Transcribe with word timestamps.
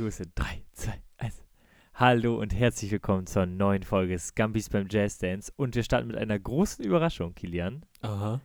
in 0.00 0.32
3, 0.34 0.62
2, 0.72 1.02
1. 1.18 1.44
Hallo 1.92 2.40
und 2.40 2.54
herzlich 2.54 2.90
willkommen 2.90 3.26
zur 3.26 3.44
neuen 3.44 3.82
Folge 3.82 4.18
Scampis 4.18 4.70
beim 4.70 4.86
Jazz 4.90 5.18
Dance. 5.18 5.52
Und 5.56 5.74
wir 5.74 5.82
starten 5.82 6.08
mit 6.08 6.16
einer 6.16 6.38
großen 6.38 6.82
Überraschung, 6.82 7.34
Kilian. 7.34 7.84
Aha. 8.00 8.40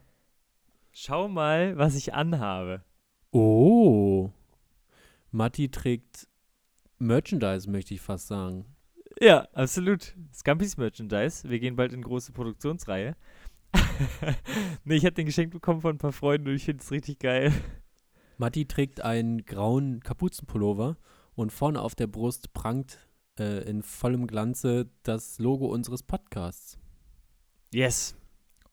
Schau 0.92 1.30
mal, 1.30 1.78
was 1.78 1.96
ich 1.96 2.14
anhabe. 2.14 2.84
Oh. 3.32 4.32
Matti 5.32 5.70
trägt 5.70 6.28
Merchandise, 7.00 7.70
möchte 7.70 7.94
ich 7.94 8.02
fast 8.02 8.28
sagen. 8.28 8.66
Ja, 9.22 9.48
absolut. 9.54 10.14
Scampis 10.34 10.76
Merchandise. 10.76 11.50
Wir 11.50 11.60
gehen 11.60 11.78
bald 11.78 11.94
in 11.94 12.02
große 12.02 12.34
Produktionsreihe. 12.34 13.16
nee, 14.84 14.96
ich 14.96 15.06
habe 15.06 15.16
den 15.16 15.26
geschenkt 15.26 15.54
bekommen 15.54 15.80
von 15.80 15.96
ein 15.96 16.00
paar 16.00 16.12
Freunden 16.12 16.50
und 16.50 16.56
ich 16.56 16.66
finde 16.66 16.84
es 16.84 16.92
richtig 16.92 17.20
geil. 17.20 17.54
Matti 18.38 18.66
trägt 18.66 19.00
einen 19.00 19.46
grauen 19.46 20.02
Kapuzenpullover 20.02 20.98
und 21.36 21.52
vorne 21.52 21.82
auf 21.82 21.96
der 21.96 22.08
Brust 22.08 22.54
prangt 22.54 23.00
äh, 23.40 23.70
in 23.70 23.84
vollem 23.84 24.28
Glanze 24.28 24.90
das 25.04 25.40
Logo 25.40 25.68
unseres 25.68 26.04
Podcasts. 26.04 26.78
Yes. 27.74 28.16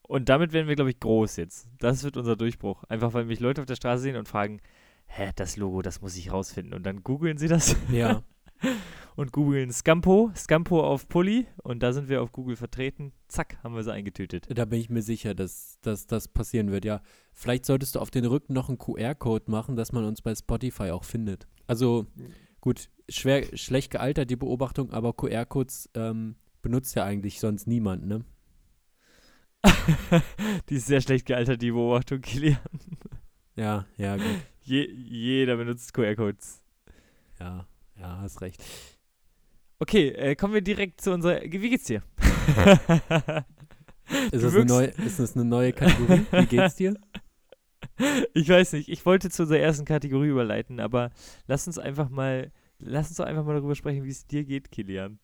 Und 0.02 0.28
damit 0.28 0.52
werden 0.52 0.68
wir, 0.68 0.76
glaube 0.76 0.90
ich, 0.90 1.00
groß 1.00 1.36
jetzt. 1.36 1.68
Das 1.78 2.04
wird 2.04 2.16
unser 2.16 2.36
Durchbruch. 2.36 2.84
Einfach, 2.84 3.14
weil 3.14 3.24
mich 3.24 3.40
Leute 3.40 3.60
auf 3.60 3.66
der 3.66 3.76
Straße 3.76 4.02
sehen 4.02 4.16
und 4.16 4.28
fragen, 4.28 4.60
hä, 5.06 5.30
das 5.36 5.56
Logo, 5.56 5.82
das 5.82 6.00
muss 6.00 6.16
ich 6.16 6.32
rausfinden. 6.32 6.74
Und 6.74 6.84
dann 6.84 7.02
googeln 7.02 7.38
sie 7.38 7.48
das. 7.48 7.76
Ja. 7.90 8.22
und 9.16 9.32
googeln 9.32 9.72
Scampo, 9.72 10.30
Scampo 10.36 10.84
auf 10.84 11.08
Pulli. 11.08 11.46
Und 11.62 11.82
da 11.82 11.92
sind 11.92 12.08
wir 12.08 12.22
auf 12.22 12.32
Google 12.32 12.56
vertreten. 12.56 13.12
Zack, 13.28 13.58
haben 13.62 13.74
wir 13.74 13.82
sie 13.82 13.92
eingetütet. 13.92 14.47
Da 14.54 14.64
bin 14.64 14.80
ich 14.80 14.91
mir 14.91 15.02
sicher, 15.02 15.34
dass, 15.34 15.78
dass 15.82 16.06
das 16.06 16.28
passieren 16.28 16.70
wird, 16.70 16.84
ja. 16.84 17.00
Vielleicht 17.32 17.64
solltest 17.66 17.94
du 17.94 18.00
auf 18.00 18.10
den 18.10 18.24
Rücken 18.24 18.52
noch 18.52 18.69
einen 18.69 18.78
QR-Code 18.78 19.50
machen, 19.50 19.76
dass 19.76 19.92
man 19.92 20.04
uns 20.04 20.22
bei 20.22 20.34
Spotify 20.34 20.91
auch 20.91 21.04
findet. 21.04 21.47
Also, 21.66 22.06
gut, 22.62 22.88
schwer, 23.10 23.44
schlecht 23.55 23.91
gealtert 23.91 24.30
die 24.30 24.36
Beobachtung, 24.36 24.91
aber 24.92 25.12
QR-Codes 25.12 25.91
ähm, 25.94 26.36
benutzt 26.62 26.94
ja 26.94 27.04
eigentlich 27.04 27.38
sonst 27.41 27.66
niemand, 27.66 28.06
ne? 28.06 28.24
die 30.70 30.77
ist 30.77 30.86
sehr 30.86 31.02
schlecht 31.02 31.27
gealtert, 31.27 31.60
die 31.60 31.72
Beobachtung, 31.72 32.20
Kilian. 32.22 32.58
Ja, 33.54 33.84
ja, 33.98 34.16
gut. 34.16 34.41
Je, 34.62 34.91
jeder 34.91 35.56
benutzt 35.56 35.92
QR-Codes. 35.92 36.62
Ja, 37.38 37.66
ja, 37.98 38.19
hast 38.20 38.41
recht. 38.41 38.62
Okay, 39.78 40.08
äh, 40.10 40.36
kommen 40.36 40.54
wir 40.54 40.62
direkt 40.62 41.00
zu 41.00 41.12
unserer. 41.12 41.42
Wie 41.42 41.69
geht's 41.69 41.84
dir? 41.84 42.02
ist, 44.30 44.44
das 44.44 44.54
eine 44.54 44.64
neue, 44.64 44.86
ist 44.86 45.19
das 45.19 45.34
eine 45.34 45.44
neue 45.44 45.72
Kategorie? 45.72 46.24
Wie 46.30 46.47
geht's 46.47 46.76
dir? 46.76 46.97
Ich 48.34 48.48
weiß 48.48 48.72
nicht. 48.74 48.88
Ich 48.88 49.04
wollte 49.06 49.30
zu 49.30 49.42
unserer 49.42 49.58
ersten 49.58 49.84
Kategorie 49.84 50.28
überleiten, 50.28 50.80
aber 50.80 51.10
lass 51.46 51.66
uns 51.66 51.78
einfach 51.78 52.08
mal, 52.08 52.50
lass 52.78 53.08
uns 53.08 53.18
doch 53.18 53.24
einfach 53.24 53.44
mal 53.44 53.54
darüber 53.54 53.74
sprechen, 53.74 54.04
wie 54.04 54.10
es 54.10 54.26
dir 54.26 54.44
geht, 54.44 54.70
Kilian. 54.70 55.18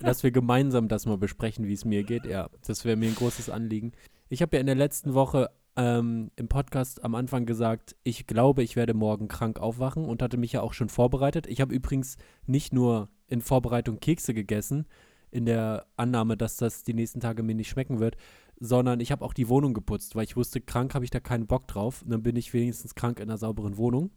Dass 0.00 0.22
wir 0.22 0.30
gemeinsam 0.32 0.88
das 0.88 1.06
mal 1.06 1.18
besprechen, 1.18 1.66
wie 1.66 1.72
es 1.72 1.84
mir 1.84 2.04
geht, 2.04 2.24
ja, 2.24 2.48
das 2.66 2.84
wäre 2.84 2.96
mir 2.96 3.08
ein 3.08 3.14
großes 3.14 3.50
Anliegen. 3.50 3.92
Ich 4.28 4.42
habe 4.42 4.56
ja 4.56 4.60
in 4.60 4.66
der 4.66 4.74
letzten 4.74 5.14
Woche 5.14 5.50
ähm, 5.76 6.30
im 6.36 6.48
Podcast 6.48 7.04
am 7.04 7.14
Anfang 7.14 7.46
gesagt, 7.46 7.96
ich 8.04 8.26
glaube, 8.26 8.62
ich 8.62 8.76
werde 8.76 8.94
morgen 8.94 9.28
krank 9.28 9.58
aufwachen 9.58 10.04
und 10.04 10.22
hatte 10.22 10.36
mich 10.36 10.52
ja 10.52 10.62
auch 10.62 10.72
schon 10.72 10.88
vorbereitet. 10.88 11.46
Ich 11.46 11.60
habe 11.60 11.74
übrigens 11.74 12.16
nicht 12.46 12.72
nur 12.72 13.08
in 13.28 13.40
Vorbereitung 13.40 14.00
Kekse 14.00 14.34
gegessen, 14.34 14.86
in 15.30 15.46
der 15.46 15.86
Annahme, 15.96 16.36
dass 16.36 16.56
das 16.56 16.84
die 16.84 16.94
nächsten 16.94 17.18
Tage 17.18 17.42
mir 17.42 17.56
nicht 17.56 17.68
schmecken 17.68 17.98
wird, 17.98 18.16
sondern 18.60 19.00
ich 19.00 19.10
habe 19.12 19.24
auch 19.24 19.32
die 19.34 19.48
Wohnung 19.48 19.74
geputzt, 19.74 20.14
weil 20.16 20.24
ich 20.24 20.36
wusste, 20.36 20.60
krank 20.60 20.94
habe 20.94 21.04
ich 21.04 21.10
da 21.10 21.20
keinen 21.20 21.46
Bock 21.46 21.66
drauf. 21.68 22.02
Und 22.02 22.10
dann 22.10 22.22
bin 22.22 22.36
ich 22.36 22.52
wenigstens 22.54 22.94
krank 22.94 23.18
in 23.20 23.28
einer 23.28 23.38
sauberen 23.38 23.76
Wohnung. 23.76 24.10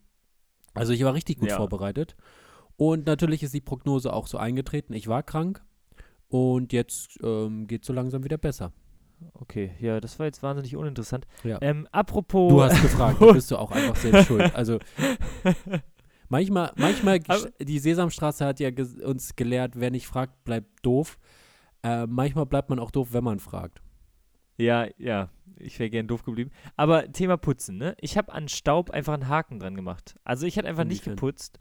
Also 0.73 0.94
ich 0.94 1.03
war 1.03 1.13
richtig 1.13 1.39
gut 1.39 1.50
Ja. 1.50 1.57
vorbereitet. 1.57 2.16
Und 2.75 3.06
natürlich 3.07 3.41
ist 3.44 3.53
die 3.53 3.62
Prognose 3.62 4.13
auch 4.13 4.28
so 4.28 4.38
eingetreten. 4.38 4.94
Ich 4.94 5.07
war 5.07 5.23
krank 5.23 5.63
und 6.28 6.72
jetzt 6.73 7.17
ähm, 7.23 7.66
geht 7.67 7.84
so 7.85 7.94
langsam 7.94 8.23
wieder 8.23 8.38
besser. 8.38 8.72
Okay, 9.34 9.72
ja, 9.79 10.00
das 10.00 10.19
war 10.19 10.28
jetzt 10.28 10.44
wahnsinnig 10.44 10.75
uninteressant. 10.75 11.25
Ja. 11.44 11.57
Ähm, 11.62 11.88
apropos. 11.91 12.51
Du 12.51 12.62
hast 12.62 12.79
gefragt, 12.83 13.19
da 13.19 13.31
bist 13.31 13.50
du 13.50 13.57
auch 13.57 13.72
einfach 13.72 13.95
selbst 13.95 14.25
schuld. 14.28 14.53
Also 14.53 14.78
manchmal, 16.29 16.72
manchmal, 16.75 17.19
Aber- 17.28 17.50
die 17.59 17.79
Sesamstraße 17.79 18.45
hat 18.45 18.59
ja 18.59 18.69
uns 19.03 19.35
gelehrt, 19.35 19.73
wer 19.75 19.91
nicht 19.91 20.07
fragt, 20.07 20.44
bleibt 20.44 20.85
doof. 20.85 21.17
Äh, 21.83 22.06
manchmal 22.07 22.45
bleibt 22.45 22.69
man 22.69 22.79
auch 22.79 22.91
doof, 22.91 23.09
wenn 23.13 23.23
man 23.23 23.39
fragt. 23.39 23.81
Ja, 24.57 24.88
ja, 24.97 25.29
ich 25.57 25.78
wäre 25.79 25.90
gern 25.90 26.07
doof 26.07 26.23
geblieben. 26.23 26.51
Aber 26.75 27.12
Thema 27.12 27.38
Putzen, 27.38 27.78
ne? 27.78 27.95
Ich 28.01 28.18
habe 28.18 28.34
an 28.34 28.47
Staub 28.50 28.90
einfach 28.90 29.13
einen 29.13 29.28
Haken 29.28 29.59
dran 29.59 29.75
gemacht. 29.75 30.16
Also 30.23 30.45
ich 30.45 30.57
hatte 30.57 30.68
einfach 30.68 30.84
nicht 30.84 31.03
geputzt. 31.16 31.59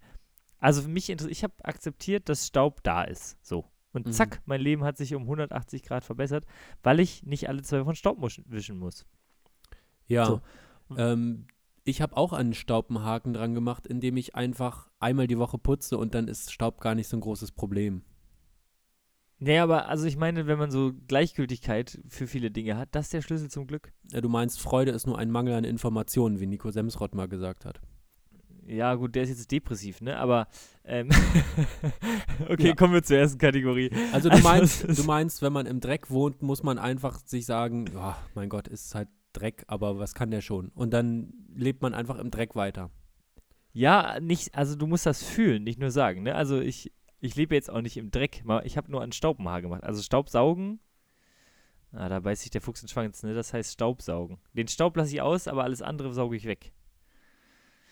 Also 0.58 0.82
für 0.82 0.88
mich 0.88 1.10
interessiert, 1.10 1.36
ich 1.36 1.44
habe 1.44 1.54
akzeptiert, 1.62 2.28
dass 2.28 2.46
Staub 2.46 2.82
da 2.82 3.04
ist. 3.04 3.36
So. 3.42 3.66
Und 3.92 4.06
Mhm. 4.06 4.12
zack, 4.12 4.40
mein 4.46 4.60
Leben 4.60 4.84
hat 4.84 4.96
sich 4.96 5.14
um 5.14 5.26
180 5.26 5.82
Grad 5.82 6.04
verbessert, 6.04 6.44
weil 6.82 7.00
ich 7.00 7.22
nicht 7.24 7.48
alle 7.48 7.62
zwei 7.62 7.84
Wochen 7.84 7.94
Staub 7.94 8.18
wischen 8.46 8.78
muss. 8.78 9.06
Ja. 10.06 10.26
So. 10.26 10.40
Ähm, 10.96 11.46
ich 11.84 12.00
habe 12.02 12.16
auch 12.16 12.32
einen 12.32 12.54
Staub 12.54 12.90
einen 12.90 13.02
Haken 13.02 13.32
dran 13.32 13.54
gemacht, 13.54 13.86
indem 13.86 14.16
ich 14.16 14.34
einfach 14.34 14.88
einmal 14.98 15.26
die 15.26 15.38
Woche 15.38 15.58
putze 15.58 15.98
und 15.98 16.14
dann 16.14 16.28
ist 16.28 16.52
Staub 16.52 16.80
gar 16.80 16.94
nicht 16.94 17.08
so 17.08 17.16
ein 17.16 17.20
großes 17.20 17.52
Problem. 17.52 18.02
Nee, 19.38 19.58
aber 19.58 19.88
also 19.88 20.06
ich 20.06 20.16
meine, 20.16 20.46
wenn 20.46 20.58
man 20.58 20.70
so 20.70 20.92
Gleichgültigkeit 21.08 22.00
für 22.08 22.26
viele 22.26 22.50
Dinge 22.50 22.78
hat, 22.78 22.88
das 22.92 23.06
ist 23.06 23.12
der 23.12 23.22
Schlüssel 23.22 23.50
zum 23.50 23.66
Glück. 23.66 23.92
Ja, 24.10 24.20
du 24.22 24.28
meinst, 24.30 24.60
Freude 24.60 24.92
ist 24.92 25.06
nur 25.06 25.18
ein 25.18 25.30
Mangel 25.30 25.54
an 25.54 25.64
Informationen, 25.64 26.40
wie 26.40 26.46
Nico 26.46 26.70
Semsrott 26.70 27.14
mal 27.14 27.28
gesagt 27.28 27.64
hat. 27.66 27.80
Ja, 28.66 28.94
gut, 28.94 29.14
der 29.14 29.22
ist 29.24 29.28
jetzt 29.28 29.52
depressiv, 29.52 30.00
ne? 30.00 30.16
Aber 30.16 30.48
ähm 30.84 31.08
okay, 32.48 32.68
Ja. 32.68 32.74
kommen 32.74 32.94
wir 32.94 33.02
zur 33.02 33.18
ersten 33.18 33.38
Kategorie. 33.38 33.90
Also 34.12 34.28
du 34.28 34.34
Also, 34.36 34.48
meinst, 34.48 34.98
du 34.98 35.04
meinst, 35.04 35.42
wenn 35.42 35.52
man 35.52 35.66
im 35.66 35.80
Dreck 35.80 36.10
wohnt, 36.10 36.42
muss 36.42 36.62
man 36.62 36.78
einfach 36.78 37.20
sich 37.26 37.46
sagen, 37.46 37.86
ja, 37.94 38.16
mein 38.34 38.48
Gott, 38.48 38.66
ist 38.68 38.94
halt 38.94 39.08
Dreck, 39.32 39.64
aber 39.68 39.98
was 39.98 40.14
kann 40.14 40.30
der 40.30 40.40
schon? 40.40 40.70
Und 40.74 40.92
dann 40.92 41.32
lebt 41.54 41.82
man 41.82 41.94
einfach 41.94 42.18
im 42.18 42.30
Dreck 42.30 42.56
weiter. 42.56 42.90
Ja, 43.72 44.18
nicht, 44.20 44.54
also 44.54 44.74
du 44.74 44.86
musst 44.86 45.04
das 45.04 45.22
fühlen, 45.22 45.62
nicht 45.62 45.78
nur 45.78 45.90
sagen, 45.90 46.22
ne? 46.22 46.34
Also 46.34 46.58
ich, 46.58 46.90
ich 47.20 47.34
lebe 47.36 47.54
jetzt 47.54 47.70
auch 47.70 47.80
nicht 47.80 47.96
im 47.96 48.10
Dreck, 48.10 48.44
ich 48.64 48.76
habe 48.76 48.90
nur 48.90 49.02
an 49.02 49.12
Staub 49.12 49.38
ein 49.38 49.48
Haar 49.48 49.62
gemacht. 49.62 49.84
Also 49.84 50.02
Staubsaugen, 50.02 50.80
ah, 51.92 52.08
da 52.08 52.20
beißt 52.20 52.42
sich 52.42 52.50
der 52.50 52.60
Fuchs 52.60 52.82
in 52.82 52.86
den 52.86 52.92
Schwanz, 52.92 53.22
ne? 53.22 53.34
Das 53.34 53.52
heißt 53.52 53.72
Staubsaugen. 53.72 54.38
Den 54.52 54.68
Staub 54.68 54.96
lasse 54.96 55.14
ich 55.14 55.22
aus, 55.22 55.48
aber 55.48 55.64
alles 55.64 55.82
andere 55.82 56.12
sauge 56.12 56.36
ich 56.36 56.44
weg. 56.44 56.72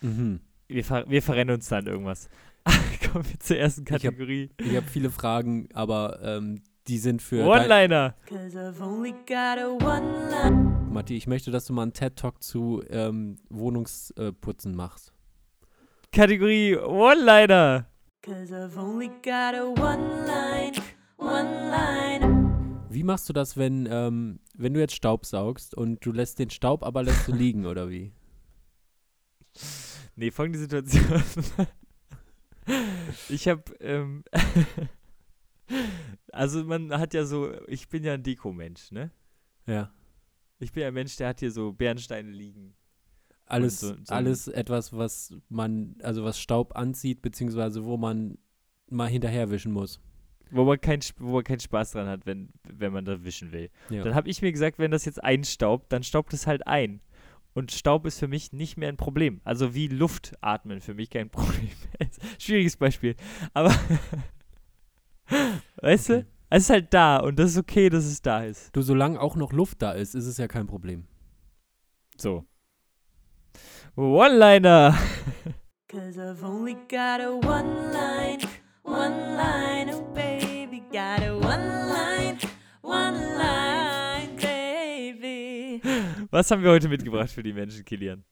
Mhm. 0.01 0.41
Wir, 0.69 0.85
ver 0.85 1.09
wir 1.09 1.23
verrennen 1.23 1.55
uns 1.55 1.69
dann 1.69 1.87
irgendwas. 1.87 2.29
Kommen 3.13 3.25
wir 3.29 3.39
zur 3.41 3.57
ersten 3.57 3.83
hab- 3.83 4.03
Kategorie. 4.03 4.51
Ich 4.59 4.77
habe 4.77 4.87
viele 4.87 5.11
Fragen, 5.11 5.69
aber 5.75 6.21
ähm, 6.23 6.63
die 6.87 6.99
sind 6.99 7.23
für 7.23 7.45
One-Liner. 7.47 8.15
Cause 8.27 8.59
I've 8.59 8.83
only 8.83 9.13
got 9.27 9.59
a 9.59 9.69
one. 9.69 10.89
Matti. 10.91 11.17
Ich 11.17 11.27
möchte, 11.27 11.51
dass 11.51 11.65
du 11.67 11.73
mal 11.73 11.83
einen 11.83 11.93
TED-Talk 11.93 12.43
zu 12.43 12.83
ähm, 12.89 13.37
Wohnungsputzen 13.49 14.75
machst. 14.75 15.13
Kategorie 16.13 16.77
One-Liner. 16.77 17.87
Cause 18.25 18.55
I've 18.55 18.79
only 18.79 19.11
got 19.23 19.55
a 19.55 19.69
one 19.69 20.27
line. 20.27 20.73
One 21.19 21.71
line. 21.71 22.81
Wie 22.89 23.03
machst 23.03 23.29
du 23.29 23.35
das, 23.35 23.59
wenn, 23.59 23.87
ähm, 23.91 24.41
wenn 24.55 24.73
du 24.73 24.81
jetzt 24.81 24.95
Staub 24.95 25.27
saugst 25.27 25.75
und 25.75 26.03
du 26.07 26.11
lässt 26.11 26.39
den 26.39 26.49
Staub 26.49 26.85
aber 26.85 27.03
lässt 27.03 27.29
du 27.29 27.33
liegen, 27.33 27.67
oder 27.67 27.91
wie? 27.91 28.15
Nee, 30.17 30.31
folgende 30.31 30.59
Situation. 30.59 31.05
ich 33.29 33.47
habe, 33.47 33.63
ähm, 33.81 34.25
also 36.33 36.65
man 36.65 36.99
hat 36.99 37.13
ja 37.13 37.27
so, 37.27 37.53
ich 37.67 37.91
bin 37.91 38.05
ja 38.05 38.15
ein 38.15 38.23
Dekomensch, 38.23 38.91
ne? 38.91 39.11
Ja. 39.67 39.93
Ich 40.61 40.73
bin 40.73 40.81
ja 40.81 40.89
ein 40.89 40.95
Mensch, 40.95 41.17
der 41.17 41.29
hat 41.29 41.41
hier 41.41 41.51
so 41.51 41.75
Bernsteine 41.75 42.31
liegen. 42.31 42.75
Alles, 43.47 43.81
so- 43.81 43.95
so 44.03 44.15
alles 44.15 44.49
etwas, 44.49 44.93
was 44.93 45.35
man, 45.49 45.97
also 46.03 46.25
was 46.25 46.39
Staub 46.41 46.77
anzieht, 46.77 47.21
beziehungsweise 47.23 47.85
wo 47.85 47.97
man 47.97 48.39
mal 48.91 49.09
hinterherwischen 49.09 49.73
muss. 49.73 50.01
Wo 50.51 50.65
man, 50.65 50.81
kein, 50.81 51.01
wo 51.19 51.33
man 51.33 51.45
keinen 51.45 51.61
Spaß 51.61 51.93
dran 51.93 52.07
hat, 52.07 52.27
wenn, 52.27 52.51
wenn 52.69 52.93
man 52.93 53.05
da 53.05 53.25
wischen 53.25 53.51
will. 53.53 53.71
Ja. 53.91 54.03
Dann 54.05 54.15
habe 54.15 54.29
ich 54.29 54.41
mir 54.41 54.53
gesagt, 54.53 54.79
wenn 54.79 54.91
das 54.91 55.05
jetzt 55.05 55.23
einstaubt, 55.23 55.93
dann 55.93 56.03
staubt 56.03 56.33
es 56.33 56.47
halt 56.47 56.67
ein. 56.67 57.01
Und 57.55 57.71
Staub 57.73 58.05
ist 58.07 58.19
für 58.19 58.29
mich 58.29 58.53
nicht 58.53 58.77
mehr 58.77 58.89
ein 58.89 58.97
Problem. 58.97 59.41
Also 59.45 59.75
wie 59.75 59.89
Luft 59.89 60.35
atmen 60.41 60.81
für 60.81 60.95
mich 60.95 61.11
kein 61.11 61.29
Problem. 61.31 61.71
Schwieriges 62.39 62.77
Beispiel. 62.77 63.15
Aber 63.53 63.71
weißt 65.83 66.11
Okay. 66.11 66.23
du, 66.23 66.27
es 66.51 66.65
ist 66.65 66.71
halt 66.71 66.95
da 66.95 67.19
und 67.19 67.39
das 67.39 67.53
ist 67.53 67.59
okay, 67.59 67.89
dass 67.89 68.05
es 68.05 68.23
da 68.23 68.45
ist. 68.45 68.75
Du, 68.77 68.83
solange 68.83 69.21
auch 69.21 69.37
noch 69.37 69.53
Luft 69.53 69.83
da 69.83 69.93
ist, 69.93 70.15
ist 70.15 70.27
es 70.27 70.37
ja 70.39 70.47
kein 70.49 70.67
Problem. 70.67 71.05
So. 72.17 72.45
One-Liner. 73.97 74.99
Cause 75.89 76.19
I've 76.19 76.43
only 76.43 76.75
got 76.89 77.21
a 77.21 77.37
one 77.37 77.93
line. 77.93 78.41
One 78.83 79.37
line. 79.37 79.89
Oh, 79.91 80.03
baby. 80.13 80.83
Got 80.93 81.23
a 81.23 81.39
one 81.39 81.89
line. 81.89 82.39
One 82.83 83.39
line, 83.39 84.37
baby. 84.37 85.81
Was 86.33 86.51
haben 86.51 86.65
wir 86.65 86.71
heute 86.73 86.89
mitgebracht 86.89 87.31
für 87.31 87.45
die 87.45 87.53
Menschen, 87.53 87.85
Kilian? 87.85 88.25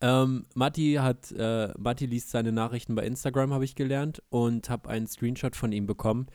Ähm, 0.00 0.46
Matti 0.54 0.94
hat, 1.00 1.32
äh, 1.32 1.72
Matti 1.76 2.06
liest 2.06 2.30
seine 2.30 2.52
Nachrichten 2.52 2.94
bei 2.94 3.04
Instagram, 3.04 3.52
habe 3.52 3.64
ich 3.64 3.74
gelernt, 3.74 4.22
und 4.30 4.70
habe 4.70 4.88
einen 4.88 5.08
Screenshot 5.08 5.56
von 5.56 5.72
ihm 5.72 5.86
bekommen. 5.86 6.28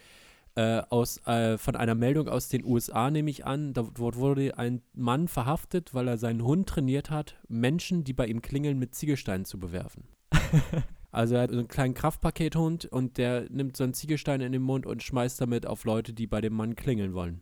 Äh, 0.57 0.81
aus, 0.89 1.19
äh, 1.27 1.59
von 1.59 1.75
einer 1.75 1.94
Meldung 1.94 2.27
aus 2.27 2.50
den 2.50 2.65
USA 2.65 3.12
nehme 3.12 3.30
ich 3.30 3.45
an. 3.45 3.74
Dort 3.74 4.18
wurde 4.18 4.57
ein 4.57 4.81
Mann 4.95 5.27
verhaftet, 5.27 5.94
weil 5.94 6.07
er 6.07 6.18
seinen 6.18 6.44
Hund 6.44 6.68
trainiert 6.68 7.12
hat, 7.12 7.36
Menschen, 7.48 8.04
die 8.04 8.13
bei 8.13 8.25
ihm 8.25 8.42
klingeln, 8.42 8.80
mit 8.80 8.95
Ziegelsteinen 8.95 9.45
zu 9.45 9.59
bewerfen. 9.59 10.06
Also 11.09 11.36
er 11.36 11.44
hat 11.44 11.51
so 11.51 11.57
einen 11.57 11.68
kleinen 11.69 11.94
Kraftpakethund 11.94 12.86
und 12.86 13.18
der 13.18 13.48
nimmt 13.50 13.77
so 13.77 13.83
einen 13.86 13.94
Ziegelstein 13.94 14.42
in 14.42 14.51
den 14.51 14.62
Mund 14.62 14.86
und 14.86 15.01
schmeißt 15.01 15.39
damit 15.39 15.65
auf 15.65 15.83
Leute, 15.86 16.13
die 16.13 16.27
bei 16.27 16.42
dem 16.42 16.54
Mann 16.54 16.75
klingeln 16.75 17.13
wollen. 17.13 17.42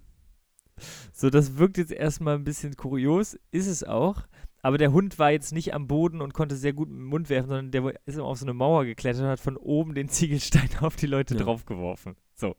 So, 1.11 1.29
das 1.29 1.57
wirkt 1.57 1.77
jetzt 1.77 1.91
erstmal 1.91 2.35
ein 2.35 2.43
bisschen 2.43 2.77
kurios, 2.77 3.37
ist 3.51 3.67
es 3.67 3.83
auch. 3.83 4.21
Aber 4.61 4.77
der 4.77 4.93
Hund 4.93 5.19
war 5.19 5.31
jetzt 5.31 5.51
nicht 5.51 5.73
am 5.73 5.87
Boden 5.87 6.21
und 6.21 6.33
konnte 6.33 6.55
sehr 6.55 6.73
gut 6.73 6.89
mit 6.89 6.99
dem 6.99 7.05
Mund 7.07 7.29
werfen, 7.29 7.49
sondern 7.49 7.71
der 7.71 7.93
ist 8.05 8.15
immer 8.15 8.25
auf 8.25 8.37
so 8.37 8.45
eine 8.45 8.53
Mauer 8.53 8.85
geklettert 8.85 9.23
und 9.23 9.29
hat 9.29 9.39
von 9.39 9.57
oben 9.57 9.93
den 9.95 10.09
Ziegelstein 10.09 10.69
auf 10.81 10.95
die 10.95 11.07
Leute 11.07 11.35
Ja. 11.35 11.43
draufgeworfen. 11.43 12.15
So, 12.35 12.55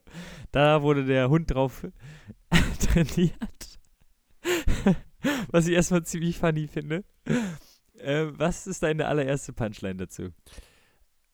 da 0.51 0.81
wurde 0.81 1.05
der 1.05 1.29
Hund 1.29 1.51
drauf 1.51 1.85
trainiert. 2.79 3.79
Was 5.51 5.67
ich 5.67 5.73
erstmal 5.73 6.03
ziemlich 6.03 6.37
funny 6.37 6.67
finde. 6.67 7.03
Äh, 7.99 8.27
was 8.37 8.67
ist 8.67 8.83
deine 8.83 9.07
allererste 9.07 9.53
Punchline 9.53 9.95
dazu? 9.95 10.29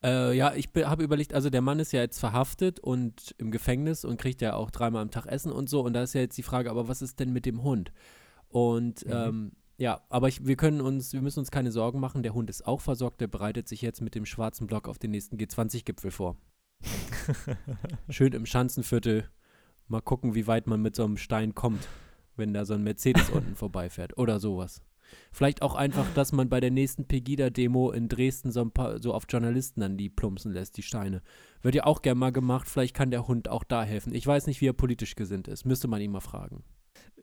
Äh, 0.02 0.36
ja, 0.36 0.54
ich 0.54 0.70
habe 0.84 1.02
überlegt, 1.04 1.34
also 1.34 1.50
der 1.50 1.60
Mann 1.60 1.78
ist 1.78 1.92
ja 1.92 2.00
jetzt 2.00 2.18
verhaftet 2.18 2.80
und 2.80 3.34
im 3.38 3.50
Gefängnis 3.50 4.04
und 4.04 4.18
kriegt 4.18 4.40
ja 4.40 4.54
auch 4.54 4.70
dreimal 4.70 5.02
am 5.02 5.10
Tag 5.10 5.26
Essen 5.26 5.52
und 5.52 5.68
so. 5.68 5.82
Und 5.82 5.92
da 5.92 6.02
ist 6.02 6.14
ja 6.14 6.20
jetzt 6.22 6.36
die 6.38 6.42
Frage, 6.42 6.70
aber 6.70 6.88
was 6.88 7.02
ist 7.02 7.20
denn 7.20 7.32
mit 7.32 7.46
dem 7.46 7.62
Hund? 7.62 7.92
Und 8.48 9.04
Mhm. 9.06 9.12
ähm, 9.12 9.52
ja, 9.76 10.00
aber 10.08 10.28
ich, 10.28 10.46
wir 10.46 10.56
können 10.56 10.80
uns, 10.80 11.12
wir 11.12 11.20
müssen 11.20 11.40
uns 11.40 11.50
keine 11.50 11.72
Sorgen 11.72 12.00
machen. 12.00 12.22
Der 12.22 12.32
Hund 12.34 12.48
ist 12.48 12.66
auch 12.66 12.80
versorgt. 12.80 13.20
Der 13.20 13.26
bereitet 13.28 13.68
sich 13.68 13.82
jetzt 13.82 14.00
mit 14.00 14.14
dem 14.14 14.24
schwarzen 14.24 14.66
Block 14.66 14.88
auf 14.88 14.98
den 14.98 15.10
nächsten 15.10 15.36
G20-Gipfel 15.36 16.10
vor. 16.10 16.36
Schön 18.08 18.32
im 18.32 18.46
Schanzenviertel. 18.46 19.28
Mal 19.88 20.00
gucken, 20.00 20.34
wie 20.34 20.46
weit 20.46 20.66
man 20.66 20.82
mit 20.82 20.96
so 20.96 21.04
einem 21.04 21.16
Stein 21.16 21.54
kommt, 21.54 21.88
wenn 22.36 22.54
da 22.54 22.64
so 22.64 22.74
ein 22.74 22.82
Mercedes 22.82 23.30
unten 23.32 23.54
vorbeifährt 23.54 24.16
oder 24.18 24.40
sowas. 24.40 24.82
Vielleicht 25.30 25.62
auch 25.62 25.74
einfach, 25.74 26.06
dass 26.14 26.32
man 26.32 26.48
bei 26.48 26.60
der 26.60 26.70
nächsten 26.70 27.06
Pegida-Demo 27.06 27.92
in 27.92 28.08
Dresden 28.08 28.50
so, 28.50 28.62
ein 28.62 28.70
paar, 28.70 29.00
so 29.00 29.12
auf 29.12 29.26
Journalisten 29.28 29.80
dann 29.80 29.96
die 29.96 30.08
plumpsen 30.08 30.52
lässt, 30.52 30.76
die 30.76 30.82
Steine. 30.82 31.22
Wird 31.62 31.74
ja 31.74 31.84
auch 31.84 32.02
gern 32.02 32.18
mal 32.18 32.32
gemacht. 32.32 32.68
Vielleicht 32.68 32.94
kann 32.94 33.10
der 33.10 33.28
Hund 33.28 33.48
auch 33.48 33.64
da 33.64 33.84
helfen. 33.84 34.14
Ich 34.14 34.26
weiß 34.26 34.46
nicht, 34.46 34.60
wie 34.60 34.68
er 34.68 34.72
politisch 34.72 35.14
gesinnt 35.14 35.46
ist. 35.46 35.66
Müsste 35.66 35.88
man 35.88 36.00
ihn 36.00 36.10
mal 36.10 36.20
fragen. 36.20 36.64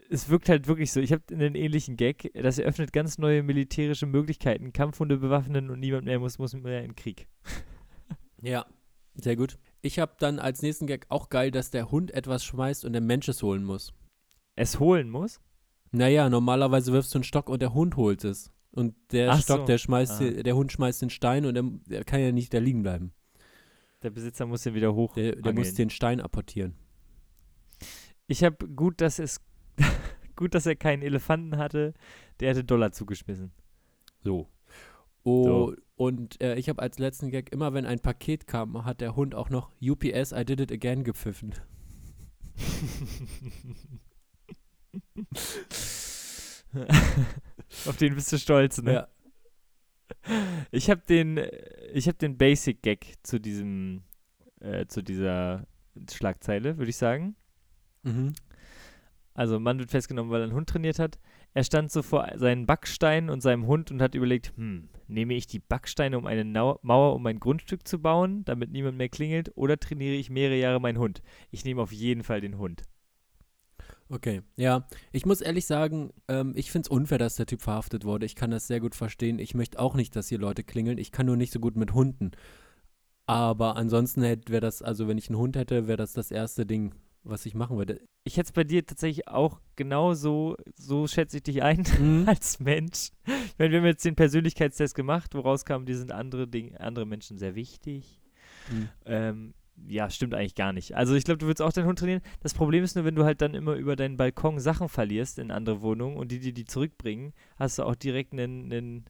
es 0.09 0.30
wirkt 0.30 0.47
halt 0.47 0.68
wirklich 0.68 0.92
so. 0.92 1.01
Ich 1.01 1.12
habe 1.12 1.24
einen 1.31 1.56
ähnlichen 1.56 1.97
Gag. 1.97 2.31
Das 2.33 2.59
eröffnet 2.59 2.94
ganz 2.94 3.18
neue 3.18 3.44
militärische 3.44 4.06
Möglichkeiten. 4.06 4.74
Kampfhunde 4.74 5.18
bewaffnen 5.18 5.69
und 5.69 5.80
niemand 5.80 6.06
mehr 6.06 6.19
muss, 6.19 6.38
muss 6.38 6.54
mehr 6.54 6.81
in 6.81 6.92
den 6.92 6.95
Krieg. 6.95 7.27
Ja, 8.44 8.65
sehr 9.15 9.35
gut. 9.35 9.57
Ich 9.81 9.99
habe 9.99 10.13
dann 10.19 10.39
als 10.39 10.61
nächsten 10.61 10.87
Gag 10.87 11.05
auch 11.09 11.29
geil, 11.29 11.51
dass 11.51 11.71
der 11.71 11.91
Hund 11.91 12.11
etwas 12.11 12.43
schmeißt 12.45 12.85
und 12.85 12.93
der 12.93 13.01
Mensch 13.01 13.27
es 13.27 13.41
holen 13.43 13.63
muss. 13.63 13.93
Es 14.55 14.79
holen 14.79 15.09
muss? 15.09 15.39
Naja, 15.91 16.29
normalerweise 16.29 16.93
wirfst 16.93 17.13
du 17.13 17.17
einen 17.17 17.23
Stock 17.23 17.49
und 17.49 17.61
der 17.61 17.73
Hund 17.73 17.97
holt 17.97 18.23
es. 18.23 18.51
Und 18.71 18.95
der 19.11 19.31
Ach 19.31 19.41
Stock, 19.41 19.59
so. 19.61 19.65
der 19.65 19.77
schmeißt, 19.77 20.21
Ah. 20.21 20.29
der 20.43 20.55
Hund 20.55 20.71
schmeißt 20.71 21.01
den 21.01 21.09
Stein 21.09 21.45
und 21.45 21.55
der, 21.55 21.63
der 21.87 22.03
kann 22.05 22.21
ja 22.21 22.31
nicht 22.31 22.53
da 22.53 22.59
liegen 22.59 22.83
bleiben. 22.83 23.11
Der 24.01 24.09
Besitzer 24.11 24.45
muss 24.45 24.63
den 24.63 24.73
wieder 24.73 24.93
hoch. 24.95 25.13
Der, 25.15 25.35
der 25.35 25.53
muss 25.53 25.73
den 25.73 25.89
Stein 25.89 26.21
apportieren. 26.21 26.75
Ich 28.27 28.43
habe 28.43 28.67
gut, 28.69 29.01
dass 29.01 29.19
es 29.19 29.41
gut, 30.35 30.55
dass 30.55 30.65
er 30.65 30.75
keinen 30.75 31.01
Elefanten 31.03 31.57
hatte. 31.57 31.93
Der 32.39 32.49
hätte 32.49 32.63
Dollar 32.63 32.91
zugeschmissen. 32.93 33.51
So. 34.23 34.47
Oh, 35.23 35.45
So. 35.45 35.75
Und 36.01 36.42
äh, 36.42 36.56
ich 36.56 36.68
habe 36.68 36.81
als 36.81 36.98
letzten 36.98 37.30
Gag, 37.30 37.51
immer 37.51 37.75
wenn 37.75 37.86
ein 37.86 38.00
Paket 38.00 38.48
kam, 38.48 38.86
hat 38.86 39.01
der 39.01 39.15
Hund 39.15 39.36
auch 39.36 39.51
noch 39.51 39.69
UPS, 39.83 40.31
I 40.31 40.44
did 40.44 40.59
it 40.59 40.71
again 40.71 41.03
gepfiffen. 41.03 41.53
Auf 47.86 47.98
den 47.98 48.15
bist 48.15 48.33
du 48.33 48.39
stolz, 48.39 48.81
ne? 48.81 48.94
Ja. 48.94 49.07
Ich 50.71 50.89
habe 50.89 51.03
den, 51.07 51.39
ich 51.94 52.07
habe 52.07 52.18
den 52.18 52.36
Basic 52.36 52.81
Gag 52.81 53.13
zu 53.21 53.39
diesem, 53.39 54.01
äh, 54.59 54.88
zu 54.88 55.04
dieser 55.04 55.68
Schlagzeile, 56.12 56.80
würde 56.80 56.89
ich 56.89 56.97
sagen. 56.97 57.36
Mhm. 58.01 58.33
Also, 59.36 59.59
Mann 59.59 59.77
wird 59.77 59.92
festgenommen, 59.92 60.31
weil 60.31 60.42
er 60.42 60.45
einen 60.45 60.56
Hund 60.56 60.68
trainiert 60.68 60.97
hat. 60.97 61.19
Er 61.53 61.63
stand 61.63 61.92
so 61.92 62.01
vor 62.01 62.30
seinen 62.36 62.65
Backsteinen 62.65 63.30
und 63.30 63.42
seinem 63.42 63.68
Hund 63.68 63.92
und 63.92 64.01
hat 64.01 64.15
überlegt, 64.15 64.53
hm, 64.56 64.89
nehme 65.07 65.33
ich 65.33 65.48
die 65.48 65.59
Backsteine, 65.59 66.18
um 66.18 66.25
eine 66.25 66.45
Mauer 66.45 67.15
um 67.15 67.24
mein 67.24 67.39
Grundstück 67.39 67.88
zu 67.88 68.00
bauen, 68.00 68.45
damit 68.45 68.71
niemand 68.71 68.98
mehr 68.98 69.09
klingelt, 69.09 69.51
oder 69.56 69.77
trainiere 69.77 70.15
ich 70.15 70.30
mehrere 70.30 70.57
Jahre 70.57 70.80
meinen 70.80 70.98
Hund? 70.98 71.21
Ich 71.51 71.65
nehme 71.65 71.81
auf 71.81 71.92
jeden 71.92 72.24
Fall 72.24 72.39
den 72.39 72.57
Hund. 72.57 72.83
Okay, 74.07 74.42
ja. 74.57 74.86
Ich 75.13 75.25
muss 75.25 75.39
ehrlich 75.39 75.65
sagen, 75.65 76.12
ähm, 76.27 76.51
ich 76.56 76.71
finde 76.71 76.88
es 76.88 76.92
unfair, 76.92 77.18
dass 77.18 77.36
der 77.36 77.45
Typ 77.45 77.62
verhaftet 77.62 78.04
wurde. 78.04 78.25
Ich 78.25 78.36
kann 78.36 78.51
das 78.51 78.68
sehr 78.68 78.81
gut 78.81 78.95
verstehen. 78.95 79.39
Ich 79.39 79.54
möchte 79.54 79.80
auch 79.80 79.95
nicht, 79.95 80.15
dass 80.15 80.27
hier 80.27 80.38
Leute 80.39 80.63
klingeln. 80.63 80.97
Ich 80.97 81.13
kann 81.13 81.25
nur 81.25 81.38
nicht 81.38 81.54
so 81.54 81.59
gut 81.59 81.77
mit 81.77 81.94
Hunden. 81.94 82.31
Aber 83.25 83.77
ansonsten 83.77 84.21
wäre 84.21 84.59
das, 84.59 84.81
also 84.81 85.07
wenn 85.07 85.18
ich 85.18 85.30
einen 85.30 85.38
Hund 85.38 85.56
hätte, 85.56 85.88
wäre 85.88 85.97
das 85.97 86.12
das 86.12 86.31
erste 86.31 86.65
Ding, 86.65 86.94
was 87.23 87.45
ich 87.45 87.53
machen 87.53 87.77
würde. 87.77 88.01
Ich 88.23 88.38
hätte 88.38 88.47
es 88.47 88.51
bei 88.51 88.63
dir 88.63 88.85
tatsächlich 88.85 89.27
auch 89.27 89.59
genau 89.75 90.13
so, 90.13 90.56
so 90.75 91.07
schätze 91.07 91.38
ich 91.38 91.44
dich 91.44 91.63
ein 91.63 91.83
Mhm. 92.00 92.27
als 92.27 92.59
Mensch. 92.59 93.12
Ich 93.25 93.57
meine, 93.57 93.71
wir 93.71 93.79
haben 93.79 93.85
jetzt 93.85 94.06
den 94.06 94.15
Persönlichkeitstest 94.15 94.95
gemacht, 94.95 95.33
woraus 95.35 95.65
kam, 95.65 95.85
dir 95.85 95.97
sind 95.97 96.12
andere 96.12 96.47
Dinge, 96.47 96.79
andere 96.79 97.06
Menschen 97.06 97.38
sehr 97.38 97.56
wichtig. 97.56 98.21
Mhm. 98.71 98.89
Ähm, 99.06 99.53
ja, 99.88 100.09
stimmt 100.09 100.33
eigentlich 100.33 100.56
gar 100.56 100.73
nicht. 100.73 100.95
Also 100.95 101.15
ich 101.15 101.23
glaube, 101.23 101.39
du 101.39 101.47
würdest 101.47 101.62
auch 101.62 101.73
deinen 101.73 101.88
Hund 101.88 102.00
trainieren. 102.00 102.21
Das 102.41 102.53
Problem 102.53 102.83
ist 102.83 102.95
nur, 102.95 103.06
wenn 103.06 103.15
du 103.15 103.23
halt 103.23 103.41
dann 103.41 103.53
immer 103.53 103.73
über 103.75 103.95
deinen 103.95 104.18
Balkon 104.18 104.59
Sachen 104.59 104.89
verlierst 104.89 105.39
in 105.39 105.51
andere 105.51 105.81
Wohnungen 105.81 106.18
und 106.18 106.31
die 106.31 106.39
dir 106.39 106.53
die 106.53 106.65
zurückbringen, 106.65 107.33
hast 107.57 107.79
du 107.79 107.83
auch 107.83 107.95
direkt 107.95 108.33
einen, 108.33 108.71
einen 108.71 109.06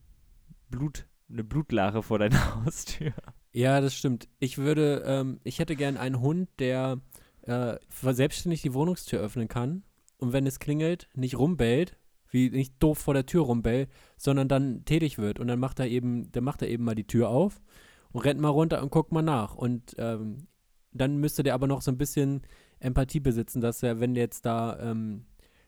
Blut, 0.69 1.07
eine 1.29 1.43
Blutlache 1.43 2.03
vor 2.03 2.19
deiner 2.19 2.55
Haustür. 2.65 3.13
Ja, 3.53 3.81
das 3.81 3.95
stimmt. 3.95 4.29
Ich 4.39 4.57
würde, 4.57 5.03
ähm, 5.05 5.39
ich 5.43 5.59
hätte 5.59 5.75
gern 5.75 5.97
einen 5.97 6.21
Hund, 6.21 6.49
der 6.59 7.01
äh, 7.43 7.77
selbstständig 7.89 8.61
die 8.61 8.73
Wohnungstür 8.73 9.19
öffnen 9.19 9.47
kann 9.47 9.83
und 10.17 10.33
wenn 10.33 10.45
es 10.45 10.59
klingelt, 10.59 11.09
nicht 11.15 11.37
rumbellt, 11.37 11.97
wie 12.29 12.49
nicht 12.49 12.75
doof 12.79 12.97
vor 12.97 13.13
der 13.13 13.25
Tür 13.25 13.43
rumbellt, 13.43 13.89
sondern 14.17 14.47
dann 14.47 14.85
tätig 14.85 15.17
wird 15.17 15.39
und 15.39 15.47
dann 15.47 15.59
macht 15.59 15.79
er 15.79 15.87
eben, 15.87 16.31
dann 16.31 16.43
macht 16.43 16.61
er 16.61 16.69
eben 16.69 16.83
mal 16.83 16.95
die 16.95 17.07
Tür 17.07 17.29
auf 17.29 17.61
und 18.11 18.21
rennt 18.21 18.39
mal 18.39 18.49
runter 18.49 18.81
und 18.81 18.91
guckt 18.91 19.11
mal 19.11 19.21
nach 19.21 19.55
und 19.55 19.95
ähm, 19.97 20.47
dann 20.93 21.17
müsste 21.17 21.43
der 21.43 21.53
aber 21.53 21.67
noch 21.67 21.81
so 21.81 21.91
ein 21.91 21.97
bisschen 21.97 22.41
Empathie 22.79 23.19
besitzen, 23.19 23.61
dass 23.61 23.83
er, 23.83 23.99
wenn 23.99 24.15
jetzt 24.15 24.45
da, 24.45 24.77
ähm, 24.79 25.25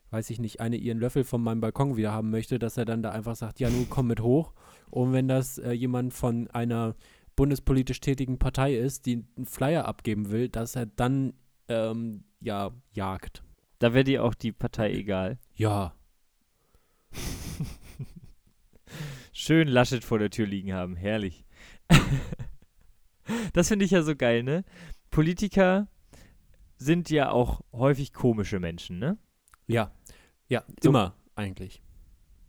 weiß 0.09 0.29
ich 0.29 0.39
nicht, 0.39 0.59
eine 0.59 0.75
ihren 0.75 0.99
Löffel 0.99 1.23
von 1.23 1.41
meinem 1.41 1.61
Balkon 1.61 1.95
wieder 1.95 2.11
haben 2.11 2.29
möchte, 2.29 2.59
dass 2.59 2.77
er 2.77 2.85
dann 2.85 3.03
da 3.03 3.11
einfach 3.11 3.35
sagt, 3.35 3.59
ja, 3.59 3.69
nun 3.69 3.87
komm 3.89 4.07
mit 4.07 4.21
hoch. 4.21 4.53
Und 4.89 5.13
wenn 5.13 5.27
das 5.27 5.57
äh, 5.57 5.71
jemand 5.71 6.13
von 6.13 6.49
einer 6.51 6.95
bundespolitisch 7.35 7.99
tätigen 7.99 8.37
Partei 8.37 8.75
ist, 8.75 9.05
die 9.05 9.25
einen 9.37 9.45
Flyer 9.45 9.85
abgeben 9.85 10.29
will, 10.29 10.49
dass 10.49 10.75
er 10.75 10.85
dann 10.85 11.33
ähm, 11.67 12.23
ja 12.39 12.71
jagt. 12.91 13.43
Da 13.79 13.93
wäre 13.93 14.03
dir 14.03 14.23
auch 14.23 14.33
die 14.33 14.51
Partei 14.51 14.91
egal. 14.93 15.37
Ja. 15.55 15.93
Schön 19.33 19.67
Laschet 19.67 20.03
vor 20.03 20.19
der 20.19 20.29
Tür 20.29 20.45
liegen 20.47 20.73
haben. 20.73 20.95
Herrlich. 20.95 21.45
das 23.53 23.67
finde 23.67 23.85
ich 23.85 23.91
ja 23.91 24.01
so 24.03 24.15
geil, 24.15 24.43
ne? 24.43 24.63
Politiker 25.09 25.87
sind 26.77 27.09
ja 27.09 27.31
auch 27.31 27.61
häufig 27.71 28.13
komische 28.13 28.59
Menschen, 28.59 28.99
ne? 28.99 29.17
Ja. 29.67 29.91
Ja, 30.47 30.63
So. 30.81 30.89
immer 30.89 31.15
eigentlich. 31.35 31.81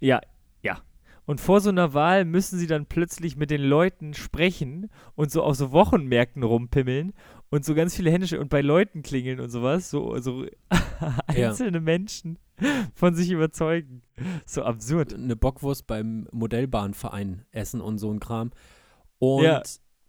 Ja, 0.00 0.20
ja. 0.62 0.80
Und 1.26 1.40
vor 1.40 1.60
so 1.60 1.70
einer 1.70 1.94
Wahl 1.94 2.24
müssen 2.24 2.58
sie 2.58 2.66
dann 2.66 2.86
plötzlich 2.86 3.36
mit 3.36 3.50
den 3.50 3.62
Leuten 3.62 4.12
sprechen 4.14 4.90
und 5.14 5.30
so 5.30 5.42
auf 5.42 5.56
so 5.56 5.72
Wochenmärkten 5.72 6.42
rumpimmeln 6.42 7.14
und 7.50 7.64
so 7.64 7.74
ganz 7.74 7.94
viele 7.96 8.10
Hände 8.10 8.38
und 8.38 8.50
bei 8.50 8.60
Leuten 8.60 9.02
klingeln 9.02 9.40
und 9.40 9.48
sowas, 9.50 9.88
so, 9.90 10.18
so 10.18 10.44
einzelne 11.26 11.80
Menschen 11.80 12.38
von 12.94 13.14
sich 13.14 13.30
überzeugen. 13.30 14.02
So 14.46 14.64
absurd. 14.64 15.14
Eine 15.14 15.36
Bockwurst 15.36 15.86
beim 15.86 16.28
Modellbahnverein 16.30 17.46
essen 17.52 17.80
und 17.80 17.98
so 17.98 18.10
ein 18.12 18.20
Kram. 18.20 18.50
Und 19.18 19.44
Ja. 19.44 19.62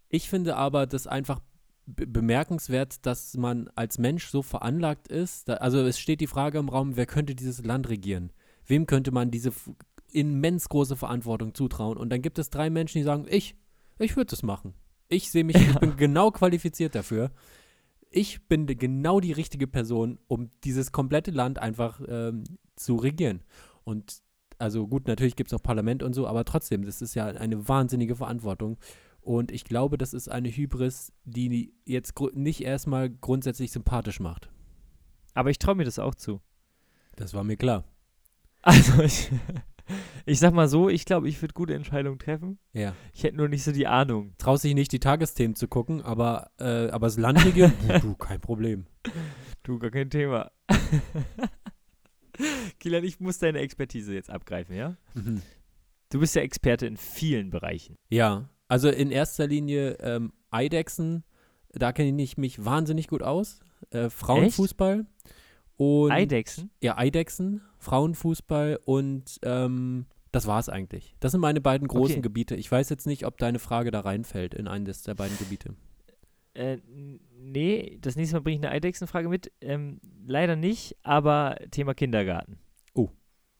ich 0.08 0.28
finde 0.28 0.56
aber 0.56 0.86
das 0.86 1.06
einfach 1.06 1.40
be 1.86 2.06
bemerkenswert, 2.06 3.06
dass 3.06 3.36
man 3.36 3.70
als 3.74 3.98
Mensch 3.98 4.26
so 4.26 4.42
veranlagt 4.42 5.08
ist. 5.08 5.48
Da, 5.48 5.54
also 5.54 5.78
es 5.78 5.98
steht 5.98 6.20
die 6.20 6.26
Frage 6.26 6.58
im 6.58 6.68
Raum, 6.68 6.96
wer 6.96 7.06
könnte 7.06 7.34
dieses 7.34 7.64
Land 7.64 7.88
regieren? 7.88 8.32
Wem 8.66 8.86
könnte 8.86 9.12
man 9.12 9.30
diese 9.30 9.52
immens 10.16 10.68
große 10.68 10.96
Verantwortung 10.96 11.54
zutrauen? 11.54 11.98
Und 11.98 12.10
dann 12.10 12.22
gibt 12.22 12.38
es 12.38 12.50
drei 12.50 12.70
Menschen, 12.70 12.98
die 12.98 13.04
sagen, 13.04 13.26
ich, 13.28 13.54
ich 13.98 14.16
würde 14.16 14.30
das 14.30 14.42
machen. 14.42 14.74
Ich 15.08 15.30
sehe 15.30 15.44
mich, 15.44 15.56
ich 15.56 15.74
Ja. 15.74 15.78
bin 15.78 15.96
genau 15.96 16.30
qualifiziert 16.30 16.94
dafür. 16.94 17.30
Ich 18.10 18.48
bin 18.48 18.66
genau 18.66 19.20
die 19.20 19.32
richtige 19.32 19.66
Person, 19.66 20.18
um 20.26 20.50
dieses 20.64 20.90
komplette 20.92 21.30
Land 21.30 21.58
einfach 21.58 22.00
ähm, 22.08 22.44
zu 22.76 22.96
regieren. 22.96 23.42
Und 23.84 24.22
Also 24.58 24.86
gut, 24.88 25.06
natürlich 25.06 25.36
gibt 25.36 25.52
es 25.52 25.54
auch 25.58 25.62
Parlament 25.62 26.02
und 26.02 26.14
so, 26.14 26.26
aber 26.26 26.44
trotzdem, 26.44 26.84
das 26.86 27.02
ist 27.02 27.14
ja 27.14 27.26
eine 27.26 27.68
wahnsinnige 27.68 28.16
Verantwortung. 28.16 28.78
Und 29.20 29.50
ich 29.52 29.64
glaube, 29.64 29.98
das 29.98 30.14
ist 30.14 30.28
eine 30.30 30.48
Hybris, 30.48 31.12
die 31.24 31.74
jetzt 31.84 32.14
nicht 32.32 32.62
erstmal 32.62 33.10
grundsätzlich 33.10 33.70
sympathisch 33.70 34.18
macht. 34.20 34.48
Aber 35.34 35.50
ich 35.50 35.58
traue 35.58 35.74
mir 35.74 35.84
das 35.84 35.98
auch 35.98 36.14
zu. 36.14 36.40
Das 37.16 37.34
war 37.34 37.44
mir 37.44 37.56
klar. 37.58 37.84
Also 38.62 39.02
ich, 39.02 39.30
ich 40.26 40.38
sag 40.38 40.52
mal 40.52 40.68
so, 40.68 40.88
ich 40.88 41.04
glaube, 41.04 41.28
ich 41.28 41.40
würde 41.40 41.54
gute 41.54 41.74
Entscheidungen 41.74 42.18
treffen. 42.18 42.58
Ja. 42.72 42.94
Ich 43.12 43.24
hätte 43.24 43.36
nur 43.36 43.48
nicht 43.48 43.64
so 43.64 43.72
die 43.72 43.86
Ahnung. 43.86 44.34
Traust 44.38 44.64
dich 44.64 44.74
nicht, 44.74 44.92
die 44.92 45.00
Tagesthemen 45.00 45.54
zu 45.54 45.68
gucken, 45.68 46.02
aber, 46.02 46.50
äh, 46.58 46.88
aber 46.88 47.06
das 47.06 47.18
Landlige, 47.18 47.72
du, 48.00 48.14
kein 48.14 48.40
Problem. 48.40 48.86
Du, 49.62 49.78
gar 49.78 49.90
kein 49.90 50.10
Thema. 50.10 50.50
Kilian, 52.80 53.04
ich 53.04 53.20
muss 53.20 53.38
deine 53.38 53.60
Expertise 53.60 54.14
jetzt 54.14 54.30
abgreifen, 54.30 54.76
ja? 54.76 54.96
Mhm. 55.14 55.42
Du 56.10 56.20
bist 56.20 56.34
ja 56.34 56.42
Experte 56.42 56.86
in 56.86 56.96
vielen 56.96 57.50
Bereichen. 57.50 57.96
Ja, 58.10 58.48
also 58.68 58.88
in 58.88 59.10
erster 59.10 59.46
Linie 59.46 59.96
ähm, 60.00 60.32
Eidechsen, 60.50 61.24
da 61.72 61.92
kenne 61.92 62.22
ich 62.22 62.36
mich 62.36 62.64
wahnsinnig 62.64 63.08
gut 63.08 63.22
aus. 63.22 63.60
Äh, 63.90 64.10
Frauenfußball. 64.10 65.06
Und 65.76 66.10
Eidechsen? 66.10 66.70
Ja, 66.82 66.96
Eidechsen, 66.96 67.60
Frauenfußball 67.86 68.80
und 68.84 69.38
ähm, 69.42 70.06
das 70.32 70.46
war's 70.46 70.68
eigentlich. 70.68 71.14
Das 71.20 71.32
sind 71.32 71.40
meine 71.40 71.60
beiden 71.60 71.86
großen 71.86 72.16
Okay. 72.16 72.22
Gebiete. 72.22 72.56
Ich 72.56 72.70
weiß 72.70 72.90
jetzt 72.90 73.06
nicht, 73.06 73.24
ob 73.24 73.38
deine 73.38 73.60
Frage 73.60 73.92
da 73.92 74.00
reinfällt 74.00 74.54
in 74.54 74.66
eines 74.66 75.02
der 75.02 75.14
beiden 75.14 75.38
Gebiete. 75.38 75.74
Äh, 76.54 76.78
nee, 77.38 77.98
das 78.00 78.16
nächste 78.16 78.36
Mal 78.36 78.40
bringe 78.40 78.56
ich 78.56 78.64
eine 78.64 78.74
Eidechsenfrage 78.74 79.28
mit. 79.28 79.52
Ähm, 79.60 80.00
leider 80.26 80.56
nicht, 80.56 80.96
aber 81.04 81.56
Thema 81.70 81.94
Kindergarten. 81.94 82.58
Oh. 82.92 83.08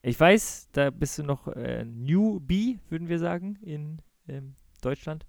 Ich 0.01 0.19
weiß, 0.19 0.69
da 0.73 0.89
bist 0.89 1.17
du 1.17 1.23
noch 1.23 1.47
äh, 1.47 1.85
Newbie, 1.85 2.79
würden 2.89 3.07
wir 3.07 3.19
sagen, 3.19 3.57
in 3.61 4.01
ähm, 4.27 4.55
Deutschland. 4.81 5.25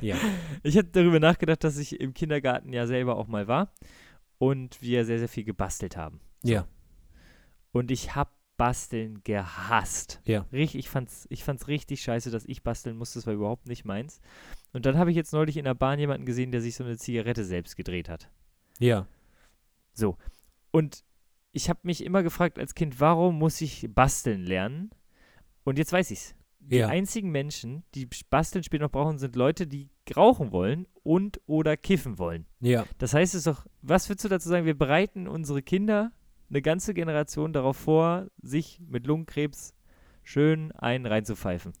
Ja. 0.00 0.16
Ich 0.64 0.76
habe 0.76 0.88
darüber 0.88 1.20
nachgedacht, 1.20 1.62
dass 1.62 1.78
ich 1.78 2.00
im 2.00 2.12
Kindergarten 2.12 2.72
ja 2.72 2.86
selber 2.86 3.16
auch 3.16 3.28
mal 3.28 3.46
war 3.46 3.72
und 4.38 4.82
wir 4.82 5.04
sehr, 5.04 5.20
sehr 5.20 5.28
viel 5.28 5.44
gebastelt 5.44 5.96
haben. 5.96 6.20
Ja. 6.42 6.66
Und 7.74 7.90
ich 7.90 8.14
habe 8.14 8.30
Basteln 8.56 9.20
gehasst. 9.24 10.20
Ja. 10.24 10.46
Richtig, 10.52 10.78
ich 10.78 10.88
fand's, 10.88 11.26
ich 11.28 11.42
fand's 11.42 11.66
richtig 11.66 12.02
scheiße, 12.02 12.30
dass 12.30 12.44
ich 12.44 12.62
basteln 12.62 12.96
musste. 12.96 13.18
Das 13.18 13.26
war 13.26 13.34
überhaupt 13.34 13.66
nicht 13.66 13.84
meins. 13.84 14.20
Und 14.72 14.86
dann 14.86 14.96
habe 14.96 15.10
ich 15.10 15.16
jetzt 15.16 15.32
neulich 15.32 15.56
in 15.56 15.64
der 15.64 15.74
Bahn 15.74 15.98
jemanden 15.98 16.24
gesehen, 16.24 16.52
der 16.52 16.60
sich 16.60 16.76
so 16.76 16.84
eine 16.84 16.96
Zigarette 16.96 17.44
selbst 17.44 17.76
gedreht 17.76 18.08
hat. 18.08 18.30
Ja. 18.78 19.08
So. 19.92 20.16
Und 20.70 21.02
ich 21.50 21.68
habe 21.68 21.80
mich 21.82 22.04
immer 22.04 22.22
gefragt 22.22 22.60
als 22.60 22.76
Kind, 22.76 23.00
warum 23.00 23.38
muss 23.38 23.60
ich 23.60 23.88
basteln 23.92 24.44
lernen? 24.44 24.90
Und 25.64 25.76
jetzt 25.76 25.92
weiß 25.92 26.12
ich's. 26.12 26.36
Die 26.60 26.76
Ja. 26.76 26.88
einzigen 26.88 27.30
Menschen, 27.30 27.82
die 27.94 28.08
basteln 28.30 28.62
später 28.62 28.84
noch 28.84 28.92
brauchen, 28.92 29.18
sind 29.18 29.34
Leute, 29.34 29.66
die 29.66 29.90
rauchen 30.16 30.52
wollen 30.52 30.86
und 31.02 31.40
oder 31.46 31.76
kiffen 31.76 32.18
wollen. 32.18 32.46
Ja. 32.60 32.86
Das 32.98 33.14
heißt 33.14 33.34
es 33.34 33.44
doch, 33.44 33.66
was 33.82 34.08
würdest 34.08 34.24
du 34.24 34.28
dazu 34.28 34.48
sagen? 34.48 34.64
Wir 34.64 34.78
bereiten 34.78 35.26
unsere 35.28 35.60
Kinder, 35.60 36.12
eine 36.54 36.62
ganze 36.62 36.94
Generation 36.94 37.52
darauf 37.52 37.76
vor, 37.76 38.28
sich 38.40 38.80
mit 38.86 39.06
Lungenkrebs 39.06 39.74
schön 40.22 40.72
einen 40.72 41.04
reinzupfeifen. 41.06 41.72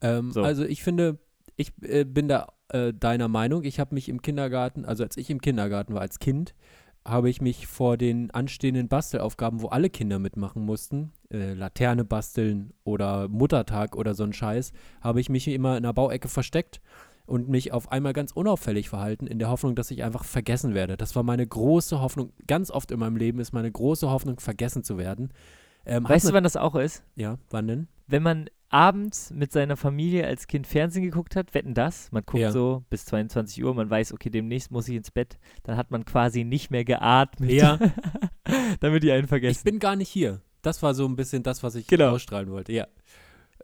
Ähm, 0.00 0.32
So. 0.32 0.42
Also 0.42 0.64
ich 0.64 0.82
finde, 0.82 1.18
ich 1.56 1.72
äh, 1.82 2.04
bin 2.04 2.26
da 2.26 2.48
äh, 2.68 2.92
deiner 2.92 3.28
Meinung. 3.28 3.64
Ich 3.64 3.78
habe 3.78 3.94
mich 3.94 4.08
im 4.08 4.22
Kindergarten, 4.22 4.84
also 4.84 5.04
als 5.04 5.16
ich 5.16 5.30
im 5.30 5.40
Kindergarten 5.40 5.94
war 5.94 6.00
als 6.00 6.18
Kind, 6.18 6.54
habe 7.06 7.28
ich 7.28 7.40
mich 7.40 7.66
vor 7.66 7.96
den 7.96 8.30
anstehenden 8.30 8.88
Bastelaufgaben, 8.88 9.60
wo 9.60 9.68
alle 9.68 9.90
Kinder 9.90 10.18
mitmachen 10.18 10.64
mussten, 10.64 11.12
äh, 11.30 11.52
Laterne 11.52 12.04
basteln 12.04 12.72
oder 12.84 13.28
Muttertag 13.28 13.96
oder 13.96 14.14
so 14.14 14.22
ein 14.24 14.32
Scheiß, 14.32 14.72
habe 15.00 15.20
ich 15.20 15.28
mich 15.28 15.48
immer 15.48 15.76
in 15.76 15.82
der 15.82 15.92
Bauecke 15.92 16.28
versteckt 16.28 16.80
und 17.26 17.48
mich 17.48 17.72
auf 17.72 17.90
einmal 17.92 18.12
ganz 18.12 18.32
unauffällig 18.32 18.88
verhalten, 18.88 19.26
in 19.26 19.38
der 19.38 19.48
Hoffnung, 19.48 19.74
dass 19.74 19.90
ich 19.90 20.02
einfach 20.02 20.24
vergessen 20.24 20.74
werde. 20.74 20.96
Das 20.96 21.14
war 21.16 21.22
meine 21.22 21.46
große 21.46 22.00
Hoffnung. 22.00 22.32
Ganz 22.46 22.70
oft 22.70 22.90
in 22.90 22.98
meinem 22.98 23.16
Leben 23.16 23.38
ist 23.40 23.52
meine 23.52 23.70
große 23.70 24.10
Hoffnung, 24.10 24.40
vergessen 24.40 24.82
zu 24.84 24.98
werden. 24.98 25.32
Ähm, 25.86 26.08
Weißt 26.08 26.28
du, 26.28 26.32
wann 26.32 26.44
das 26.44 26.56
auch 26.56 26.74
ist? 26.76 27.02
Ja, 27.16 27.38
wann 27.50 27.66
denn? 27.66 27.88
Wenn 28.06 28.22
man 28.22 28.48
abends 28.68 29.30
mit 29.30 29.52
seiner 29.52 29.76
Familie 29.76 30.26
als 30.26 30.46
Kind 30.46 30.66
Fernsehen 30.66 31.02
geguckt 31.04 31.36
hat, 31.36 31.54
wetten 31.54 31.74
das, 31.74 32.10
man 32.12 32.22
guckt 32.24 32.40
Ja. 32.40 32.50
so 32.52 32.84
bis 32.88 33.04
22 33.06 33.62
Uhr, 33.64 33.74
man 33.74 33.90
weiß, 33.90 34.12
okay, 34.12 34.30
demnächst 34.30 34.70
muss 34.70 34.88
ich 34.88 34.96
ins 34.96 35.10
Bett, 35.10 35.38
dann 35.64 35.76
hat 35.76 35.90
man 35.90 36.04
quasi 36.04 36.44
nicht 36.44 36.70
mehr 36.70 36.84
geatmet, 36.84 37.50
Ja. 37.50 37.78
damit 38.80 39.02
die 39.02 39.12
einen 39.12 39.24
Ich 39.24 39.28
vergessen. 39.28 39.64
bin 39.64 39.78
gar 39.78 39.96
nicht 39.96 40.08
hier. 40.08 40.40
Das 40.62 40.82
war 40.82 40.94
so 40.94 41.04
ein 41.06 41.16
bisschen 41.16 41.42
das, 41.42 41.62
was 41.62 41.74
ich 41.74 41.86
Genau. 41.86 42.10
ausstrahlen 42.10 42.50
wollte. 42.50 42.72
Ja. 42.72 42.86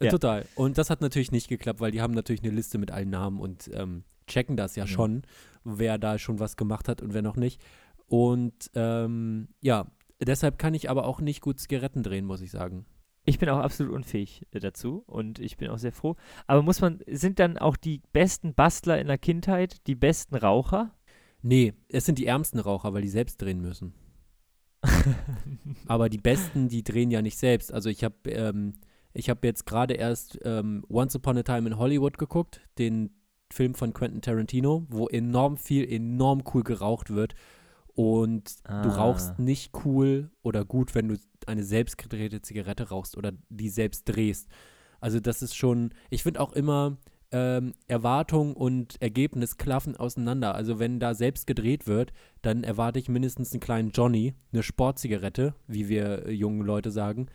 Äh, 0.00 0.06
Ja. 0.06 0.10
Total. 0.10 0.44
Und 0.54 0.78
das 0.78 0.90
hat 0.90 1.00
natürlich 1.00 1.32
nicht 1.32 1.48
geklappt, 1.48 1.80
weil 1.80 1.90
die 1.90 2.00
haben 2.00 2.14
natürlich 2.14 2.42
eine 2.42 2.52
Liste 2.52 2.78
mit 2.78 2.90
allen 2.90 3.10
Namen 3.10 3.40
und 3.40 3.70
ähm, 3.74 4.04
checken 4.26 4.56
das 4.56 4.76
ja 4.76 4.84
Mhm. 4.84 4.88
schon, 4.88 5.22
wer 5.64 5.98
da 5.98 6.18
schon 6.18 6.38
was 6.38 6.56
gemacht 6.56 6.88
hat 6.88 7.02
und 7.02 7.14
wer 7.14 7.22
noch 7.22 7.36
nicht. 7.36 7.60
Und 8.06 8.70
ähm, 8.74 9.48
ja, 9.60 9.86
deshalb 10.20 10.58
kann 10.58 10.74
ich 10.74 10.88
aber 10.90 11.04
auch 11.06 11.20
nicht 11.20 11.40
gut 11.40 11.60
Zigaretten 11.60 12.02
drehen, 12.02 12.24
muss 12.24 12.40
ich 12.40 12.50
sagen. 12.50 12.86
Ich 13.24 13.38
bin 13.38 13.48
auch 13.50 13.58
absolut 13.58 13.92
unfähig 13.92 14.46
äh, 14.52 14.60
dazu 14.60 15.02
und 15.06 15.38
ich 15.38 15.58
bin 15.58 15.68
auch 15.68 15.76
sehr 15.78 15.92
froh. 15.92 16.16
Aber 16.46 16.62
muss 16.62 16.80
man, 16.80 17.00
sind 17.10 17.38
dann 17.38 17.58
auch 17.58 17.76
die 17.76 18.00
besten 18.12 18.54
Bastler 18.54 18.98
in 19.00 19.06
der 19.06 19.18
Kindheit 19.18 19.86
die 19.86 19.94
besten 19.96 20.34
Raucher? 20.36 20.94
Nee, 21.42 21.74
es 21.88 22.06
sind 22.06 22.18
die 22.18 22.26
ärmsten 22.26 22.58
Raucher, 22.58 22.94
weil 22.94 23.02
die 23.02 23.08
selbst 23.08 23.40
drehen 23.42 23.60
müssen. 23.60 23.92
Aber 25.86 26.08
die 26.08 26.18
Besten, 26.18 26.68
die 26.68 26.82
drehen 26.82 27.10
ja 27.10 27.22
nicht 27.22 27.38
selbst. 27.38 27.72
Also 27.72 27.88
ich 27.90 28.04
habe 28.04 28.14
ähm, 28.30 28.74
ich 29.14 29.30
habe 29.30 29.46
jetzt 29.46 29.66
gerade 29.66 29.94
erst 29.94 30.38
ähm, 30.44 30.84
Once 30.88 31.14
Upon 31.16 31.38
a 31.38 31.42
Time 31.42 31.68
in 31.68 31.78
Hollywood 31.78 32.18
geguckt, 32.18 32.60
den 32.78 33.10
Film 33.52 33.74
von 33.74 33.92
Quentin 33.92 34.20
Tarantino, 34.20 34.86
wo 34.90 35.08
enorm 35.08 35.56
viel, 35.56 35.90
enorm 35.90 36.42
cool 36.52 36.62
geraucht 36.62 37.10
wird. 37.10 37.34
Und 37.94 38.54
du 38.64 38.90
Ah. 38.90 38.94
rauchst 38.96 39.38
nicht 39.38 39.72
cool 39.84 40.30
oder 40.42 40.64
gut, 40.64 40.94
wenn 40.94 41.08
du 41.08 41.16
eine 41.46 41.64
selbst 41.64 41.98
gedrehte 41.98 42.42
Zigarette 42.42 42.90
rauchst 42.90 43.16
oder 43.16 43.32
die 43.48 43.70
selbst 43.70 44.04
drehst. 44.04 44.48
Also 45.00 45.18
das 45.18 45.42
ist 45.42 45.56
schon, 45.56 45.90
ich 46.10 46.22
finde 46.22 46.40
auch 46.40 46.52
immer, 46.52 46.98
ähm, 47.32 47.74
Erwartung 47.88 48.54
und 48.54 49.00
Ergebnis 49.02 49.56
klaffen 49.58 49.96
auseinander. 49.96 50.54
Also 50.54 50.78
wenn 50.78 51.00
da 51.00 51.14
selbst 51.14 51.46
gedreht 51.46 51.86
wird, 51.86 52.12
dann 52.42 52.64
erwarte 52.64 52.98
ich 52.98 53.08
mindestens 53.08 53.52
einen 53.52 53.60
kleinen 53.60 53.90
Johnny, 53.90 54.34
eine 54.52 54.62
Sportzigarette, 54.62 55.54
wie 55.66 55.88
wir 55.88 56.26
äh, 56.26 56.32
jungen 56.32 56.62
Leute 56.64 56.90
sagen. 56.90 57.26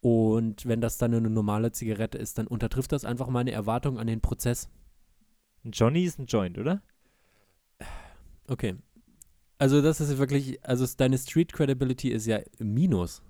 Und 0.00 0.66
wenn 0.66 0.80
das 0.80 0.98
dann 0.98 1.14
eine 1.14 1.30
normale 1.30 1.72
Zigarette 1.72 2.18
ist, 2.18 2.38
dann 2.38 2.46
untertrifft 2.46 2.92
das 2.92 3.04
einfach 3.04 3.28
meine 3.28 3.52
Erwartung 3.52 3.98
an 3.98 4.06
den 4.06 4.20
Prozess. 4.20 4.68
Ein 5.64 5.72
Johnny 5.72 6.04
ist 6.04 6.18
ein 6.18 6.26
Joint, 6.26 6.58
oder? 6.58 6.82
Okay. 8.46 8.76
Also 9.58 9.82
das 9.82 10.00
ist 10.00 10.18
wirklich, 10.18 10.64
also 10.64 10.86
deine 10.96 11.18
Street 11.18 11.52
Credibility 11.52 12.10
ist 12.10 12.26
ja 12.26 12.38
Minus. 12.60 13.22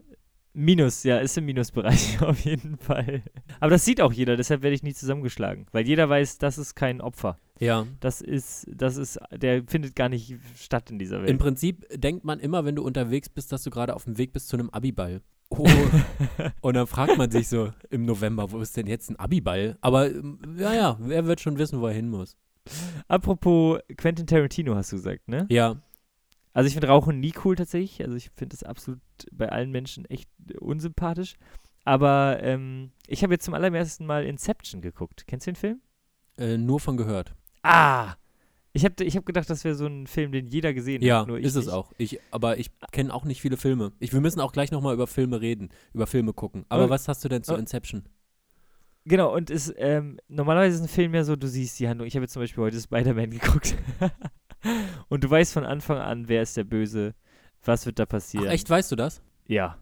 Minus, 0.53 1.05
ja, 1.05 1.19
ist 1.19 1.39
im 1.39 1.45
Minusbereich 1.45 2.21
auf 2.23 2.41
jeden 2.41 2.77
Fall. 2.79 3.23
Aber 3.61 3.71
das 3.71 3.85
sieht 3.85 4.01
auch 4.01 4.13
jeder, 4.13 4.37
deshalb 4.37 4.63
werde 4.63 4.75
ich 4.75 4.83
nie 4.83 4.93
zusammengeschlagen. 4.93 5.67
Weil 5.73 5.87
jeder 5.87 6.09
weiß, 6.09 6.39
das 6.39 6.59
ist 6.59 6.75
kein 6.75 7.01
Opfer. 7.01 7.39
Ja. 7.61 7.87
Das 8.01 8.21
ist, 8.21 8.67
das 8.75 8.97
ist, 8.97 9.19
der 9.31 9.63
findet 9.67 9.95
gar 9.95 10.09
nicht 10.09 10.37
statt 10.57 10.91
in 10.91 10.99
dieser 10.99 11.21
Welt. 11.21 11.31
Im 11.31 11.39
Prinzip 11.39 11.87
denkt 11.95 12.25
man 12.25 12.41
immer, 12.41 12.65
wenn 12.65 12.77
du 12.77 12.83
unterwegs 12.83 13.29
bist, 13.29 13.53
dass 13.53 13.63
du 13.63 13.71
gerade 13.71 13.95
auf 13.95 14.05
dem 14.05 14.19
Weg 14.19 14.33
bist 14.33 14.49
zu 14.49 14.57
einem 14.57 14.71
Abiball. 14.71 15.23
Oh. 15.51 15.67
Und 16.61 16.75
dann 16.75 16.87
fragt 16.87 17.17
man 17.17 17.31
sich 17.31 17.49
so 17.49 17.73
im 17.91 18.05
November, 18.05 18.51
wo 18.53 18.61
ist 18.61 18.77
denn 18.77 18.87
jetzt 18.87 19.11
ein 19.11 19.17
Abiball? 19.17 19.79
Aber 19.81 20.11
ähm, 20.11 20.39
ja, 20.59 20.75
ja, 20.75 20.97
wer 21.01 21.27
wird 21.27 21.41
schon 21.41 21.59
wissen, 21.59 21.81
wo 21.81 21.87
er 21.87 21.95
hin 21.95 22.11
muss? 22.11 22.37
Apropos 23.09 23.79
Quentin 23.97 24.27
Tarantino 24.27 24.75
hast 24.75 24.93
du 24.93 24.97
gesagt, 24.97 25.27
ne? 25.29 25.47
Ja, 25.49 25.77
Also 26.53 26.67
ich 26.67 26.75
finde 26.75 26.89
Rauchen 26.89 27.19
nie 27.21 27.33
cool 27.45 27.57
tatsächlich. 27.57 28.03
Also 28.05 28.17
ich 28.17 28.31
finde 28.35 28.57
das 28.57 28.63
absolut 28.63 29.01
bei 29.33 29.49
allen 29.49 29.71
Menschen 29.71 30.05
echt 30.07 30.29
unsympathisch. 30.61 31.37
Aber 31.85 32.41
ähm, 32.43 32.91
ich 33.07 33.23
habe 33.23 33.33
jetzt 33.33 33.45
zum 33.45 33.55
allerersten 33.55 34.05
Mal 34.05 34.27
Inception 34.27 34.83
geguckt. 34.83 35.25
Kennst 35.27 35.47
du 35.47 35.53
den 35.53 35.57
Film? 35.57 35.81
äh, 36.37 36.57
nur 36.59 36.79
von 36.79 36.97
gehört. 36.97 37.35
Ah! 37.63 38.15
Ich 38.73 38.85
habe 38.85 39.03
ich 39.03 39.17
hab 39.17 39.25
gedacht, 39.27 39.49
das 39.51 39.65
wäre 39.65 39.75
so 39.75 39.87
ein 39.87 40.07
Film, 40.07 40.31
den 40.31 40.47
jeder 40.49 40.75
gesehen 40.75 41.03
Ja, 41.03 41.21
hat. 41.21 41.29
Nur 41.29 41.39
ich 41.39 41.47
ist 41.47 41.55
es 41.57 41.67
nicht. 41.67 41.75
auch. 41.75 41.93
Ich, 41.99 42.21
aber 42.31 42.59
ich 42.59 42.71
kenne 42.93 43.13
auch 43.15 43.25
nicht 43.25 43.41
viele 43.41 43.57
Filme. 43.57 43.93
Ich, 43.99 44.13
wir 44.13 44.21
müssen 44.21 44.41
auch 44.41 44.53
gleich 44.53 44.71
nochmal 44.71 44.95
über 44.95 45.07
Filme 45.07 45.41
reden, 45.41 45.71
über 45.95 46.07
Filme 46.07 46.33
gucken. 46.33 46.65
Aber 46.69 46.85
Okay. 46.85 46.91
was 46.91 47.09
hast 47.09 47.25
du 47.25 47.29
denn 47.29 47.43
zu 47.43 47.53
Okay. 47.53 47.61
Inception? 47.61 48.05
Genau, 49.05 49.35
und 49.35 49.49
ist, 49.49 49.73
ähm, 49.79 50.19
normalerweise 50.29 50.77
ist 50.77 50.83
ein 50.83 50.89
Film 50.89 51.15
ja 51.15 51.25
so, 51.25 51.35
du 51.35 51.49
siehst 51.49 51.79
die 51.81 51.89
Handlung. 51.89 52.07
Ich 52.07 52.15
habe 52.15 52.25
jetzt 52.25 52.35
zum 52.35 52.43
Beispiel 52.43 52.63
heute 52.63 52.79
Spider-Man 52.79 53.31
geguckt. 53.39 53.75
und 55.09 55.25
du 55.25 55.31
weißt 55.31 55.53
von 55.53 55.65
Anfang 55.65 55.99
an, 55.99 56.29
wer 56.29 56.43
ist 56.43 56.57
der 56.57 56.65
Böse, 56.65 57.15
was 57.65 57.87
wird 57.87 57.99
da 57.99 58.07
passieren. 58.07 58.47
Ach, 58.49 58.53
echt, 58.53 58.69
weißt 58.69 58.93
du 58.93 58.97
das? 58.97 59.23
Ja, 59.47 59.79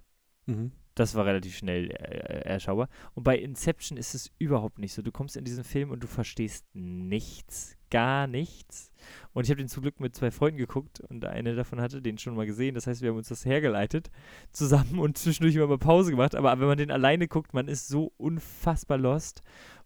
Mhm. 0.47 0.71
das 0.95 1.17
war 1.17 1.27
relativ 1.27 1.57
schnell 1.57 1.91
äh, 1.91 2.43
erschaubar. 2.45 2.89
Und 3.15 3.25
bei 3.25 3.37
Inception 3.37 3.99
ist 3.99 4.15
es 4.15 4.31
überhaupt 4.39 4.79
nicht 4.79 4.93
so. 4.93 5.03
Du 5.03 5.11
kommst 5.11 5.37
in 5.37 5.45
diesen 5.45 5.65
Film 5.65 5.91
und 5.91 6.05
du 6.05 6.07
verstehst 6.07 6.65
nichts, 6.73 7.76
gar 7.91 8.27
nichts. 8.27 8.91
Und 9.33 9.45
ich 9.45 9.51
habe 9.51 9.59
den 9.59 9.69
zum 9.69 9.83
Glück 9.83 10.01
mit 10.01 10.15
zwei 10.15 10.31
Freunden 10.31 10.59
geguckt 10.59 11.01
und 11.01 11.25
eine 11.25 11.55
davon 11.55 11.81
hatte 11.81 12.01
den 12.01 12.19
schon 12.19 12.35
mal 12.35 12.47
gesehen. 12.47 12.75
Das 12.75 12.87
heißt, 12.87 13.03
wir 13.03 13.11
haben 13.11 13.17
uns 13.17 13.29
das 13.29 13.45
hergeleitet 13.45 14.11
zusammen 14.53 14.99
und 14.99 15.19
zwischendurch 15.19 15.55
immer 15.55 15.67
mal 15.67 15.79
Pause 15.79 16.11
gemacht. 16.11 16.35
Aber 16.35 16.59
wenn 16.59 16.67
man 16.67 16.79
den 16.79 16.91
alleine 16.91 17.29
guckt, 17.29 17.55
man 17.55 17.69
ist 17.69 17.89
so 17.89 18.13
unfassbar 18.17 18.99
lost. 18.99 19.43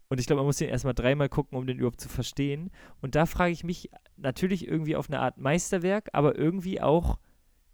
Und 0.09 0.19
ich 0.19 0.25
glaube, 0.25 0.41
man 0.41 0.47
muss 0.47 0.57
den 0.57 0.69
erstmal 0.69 0.93
dreimal 0.93 1.29
gucken, 1.29 1.57
um 1.57 1.65
den 1.65 1.77
überhaupt 1.77 2.01
zu 2.01 2.09
verstehen. 2.09 2.69
Und 3.01 3.15
da 3.15 3.25
frage 3.25 3.53
ich 3.53 3.63
mich 3.63 3.89
natürlich 4.17 4.67
irgendwie 4.67 4.95
auf 4.95 5.09
eine 5.09 5.19
Art 5.19 5.37
Meisterwerk, 5.37 6.09
aber 6.13 6.37
irgendwie 6.37 6.81
auch 6.81 7.17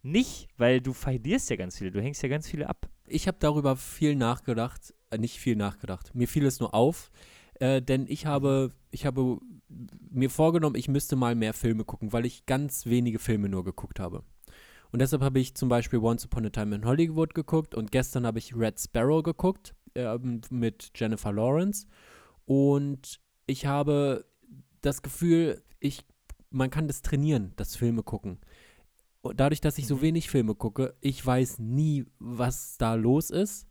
nicht, 0.03 0.47
weil 0.57 0.81
du 0.81 0.93
verlierst 0.93 1.49
ja 1.49 1.55
ganz 1.55 1.77
viele, 1.77 1.91
du 1.91 2.01
hängst 2.01 2.21
ja 2.23 2.29
ganz 2.29 2.47
viele 2.47 2.69
ab. 2.69 2.89
Ich 3.07 3.27
habe 3.27 3.37
darüber 3.39 3.75
viel 3.75 4.15
nachgedacht, 4.15 4.93
äh, 5.09 5.17
nicht 5.17 5.39
viel 5.39 5.55
nachgedacht. 5.55 6.13
Mir 6.13 6.27
fiel 6.27 6.45
es 6.45 6.59
nur 6.59 6.73
auf, 6.73 7.11
äh, 7.59 7.81
denn 7.81 8.05
ich 8.07 8.25
habe, 8.25 8.71
ich 8.91 9.05
habe 9.05 9.39
mir 10.09 10.29
vorgenommen, 10.29 10.75
ich 10.75 10.87
müsste 10.87 11.15
mal 11.15 11.35
mehr 11.35 11.53
Filme 11.53 11.83
gucken, 11.83 12.13
weil 12.13 12.25
ich 12.25 12.45
ganz 12.45 12.85
wenige 12.85 13.19
Filme 13.19 13.49
nur 13.49 13.63
geguckt 13.63 13.99
habe. 13.99 14.23
Und 14.91 14.99
deshalb 14.99 15.21
habe 15.21 15.39
ich 15.39 15.55
zum 15.55 15.69
Beispiel 15.69 15.99
Once 15.99 16.25
Upon 16.25 16.45
a 16.45 16.49
Time 16.49 16.75
in 16.75 16.85
Hollywood 16.85 17.33
geguckt 17.33 17.75
und 17.75 17.91
gestern 17.91 18.25
habe 18.25 18.39
ich 18.39 18.55
Red 18.55 18.79
Sparrow 18.79 19.21
geguckt 19.21 19.75
äh, 19.95 20.17
mit 20.49 20.91
Jennifer 20.95 21.33
Lawrence. 21.33 21.85
Und 22.45 23.19
ich 23.45 23.65
habe 23.65 24.25
das 24.81 25.01
Gefühl, 25.01 25.61
ich, 25.79 26.05
man 26.49 26.69
kann 26.69 26.87
das 26.87 27.01
trainieren, 27.01 27.51
das 27.57 27.75
Filme 27.75 28.03
gucken. 28.03 28.39
Und 29.21 29.39
dadurch, 29.39 29.59
dass 29.59 29.77
ich 29.77 29.87
so 29.87 29.97
Mhm. 29.97 30.01
wenig 30.01 30.29
Filme 30.29 30.55
gucke, 30.55 30.95
ich 31.01 31.25
weiß 31.25 31.59
nie, 31.59 32.05
was 32.19 32.77
da 32.77 32.93
los 32.93 33.29
ist 33.29 33.67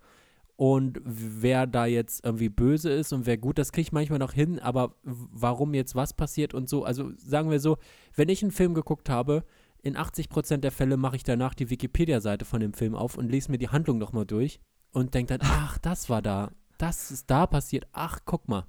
und 0.56 1.00
wer 1.04 1.66
da 1.66 1.84
jetzt 1.84 2.24
irgendwie 2.24 2.48
böse 2.48 2.90
ist 2.90 3.12
und 3.12 3.26
wer 3.26 3.36
gut, 3.36 3.58
das 3.58 3.72
kriege 3.72 3.82
ich 3.82 3.92
manchmal 3.92 4.18
noch 4.18 4.32
hin, 4.32 4.58
aber 4.58 4.94
warum 5.02 5.74
jetzt 5.74 5.94
was 5.94 6.14
passiert 6.14 6.54
und 6.54 6.68
so, 6.68 6.84
also 6.84 7.12
sagen 7.18 7.50
wir 7.50 7.60
so, 7.60 7.76
wenn 8.14 8.30
ich 8.30 8.42
einen 8.42 8.52
Film 8.52 8.72
geguckt 8.72 9.10
habe, 9.10 9.44
in 9.82 9.96
80% 9.96 10.58
der 10.58 10.72
Fälle 10.72 10.96
mache 10.96 11.16
ich 11.16 11.24
danach 11.24 11.54
die 11.54 11.70
Wikipedia-Seite 11.70 12.44
von 12.44 12.60
dem 12.60 12.72
Film 12.72 12.94
auf 12.94 13.16
und 13.16 13.30
lese 13.30 13.50
mir 13.50 13.58
die 13.58 13.68
Handlung 13.68 13.98
nochmal 13.98 14.26
durch 14.26 14.58
und 14.92 15.14
denke 15.14 15.36
dann, 15.36 15.48
ach, 15.48 15.78
das 15.78 16.08
war 16.08 16.22
da, 16.22 16.50
das 16.78 17.10
ist 17.10 17.30
da 17.30 17.46
passiert, 17.46 17.86
ach, 17.92 18.20
guck 18.24 18.48
mal. 18.48 18.66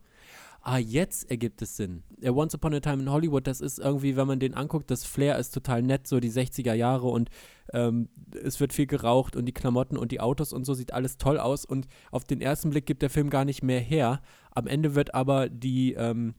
Ah, 0.70 0.80
jetzt 0.80 1.32
ergibt 1.32 1.62
es 1.62 1.78
Sinn. 1.78 2.04
Once 2.26 2.54
Upon 2.54 2.74
a 2.74 2.82
Time 2.82 3.02
in 3.02 3.10
Hollywood, 3.10 3.48
das 3.48 3.62
ist 3.62 3.80
irgendwie, 3.80 4.18
wenn 4.18 4.28
man 4.28 4.38
den 4.38 4.54
anguckt, 4.54 4.92
das 4.92 5.06
Flair 5.06 5.40
ist 5.40 5.54
total 5.54 5.82
nett, 5.82 6.08
so 6.08 6.20
die 6.20 6.30
60er 6.30 6.74
Jahre 6.74 7.08
und 7.08 7.30
ähm, 7.72 8.10
es 8.44 8.60
wird 8.60 8.74
viel 8.74 8.86
geraucht 8.86 9.38
und 9.38 9.46
die 9.46 9.54
Klamotten 9.54 9.96
und 9.96 10.12
die 10.12 10.20
Autos 10.20 10.52
und 10.52 10.66
so 10.66 10.74
sieht 10.74 10.92
alles 10.92 11.18
toll 11.18 11.40
aus 11.40 11.64
und 11.64 11.88
auf 12.12 12.26
den 12.26 12.42
ersten 12.42 12.72
Blick 12.72 12.86
gibt 12.86 13.02
der 13.02 13.10
Film 13.10 13.30
gar 13.30 13.46
nicht 13.46 13.64
mehr 13.64 13.80
her. 13.80 14.22
Am 14.52 14.68
Ende 14.68 14.94
wird 14.94 15.16
aber 15.16 15.48
die, 15.48 15.94
ähm, 15.94 16.36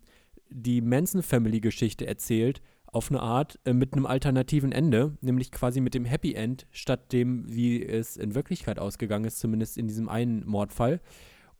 die 0.51 0.83
Manson 0.83 1.23
Family 1.23 1.61
Geschichte 1.61 2.07
erzählt 2.07 2.61
auf 2.85 3.11
eine 3.11 3.23
Art 3.23 3.59
äh, 3.65 3.73
mit 3.73 3.95
einem 3.95 4.05
alternativen 4.05 4.73
Ende, 4.73 5.17
nämlich 5.23 5.53
quasi 5.53 5.81
mit 5.81 5.95
dem 5.95 6.05
Happy 6.05 6.35
End 6.35 6.67
statt 6.71 7.15
dem, 7.15 7.45
wie 7.49 7.83
es 7.83 8.19
in 8.19 8.35
Wirklichkeit 8.35 8.79
ausgegangen 8.79 9.25
ist, 9.25 9.39
zumindest 9.39 9.79
in 9.79 9.87
diesem 9.89 10.11
einen 10.11 10.47
Mordfall. 10.47 11.01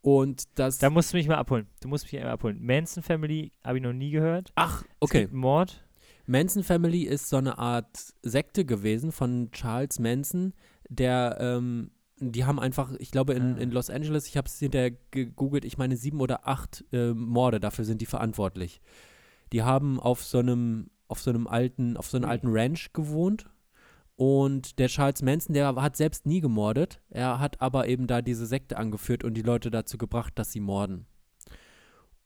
Und 0.01 0.43
das. 0.57 0.77
Da 0.77 0.89
musst 0.89 1.11
du 1.13 1.17
mich 1.17 1.27
mal 1.27 1.35
abholen. 1.35 1.67
Du 1.81 1.87
musst 1.89 2.05
mich 2.05 2.15
einmal 2.17 2.33
abholen. 2.33 2.57
Manson 2.61 3.03
Family 3.03 3.51
habe 3.63 3.77
ich 3.77 3.83
noch 3.83 3.93
nie 3.93 4.11
gehört. 4.11 4.51
ach, 4.55 4.83
Es 4.83 4.87
okay. 4.99 5.27
Mord. 5.31 5.85
Manson 6.25 6.63
Family 6.63 7.03
ist 7.03 7.27
so 7.29 7.37
eine 7.37 7.57
Art 7.57 8.13
Sekte 8.21 8.63
gewesen 8.63 9.11
von 9.11 9.49
Charles 9.51 9.97
Manson, 9.99 10.53
der, 10.87 11.37
ähm, 11.39 11.89
die 12.19 12.45
haben 12.45 12.59
einfach, 12.59 12.91
ich 12.99 13.09
glaube 13.11 13.33
in, 13.33 13.55
Ah. 13.55 13.57
in 13.57 13.71
Los 13.71 13.89
Angeles, 13.89 14.27
ich 14.27 14.37
habe 14.37 14.47
es 14.47 14.59
hinterher 14.59 14.91
gegoogelt, 15.11 15.65
ich 15.65 15.77
meine 15.79 15.97
sieben 15.97 16.21
oder 16.21 16.47
acht 16.47 16.85
äh, 16.91 17.13
Morde, 17.13 17.59
dafür 17.59 17.83
sind 17.83 17.99
die 18.01 18.05
verantwortlich. 18.05 18.79
Die 19.51 19.63
haben 19.63 19.99
auf 19.99 20.23
so 20.23 20.37
einem, 20.37 20.91
auf 21.07 21.19
so 21.19 21.31
einem 21.31 21.47
alten, 21.47 21.97
auf 21.97 22.07
so 22.07 22.17
einer 22.17 22.27
Ui. 22.27 22.31
alten 22.31 22.47
Ranch 22.51 22.93
gewohnt 22.93 23.49
und 24.19 24.79
der 24.79 24.89
Charles 24.89 25.21
Manson, 25.21 25.53
der 25.53 25.73
hat 25.75 25.95
selbst 25.95 26.25
nie 26.25 26.41
gemordet, 26.41 26.99
er 27.09 27.39
hat 27.39 27.61
aber 27.61 27.87
eben 27.87 28.05
da 28.05 28.21
diese 28.21 28.45
Sekte 28.45 28.75
angeführt 28.75 29.23
und 29.23 29.33
die 29.35 29.41
Leute 29.41 29.71
dazu 29.71 29.97
gebracht, 29.97 30.33
dass 30.35 30.51
sie 30.51 30.59
morden. 30.59 31.05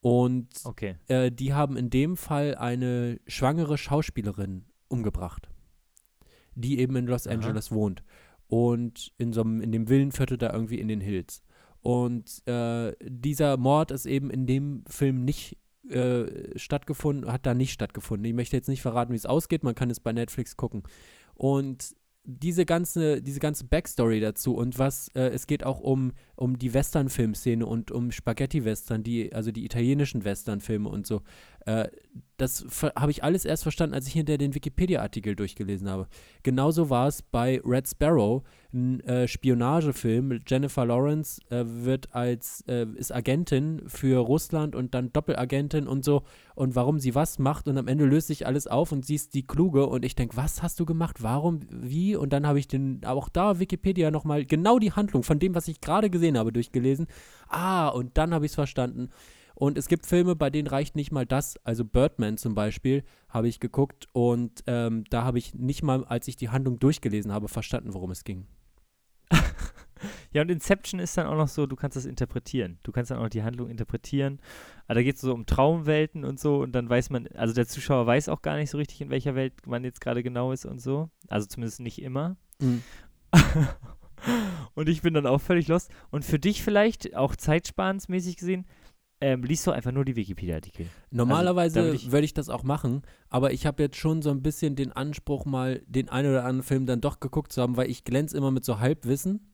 Und 0.01 0.47
Okay. 0.63 0.95
äh, 1.07 1.31
die 1.31 1.53
haben 1.53 1.77
in 1.77 1.91
dem 1.91 2.17
Fall 2.17 2.55
eine 2.55 3.19
schwangere 3.27 3.77
Schauspielerin 3.77 4.65
umgebracht, 4.87 5.49
die 6.55 6.79
eben 6.79 6.95
in 6.95 7.05
Los 7.05 7.27
Aha. 7.27 7.35
Angeles 7.35 7.71
wohnt 7.71 8.03
und 8.47 9.13
in 9.19 9.31
so 9.31 9.41
einem, 9.41 9.61
in 9.61 9.71
dem 9.71 9.87
Villenviertel 9.87 10.39
da 10.39 10.51
irgendwie 10.51 10.79
in 10.79 10.87
den 10.87 10.99
Hills. 10.99 11.43
Und 11.81 12.41
äh, 12.47 12.93
dieser 13.03 13.55
Mord 13.57 13.91
ist 13.91 14.07
eben 14.07 14.31
in 14.31 14.47
dem 14.47 14.83
Film 14.87 15.25
nicht 15.25 15.59
äh, 15.87 16.57
stattgefunden, 16.57 17.31
hat 17.31 17.45
da 17.45 17.53
nicht 17.53 17.73
stattgefunden. 17.73 18.25
Ich 18.25 18.33
möchte 18.33 18.55
jetzt 18.55 18.69
nicht 18.69 18.81
verraten, 18.81 19.11
wie 19.11 19.17
es 19.17 19.27
ausgeht, 19.27 19.63
man 19.63 19.75
kann 19.75 19.91
es 19.91 19.99
bei 19.99 20.11
Netflix 20.11 20.57
gucken. 20.57 20.81
Und 21.35 21.95
diese 22.25 22.65
ganze, 22.65 23.21
diese 23.21 23.39
ganze 23.39 23.65
Backstory 23.65 24.19
dazu 24.19 24.55
und 24.55 24.79
was, 24.79 25.09
äh, 25.09 25.29
es 25.29 25.45
geht 25.45 25.65
auch 25.65 25.79
um, 25.81 26.13
um 26.43 26.59
die 26.59 26.73
Western-Filmszene 26.73 27.65
und 27.65 27.89
um 27.89 28.11
Spaghetti-Western, 28.11 29.01
die, 29.01 29.31
also 29.33 29.53
die 29.53 29.63
italienischen 29.63 30.25
Western-Filme 30.25 30.89
und 30.89 31.07
so. 31.07 31.21
Äh, 31.65 31.87
das 32.37 32.65
habe 32.95 33.11
ich 33.11 33.23
alles 33.23 33.45
erst 33.45 33.63
verstanden, 33.63 33.95
als 33.95 34.07
ich 34.07 34.13
hinter 34.13 34.37
den 34.37 34.53
Wikipedia-Artikel 34.53 35.35
durchgelesen 35.35 35.89
habe. 35.89 36.07
Genauso 36.41 36.89
war 36.89 37.07
es 37.07 37.21
bei 37.21 37.61
Red 37.63 37.87
Sparrow, 37.87 38.43
ein 38.73 38.99
äh, 39.01 39.27
Spionagefilm. 39.27 40.39
Jennifer 40.45 40.85
Lawrence 40.85 41.39
äh, 41.49 41.63
wird 41.65 42.13
als, 42.13 42.61
äh, 42.67 42.87
ist 42.95 43.13
Agentin 43.13 43.83
für 43.87 44.17
Russland 44.19 44.75
und 44.75 44.93
dann 44.93 45.13
Doppelagentin 45.13 45.87
und 45.87 46.03
so. 46.03 46.23
Und 46.55 46.75
warum 46.75 46.99
sie 46.99 47.15
was 47.15 47.39
macht 47.39 47.67
und 47.67 47.77
am 47.77 47.87
Ende 47.87 48.05
löst 48.05 48.27
sich 48.27 48.45
alles 48.45 48.67
auf 48.67 48.91
und 48.91 49.05
sie 49.05 49.15
ist 49.15 49.35
die 49.35 49.45
Kluge 49.45 49.85
und 49.85 50.03
ich 50.03 50.15
denke, 50.15 50.35
was 50.35 50.63
hast 50.63 50.79
du 50.79 50.85
gemacht? 50.85 51.21
Warum? 51.21 51.61
Wie? 51.69 52.15
Und 52.15 52.33
dann 52.33 52.45
habe 52.45 52.59
ich 52.59 52.67
den, 52.67 53.01
auch 53.05 53.29
da 53.29 53.59
Wikipedia 53.59 54.11
nochmal 54.11 54.45
genau 54.45 54.79
die 54.79 54.91
Handlung 54.91 55.23
von 55.23 55.39
dem, 55.39 55.55
was 55.55 55.67
ich 55.67 55.81
gerade 55.81 56.09
gesehen 56.09 56.32
habe, 56.37 56.51
durchgelesen. 56.51 57.07
Ah, 57.47 57.89
und 57.89 58.17
dann 58.17 58.33
habe 58.33 58.45
ich 58.45 58.51
es 58.51 58.55
verstanden. 58.55 59.09
Und 59.55 59.77
es 59.77 59.87
gibt 59.87 60.05
Filme, 60.05 60.35
bei 60.35 60.49
denen 60.49 60.67
reicht 60.67 60.95
nicht 60.95 61.11
mal 61.11 61.25
das. 61.25 61.57
Also 61.63 61.85
Birdman 61.85 62.37
zum 62.37 62.55
Beispiel 62.55 63.03
habe 63.29 63.47
ich 63.47 63.59
geguckt 63.59 64.07
und 64.11 64.63
ähm, 64.67 65.03
da 65.09 65.23
habe 65.23 65.37
ich 65.37 65.53
nicht 65.53 65.83
mal, 65.83 66.03
als 66.05 66.27
ich 66.27 66.35
die 66.35 66.49
Handlung 66.49 66.79
durchgelesen 66.79 67.31
habe, 67.31 67.47
verstanden, 67.47 67.93
worum 67.93 68.11
es 68.11 68.23
ging. 68.23 68.47
Ja, 70.33 70.41
und 70.41 70.51
Inception 70.51 70.99
ist 70.99 71.17
dann 71.17 71.27
auch 71.27 71.37
noch 71.37 71.47
so, 71.47 71.65
du 71.65 71.75
kannst 71.75 71.95
das 71.95 72.05
interpretieren. 72.05 72.79
Du 72.83 72.91
kannst 72.91 73.11
dann 73.11 73.19
auch 73.19 73.23
noch 73.23 73.29
die 73.29 73.43
Handlung 73.43 73.69
interpretieren. 73.69 74.39
Aber 74.85 74.95
da 74.95 75.03
geht 75.03 75.15
es 75.15 75.21
so 75.21 75.33
um 75.33 75.45
Traumwelten 75.45 76.25
und 76.25 76.39
so 76.39 76.61
und 76.61 76.73
dann 76.73 76.89
weiß 76.89 77.09
man, 77.09 77.27
also 77.35 77.53
der 77.53 77.67
Zuschauer 77.67 78.05
weiß 78.05 78.29
auch 78.29 78.41
gar 78.41 78.57
nicht 78.57 78.69
so 78.69 78.77
richtig, 78.77 79.01
in 79.01 79.09
welcher 79.09 79.35
Welt 79.35 79.65
man 79.65 79.83
jetzt 79.83 80.01
gerade 80.01 80.23
genau 80.23 80.51
ist 80.51 80.65
und 80.65 80.79
so. 80.79 81.09
Also 81.29 81.47
zumindest 81.47 81.79
nicht 81.79 82.01
immer. 82.01 82.35
und 84.75 84.89
ich 84.89 85.01
bin 85.01 85.13
dann 85.13 85.25
auch 85.27 85.39
völlig 85.41 85.67
lost. 85.67 85.91
Und 86.11 86.23
für 86.25 86.39
dich 86.39 86.63
vielleicht, 86.63 87.15
auch 87.15 87.35
zeitsparensmäßig 87.35 88.37
gesehen, 88.37 88.65
ähm, 89.21 89.43
liest 89.43 89.65
du 89.65 89.71
einfach 89.71 89.91
nur 89.93 90.03
die 90.05 90.15
Wikipedia-Artikel. 90.17 90.87
Normalerweise 91.09 91.79
Also, 91.79 91.91
würd 91.93 92.11
würde 92.11 92.25
ich- 92.25 92.31
ich, 92.31 92.33
das 92.33 92.49
auch 92.49 92.63
machen, 92.63 93.03
aber 93.29 93.53
ich 93.53 93.65
habe 93.65 93.81
jetzt 93.83 93.95
schon 93.95 94.21
so 94.21 94.29
ein 94.31 94.41
bisschen 94.41 94.75
den 94.75 94.91
Anspruch, 94.91 95.45
mal 95.45 95.81
den 95.87 96.09
einen 96.09 96.29
oder 96.31 96.43
anderen 96.43 96.63
Film 96.63 96.85
dann 96.85 96.99
doch 96.99 97.19
geguckt 97.21 97.53
zu 97.53 97.61
haben, 97.61 97.77
weil 97.77 97.89
ich 97.89 98.03
glänze 98.03 98.35
immer 98.35 98.51
mit 98.51 98.65
so 98.65 98.79
Halbwissen. 98.79 99.49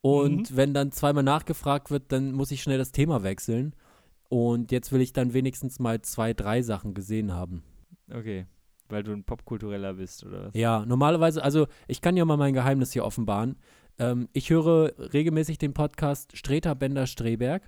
Und 0.00 0.50
Mhm. 0.50 0.56
wenn 0.56 0.74
dann 0.74 0.92
zweimal 0.92 1.22
nachgefragt 1.24 1.90
wird, 1.90 2.12
dann 2.12 2.32
muss 2.32 2.50
ich 2.50 2.62
schnell 2.62 2.78
das 2.78 2.92
Thema 2.92 3.22
wechseln. 3.22 3.74
Und 4.28 4.70
jetzt 4.70 4.92
will 4.92 5.00
ich 5.00 5.12
dann 5.12 5.32
wenigstens 5.32 5.78
mal 5.78 6.02
zwei, 6.02 6.34
drei 6.34 6.62
Sachen 6.62 6.94
gesehen 6.94 7.32
haben. 7.32 7.62
Okay. 8.12 8.46
Weil 8.90 9.02
du 9.02 9.12
ein 9.12 9.24
Popkultureller 9.24 9.94
bist, 9.94 10.24
oder 10.24 10.46
was? 10.46 10.54
Ja, 10.54 10.84
normalerweise, 10.84 11.42
also 11.42 11.66
ich 11.88 12.00
kann 12.02 12.16
ja 12.16 12.24
mal 12.26 12.36
mein 12.36 12.52
Geheimnis 12.52 12.92
hier 12.92 13.04
offenbaren. 13.04 13.56
Ähm, 13.98 14.28
ich 14.32 14.50
höre 14.50 14.92
regelmäßig 14.98 15.58
den 15.58 15.74
Podcast 15.74 16.36
Streter 16.36 16.74
Bender 16.74 17.06
Streberg. 17.06 17.62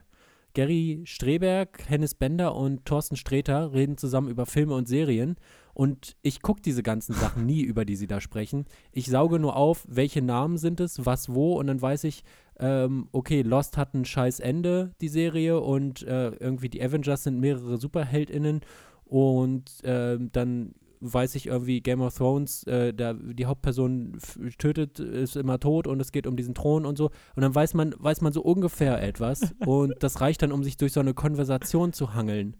Gary 0.54 1.02
Streberg, 1.04 1.84
Hennes 1.86 2.14
Bender 2.14 2.54
und 2.54 2.86
Thorsten 2.86 3.16
Streter 3.16 3.74
reden 3.74 3.98
zusammen 3.98 4.30
über 4.30 4.46
Filme 4.46 4.74
und 4.74 4.88
Serien. 4.88 5.36
Und 5.74 6.16
ich 6.22 6.40
gucke 6.40 6.62
diese 6.62 6.82
ganzen 6.82 7.12
Sachen 7.14 7.44
nie, 7.44 7.60
über 7.60 7.84
die 7.84 7.96
sie 7.96 8.06
da 8.06 8.22
sprechen. 8.22 8.64
Ich 8.90 9.06
sauge 9.06 9.38
nur 9.38 9.54
auf, 9.56 9.84
welche 9.86 10.22
Namen 10.22 10.56
sind 10.56 10.80
es, 10.80 11.04
was 11.04 11.34
wo. 11.34 11.58
Und 11.58 11.66
dann 11.66 11.82
weiß 11.82 12.04
ich, 12.04 12.24
ähm, 12.58 13.08
okay, 13.12 13.42
Lost 13.42 13.76
hat 13.76 13.92
ein 13.92 14.06
scheiß 14.06 14.40
Ende, 14.40 14.94
die 15.02 15.08
Serie. 15.08 15.60
Und 15.60 16.02
äh, 16.04 16.30
irgendwie 16.30 16.70
die 16.70 16.82
Avengers 16.82 17.24
sind 17.24 17.38
mehrere 17.38 17.76
SuperheldInnen. 17.76 18.62
Und 19.04 19.70
ähm, 19.84 20.30
dann 20.32 20.74
weiß 21.00 21.34
ich 21.34 21.46
irgendwie, 21.46 21.80
Game 21.80 22.00
of 22.00 22.14
Thrones, 22.16 22.64
äh, 22.64 22.92
der, 22.92 23.14
die 23.14 23.46
Hauptperson 23.46 24.18
tötet, 24.58 24.98
ist 24.98 25.36
immer 25.36 25.58
tot 25.58 25.86
und 25.86 26.00
es 26.00 26.12
geht 26.12 26.26
um 26.26 26.36
diesen 26.36 26.54
Thron 26.54 26.86
und 26.86 26.96
so. 26.96 27.10
Und 27.34 27.42
dann 27.42 27.54
weiß 27.54 27.74
man, 27.74 27.94
weiß 27.98 28.20
man 28.20 28.32
so 28.32 28.42
ungefähr 28.42 29.02
etwas. 29.02 29.54
und 29.66 29.94
das 30.00 30.20
reicht 30.20 30.42
dann, 30.42 30.52
um 30.52 30.64
sich 30.64 30.76
durch 30.76 30.92
so 30.92 31.00
eine 31.00 31.14
Konversation 31.14 31.92
zu 31.92 32.14
hangeln. 32.14 32.56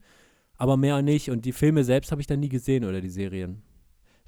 Aber 0.57 0.77
mehr 0.77 1.03
nicht. 1.03 1.31
Und 1.31 1.45
die 1.45 1.53
Filme 1.53 1.85
selbst 1.85 2.11
habe 2.13 2.21
ich 2.21 2.27
dann 2.27 2.41
nie 2.41 2.49
gesehen 2.49 2.85
oder 2.85 3.01
die 3.01 3.11
Serien. 3.11 3.63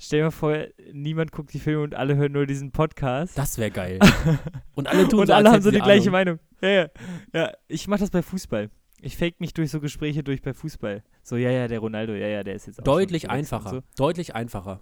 Stell 0.01 0.21
dir 0.21 0.25
mal 0.27 0.31
vor, 0.31 0.57
niemand 0.93 1.33
guckt 1.33 1.53
die 1.53 1.59
Filme 1.59 1.83
und 1.83 1.95
alle 1.95 2.15
hören 2.17 2.33
nur 2.33 2.47
diesen 2.47 2.71
Podcast. 2.71 3.37
Das 3.37 3.59
wäre 3.59 3.73
geil. 3.73 3.99
Und 4.77 4.87
alle 4.87 5.09
tun 5.09 5.21
und 5.21 5.27
so, 5.27 5.33
alle 5.33 5.51
haben 5.51 5.61
so 5.61 5.71
die 5.71 5.79
sie 5.79 5.83
gleiche 5.83 6.11
Ahnung. 6.11 6.13
Meinung. 6.13 6.39
Ja, 6.63 6.69
ja. 6.69 6.89
ja 7.35 7.53
ich 7.67 7.89
mache 7.89 7.99
das 7.99 8.11
bei 8.11 8.23
Fußball. 8.23 8.71
Ich 9.01 9.17
fake 9.17 9.41
mich 9.41 9.55
durch 9.55 9.71
so 9.71 9.81
Gespräche 9.81 10.23
durch 10.25 10.43
bei 10.43 10.53
Fußball. 10.53 11.03
So, 11.23 11.37
ja, 11.37 11.51
ja, 11.51 11.69
der 11.69 11.79
Ronaldo, 11.79 12.15
ja, 12.15 12.27
ja, 12.27 12.43
der 12.45 12.55
ist 12.55 12.67
jetzt 12.67 12.81
auch 12.81 12.85
Deutlich 12.85 13.31
einfacher. 13.31 13.71
So. 13.71 13.83
Deutlich 13.97 14.35
einfacher. 14.35 14.81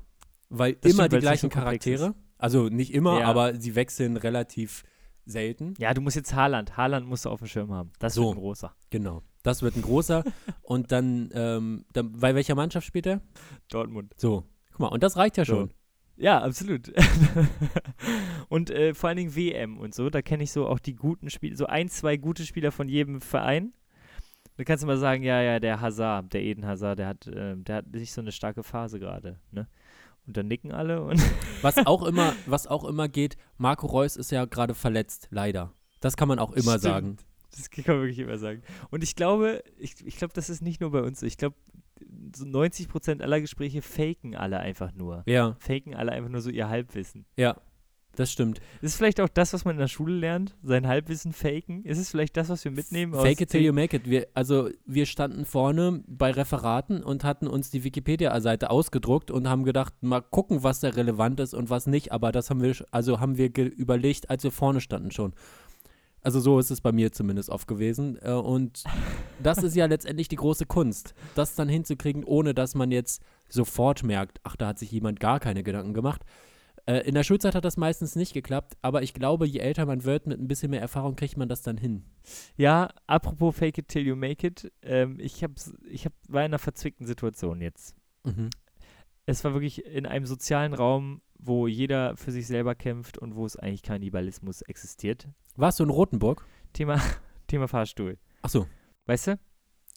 Weil 0.49 0.75
Das 0.75 0.93
immer 0.93 1.05
stimmt, 1.05 1.13
die 1.23 1.25
gleichen 1.25 1.51
so 1.51 1.55
Charaktere. 1.55 2.15
Also 2.39 2.69
nicht 2.69 2.93
immer, 2.95 3.21
Ja. 3.21 3.27
aber 3.27 3.59
sie 3.61 3.75
wechseln 3.75 4.17
relativ 4.17 4.85
selten. 5.25 5.75
Ja, 5.79 5.93
du 5.93 6.01
musst 6.01 6.17
jetzt 6.17 6.35
Haaland. 6.35 6.77
Haaland 6.77 7.07
musst 7.07 7.25
du 7.25 7.31
auf 7.31 7.41
dem 7.41 7.49
Schirm 7.49 7.73
haben. 7.73 7.91
Das 7.99 8.15
So. 8.15 8.25
wird 8.29 8.37
ein 8.37 8.41
großer. 8.41 8.77
Genau. 8.91 9.23
Das 9.43 9.63
wird 9.63 9.77
ein 9.77 9.83
großer. 9.83 10.23
und 10.63 10.93
dann, 10.93 11.31
ähm, 11.35 11.85
dann, 11.93 12.13
bei 12.13 12.35
welcher 12.35 12.55
Mannschaft 12.55 12.87
spielt 12.87 13.07
er? 13.07 13.21
Dortmund. 13.69 14.15
So. 14.17 14.45
Guck 14.71 14.81
mal, 14.81 14.89
und 14.89 15.03
das 15.03 15.17
reicht 15.17 15.37
ja 15.37 15.45
So. 15.45 15.55
schon. 15.55 15.71
Ja, 16.19 16.41
absolut. 16.43 16.93
und 18.49 18.71
äh, 18.71 18.95
vor 18.95 19.09
allen 19.09 19.19
Dingen 19.19 19.37
WM 19.37 19.79
und 19.79 19.95
so, 19.95 20.09
da 20.11 20.23
kenne 20.23 20.45
ich 20.45 20.53
so 20.53 20.67
auch 20.67 20.79
die 20.79 20.95
guten 20.95 21.29
Spieler, 21.31 21.57
so 21.57 21.67
ein, 21.67 21.89
zwei 21.89 22.17
gute 22.17 22.47
Spieler 22.47 22.73
von 22.73 22.89
jedem 22.89 23.21
Verein. 23.21 23.75
Da 24.57 24.65
kannst 24.65 24.83
du 24.83 24.87
mal 24.87 24.97
sagen, 24.97 25.23
ja, 25.23 25.43
ja, 25.43 25.61
der 25.61 25.81
Hazard, 25.81 26.33
der 26.33 26.43
Eden 26.43 26.67
Hazard, 26.67 26.99
der 26.99 27.09
hat, 27.09 27.31
ähm, 27.35 27.65
der 27.65 27.77
hat 27.77 27.87
nicht 27.93 28.13
so 28.13 28.21
eine 28.21 28.33
starke 28.33 28.63
Phase 28.63 28.99
gerade, 28.99 29.39
ne? 29.51 29.67
Und 30.27 30.37
dann 30.37 30.49
nicken 30.49 30.73
alle 30.73 31.03
und 31.03 31.23
Was 31.63 31.79
auch 31.87 32.03
immer, 32.03 32.33
was 32.47 32.67
auch 32.67 32.85
immer 32.85 33.09
geht, 33.09 33.37
Marco 33.59 33.87
Reus 33.87 34.17
ist 34.17 34.33
ja 34.33 34.45
gerade 34.45 34.75
verletzt, 34.75 35.29
leider. 35.31 35.73
Das 36.01 36.17
kann 36.17 36.27
man 36.27 36.39
auch 36.41 36.51
immer 36.53 36.79
Stimmt. 36.79 36.83
sagen. 36.83 37.17
Das 37.53 37.71
kann 37.71 37.85
man 37.87 38.01
wirklich 38.01 38.19
immer 38.19 38.37
sagen. 38.39 38.63
Und 38.91 39.03
ich 39.05 39.15
glaube, 39.15 39.63
ich, 39.79 40.05
ich 40.05 40.17
glaube, 40.17 40.35
das 40.35 40.51
ist 40.51 40.63
nicht 40.63 40.81
nur 40.81 40.91
bei 40.91 41.01
uns 41.03 41.21
so. 41.21 41.27
Ich 41.27 41.39
glaube, 41.39 41.57
so 42.35 42.45
90% 42.45 43.23
aller 43.23 43.41
Gespräche 43.41 43.83
faken 43.83 44.35
alle 44.37 44.59
einfach 44.59 44.93
nur. 44.93 45.23
Ja, 45.27 45.57
Faken 45.61 45.95
alle 45.95 46.13
einfach 46.13 46.31
nur 46.31 46.41
so 46.41 46.51
ihr 46.51 46.69
Halbwissen. 46.69 47.25
ja. 47.37 47.57
Das 48.17 48.33
stimmt. 48.33 48.59
Ist 48.81 48.93
es 48.93 48.97
vielleicht 48.97 49.21
auch 49.21 49.29
das, 49.29 49.53
was 49.53 49.65
man 49.65 49.75
in 49.77 49.79
der 49.81 49.89
Schule 49.89 50.15
lernt? 50.15 50.57
Sein 50.63 50.89
Halbwissen 50.89 51.33
faken? 51.33 51.85
Ist 51.85 51.99
es 51.99 52.11
vielleicht 52.11 52.37
das, 52.37 52.49
was 52.49 52.65
wir 52.65 52.73
mitnehmen? 52.73 53.13
Fake 53.13 53.41
it 53.43 53.51
till 53.51 53.61
you 53.63 53.73
make 53.73 53.95
it. 53.95 54.09
Wir, 54.09 54.27
also 54.35 54.71
wir 54.87 55.07
standen 55.07 55.45
vorne 55.45 56.03
bei 56.07 56.31
Referaten 56.31 57.03
und 57.03 57.25
hatten 57.25 57.47
uns 57.47 57.71
die 57.71 57.85
Wikipedia-Seite 57.85 58.71
ausgedruckt 58.71 59.31
und 59.31 59.49
haben 59.49 59.65
gedacht, 59.65 59.93
mal 60.01 60.23
gucken, 60.23 60.63
was 60.63 60.81
da 60.81 60.89
relevant 60.89 61.39
ist 61.41 61.55
und 61.55 61.69
was 61.71 61.87
nicht. 61.87 62.11
Aber 62.11 62.33
das 62.33 62.49
haben 62.49 62.63
wir, 62.63 62.75
also 62.91 63.21
haben 63.21 63.37
wir 63.37 63.51
überlegt, 63.55 64.31
als 64.31 64.43
wir 64.45 64.51
vorne 64.51 64.81
standen 64.81 65.11
schon. 65.11 65.35
Also 66.23 66.41
so 66.41 66.59
ist 66.59 66.73
es 66.73 66.81
bei 66.81 66.91
mir 66.91 67.13
zumindest 67.13 67.51
oft 67.51 67.69
gewesen. 67.69 68.19
Äh, 68.21 68.33
Und 68.33 68.83
das 69.41 69.59
ist 69.63 69.77
ja 69.77 69.87
letztendlich 69.87 70.27
die 70.27 70.35
große 70.37 70.67
Kunst, 70.67 71.15
das 71.37 71.55
dann 71.55 71.69
hinzukriegen, 71.69 72.25
ohne 72.25 72.53
dass 72.53 72.75
man 72.75 72.91
jetzt 72.91 73.23
sofort 73.49 74.03
merkt, 74.03 74.41
ach, 74.43 74.57
da 74.57 74.69
hat 74.69 74.79
sich 74.81 74.91
jemand 74.91 75.21
gar 75.21 75.39
keine 75.39 75.63
Gedanken 75.63 75.95
gemacht. 75.95 76.23
Äh, 76.87 77.01
In 77.01 77.15
der 77.15 77.25
Schulzeit 77.25 77.55
hat 77.55 77.65
das 77.65 77.77
meistens 77.77 78.17
nicht 78.17 78.33
geklappt, 78.33 78.77
aber 78.81 79.03
ich 79.03 79.13
glaube, 79.13 79.47
je 79.47 79.59
älter 79.59 79.87
man 79.87 80.05
wird, 80.05 80.27
mit 80.27 80.41
ein 80.41 80.49
bisschen 80.49 80.71
mehr 80.71 80.81
Erfahrung 80.81 81.17
kriegt 81.17 81.37
man 81.37 81.49
das 81.49 81.63
dann 81.63 81.77
hin. 81.77 82.05
Ja, 82.57 82.91
apropos 83.07 83.57
fake 83.57 83.79
it 83.79 83.89
till 83.89 84.07
you 84.07 84.17
make 84.17 84.47
it. 84.47 84.73
Ähm, 84.83 85.19
ich, 85.21 85.43
hab's, 85.43 85.75
ich 85.91 86.05
hab, 86.05 86.13
war 86.29 86.43
in 86.43 86.47
einer 86.47 86.59
verzwickten 86.59 87.07
Situation 87.07 87.61
jetzt. 87.61 87.97
Mhm. 88.25 88.51
Es 89.27 89.43
war 89.43 89.53
wirklich 89.53 89.85
in 89.85 90.07
einem 90.07 90.27
sozialen 90.27 90.73
Raum, 90.73 91.21
wo 91.39 91.67
jeder 91.67 92.17
für 92.17 92.31
sich 92.31 92.47
selber 92.47 92.75
kämpft 92.75 93.19
und 93.19 93.35
wo 93.35 93.45
es 93.45 93.57
eigentlich 93.57 93.83
Kannibalismus 93.83 94.63
existiert. 94.63 95.29
Warst 95.57 95.81
du 95.81 95.85
in 95.85 95.91
Rothenburg? 95.91 96.47
Thema, 96.73 97.01
Thema 97.49 97.67
Fahrstuhl. 97.67 98.19
Ach 98.43 98.49
so. 98.51 98.67
Weißt 99.07 99.29
du? 99.29 99.39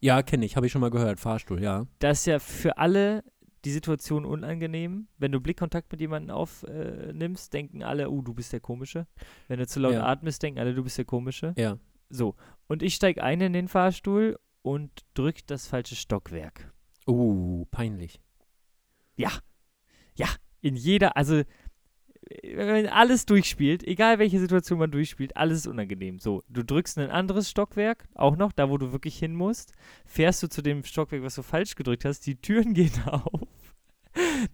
Ja, 0.02 0.24
kenne 0.24 0.46
ich, 0.46 0.56
habe 0.56 0.66
ich 0.66 0.72
schon 0.72 0.82
mal 0.82 0.90
gehört. 0.90 1.20
Fahrstuhl, 1.20 1.62
ja. 1.62 1.86
Da 2.00 2.12
ist 2.12 2.26
ja 2.26 2.40
für 2.40 2.78
alle 2.78 3.24
die 3.66 3.72
Situation 3.72 4.26
unangenehm. 4.26 5.08
Wenn 5.18 5.32
du 5.32 5.40
Blickkontakt 5.40 5.92
mit 5.92 6.02
jemandem 6.02 6.36
aufnimmst, 6.36 7.54
äh, 7.54 7.58
denken 7.58 7.84
alle, 7.84 8.10
uh, 8.10 8.22
du 8.22 8.34
bist 8.34 8.54
der 8.54 8.60
Komische. 8.60 9.08
Wenn 9.48 9.60
du 9.60 9.68
zu 9.68 9.80
laut 9.80 9.94
Ja. 9.94 10.06
atmest, 10.06 10.42
denken 10.44 10.60
alle, 10.60 10.74
du 10.74 10.84
bist 10.84 10.98
der 10.98 11.06
Komische. 11.06 11.54
Ja. 11.58 11.78
So. 12.10 12.36
Und 12.68 12.84
ich 12.84 12.96
steige 12.96 13.24
ein 13.24 13.42
in 13.42 13.54
den 13.54 13.68
Fahrstuhl 13.68 14.40
und 14.62 15.06
drück 15.14 15.46
das 15.48 15.68
falsche 15.68 15.96
Stockwerk. 15.96 16.74
Uh, 17.08 17.66
peinlich. 17.72 18.20
In 20.62 20.76
jeder, 20.76 21.16
also 21.16 21.44
wenn 22.44 22.68
man 22.68 22.86
alles 22.88 23.26
durchspielt, 23.26 23.84
egal 23.84 24.20
welche 24.20 24.40
Situation 24.40 24.80
man 24.80 24.92
durchspielt, 24.92 25.36
alles 25.36 25.60
ist 25.60 25.68
unangenehm. 25.68 26.20
So, 26.20 26.44
du 26.48 26.64
drückst 26.64 27.00
ein 27.00 27.10
anderes 27.10 27.50
Stockwerk, 27.50 28.08
auch 28.14 28.36
noch, 28.36 28.52
da 28.52 28.70
wo 28.70 28.78
du 28.78 28.92
wirklich 28.92 29.18
hin 29.18 29.34
musst, 29.34 29.74
fährst 30.06 30.44
du 30.44 30.48
zu 30.48 30.62
dem 30.62 30.84
Stockwerk, 30.84 31.24
was 31.24 31.36
du 31.36 31.42
falsch 31.42 31.76
gedrückt 31.76 32.06
hast, 32.06 32.26
die 32.26 32.40
Türen 32.40 32.74
gehen 32.76 32.92
auf. 33.06 33.48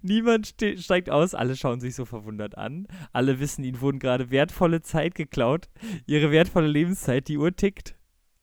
Niemand 0.01 0.47
ste 0.47 0.77
steigt 0.77 1.09
aus, 1.09 1.33
alle 1.33 1.55
schauen 1.55 1.79
sich 1.79 1.95
so 1.95 2.05
verwundert 2.05 2.57
an. 2.57 2.87
Alle 3.13 3.39
wissen, 3.39 3.63
ihnen 3.63 3.81
wurden 3.81 3.99
gerade 3.99 4.29
wertvolle 4.29 4.81
Zeit 4.81 5.15
geklaut. 5.15 5.69
Ihre 6.05 6.31
wertvolle 6.31 6.67
Lebenszeit, 6.67 7.27
die 7.27 7.37
Uhr 7.37 7.55
tickt. 7.55 7.95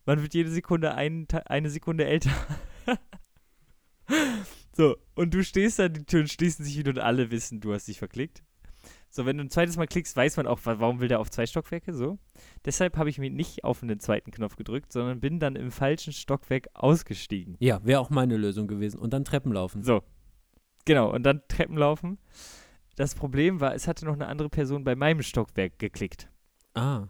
Man 0.07 0.23
wird 0.23 0.35
jede 0.35 0.51
Sekunde 0.51 0.95
ein, 0.95 1.29
eine 1.47 1.71
Sekunde 1.71 2.07
älter. 2.07 2.33
so, 4.73 4.97
und 5.14 5.33
du 5.35 5.45
stehst 5.45 5.79
da, 5.79 5.88
die 5.88 6.05
Türen 6.05 6.29
schließen 6.29 6.64
sich 6.64 6.79
wieder 6.79 6.90
und 6.90 6.99
alle 6.99 7.31
wissen, 7.31 7.61
du 7.61 7.73
hast 7.73 7.88
dich 7.88 7.99
verklickt. 7.99 8.42
So, 9.14 9.27
wenn 9.27 9.37
du 9.37 9.44
ein 9.44 9.51
zweites 9.51 9.77
Mal 9.77 9.87
klickst, 9.87 10.16
weiß 10.16 10.38
man 10.38 10.46
auch, 10.46 10.59
wa- 10.64 10.77
warum 10.79 11.01
will 11.01 11.09
der 11.09 11.20
auf 11.20 11.31
zwei 11.31 11.44
Stockwerke, 11.44 11.92
so. 11.92 12.18
Deshalb 12.64 12.96
habe 12.96 13.11
ich 13.11 13.18
mir 13.18 13.29
nicht 13.31 13.62
auf 13.62 13.81
den 13.81 14.01
zweiten 14.01 14.31
Knopf 14.31 14.57
gedrückt, 14.57 14.90
sondern 14.90 15.20
bin 15.20 15.38
dann 15.38 15.55
im 15.55 15.70
falschen 15.70 16.14
Stockwerk 16.14 16.68
ausgestiegen. 16.72 17.57
Ja, 17.61 17.85
wäre 17.85 18.01
auch 18.01 18.09
meine 18.09 18.38
Lösung 18.38 18.68
gewesen. 18.68 18.98
Und 18.98 19.12
dann 19.12 19.27
Treppen 19.27 19.53
laufen. 19.53 19.83
So. 19.83 20.03
Genau, 20.87 21.12
und 21.12 21.25
dann 21.25 21.42
Treppen 21.46 21.77
laufen. 21.77 22.16
Das 22.96 23.14
Problem 23.14 23.61
war, 23.61 23.75
es 23.75 23.87
hatte 23.87 24.07
noch 24.07 24.14
eine 24.14 24.29
andere 24.29 24.48
Person 24.48 24.83
bei 24.83 24.94
meinem 24.96 25.22
Stockwerk 25.22 25.79
geklickt. 25.79 26.31
Ah. 26.75 27.09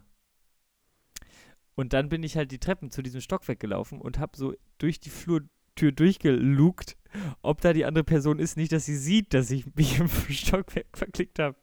Und 1.75 1.93
dann 1.93 2.09
bin 2.09 2.21
ich 2.23 2.35
halt 2.37 2.51
die 2.51 2.59
Treppen 2.59 2.91
zu 2.91 3.01
diesem 3.01 3.21
Stockwerk 3.21 3.59
gelaufen 3.59 3.99
und 4.01 4.19
habe 4.19 4.37
so 4.37 4.53
durch 4.77 4.99
die 4.99 5.09
Flurtür 5.09 5.91
durchgelugt, 5.93 6.97
ob 7.41 7.61
da 7.61 7.73
die 7.73 7.85
andere 7.85 8.03
Person 8.03 8.39
ist. 8.39 8.57
Nicht, 8.57 8.73
dass 8.73 8.85
sie 8.85 8.97
sieht, 8.97 9.33
dass 9.33 9.49
ich 9.51 9.73
mich 9.75 9.99
im 9.99 10.07
Stockwerk 10.09 10.87
verklickt 10.97 11.39
habe. 11.39 11.55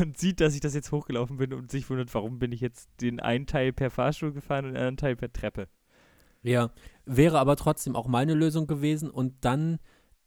Und 0.00 0.16
sieht, 0.18 0.40
dass 0.40 0.54
ich 0.54 0.60
das 0.60 0.74
jetzt 0.74 0.92
hochgelaufen 0.92 1.36
bin 1.36 1.52
und 1.52 1.70
sich 1.70 1.88
wundert, 1.90 2.12
warum 2.14 2.38
bin 2.38 2.52
ich 2.52 2.60
jetzt 2.60 2.88
den 3.00 3.20
einen 3.20 3.46
Teil 3.46 3.72
per 3.72 3.90
Fahrstuhl 3.90 4.32
gefahren 4.32 4.64
und 4.66 4.72
den 4.72 4.76
anderen 4.78 4.96
Teil 4.96 5.16
per 5.16 5.32
Treppe. 5.32 5.68
Ja. 6.42 6.70
Wäre 7.06 7.38
aber 7.38 7.56
trotzdem 7.56 7.96
auch 7.96 8.06
meine 8.06 8.34
Lösung 8.34 8.66
gewesen 8.66 9.10
und 9.10 9.34
dann 9.40 9.78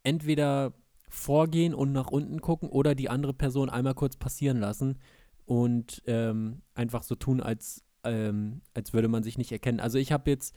entweder 0.03 0.73
vorgehen 1.09 1.73
und 1.73 1.91
nach 1.91 2.07
unten 2.07 2.41
gucken 2.41 2.69
oder 2.69 2.93
die 2.93 3.09
andere 3.09 3.33
Person 3.33 3.69
einmal 3.69 3.93
kurz 3.95 4.17
passieren 4.17 4.59
lassen 4.59 4.97
und 5.45 6.03
ähm, 6.05 6.61
einfach 6.75 7.03
so 7.03 7.15
tun, 7.15 7.39
als, 7.41 7.83
ähm, 8.03 8.61
als 8.73 8.93
würde 8.93 9.07
man 9.07 9.23
sich 9.23 9.37
nicht 9.37 9.51
erkennen. 9.51 9.79
Also 9.79 9.97
ich 9.97 10.11
habe 10.11 10.29
jetzt 10.29 10.55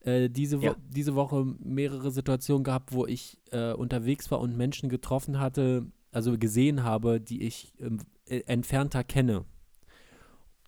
äh, 0.00 0.28
diese, 0.28 0.60
Wo 0.60 0.66
Ja. 0.66 0.76
diese 0.88 1.14
Woche 1.14 1.44
mehrere 1.60 2.10
Situationen 2.10 2.64
gehabt, 2.64 2.92
wo 2.92 3.06
ich 3.06 3.38
äh, 3.52 3.72
unterwegs 3.72 4.30
war 4.30 4.40
und 4.40 4.56
Menschen 4.56 4.88
getroffen 4.88 5.38
hatte, 5.38 5.86
also 6.12 6.38
gesehen 6.38 6.84
habe, 6.84 7.20
die 7.20 7.42
ich 7.42 7.74
ähm, 7.80 7.98
äh, 8.26 8.42
entfernter 8.46 9.02
kenne. 9.02 9.44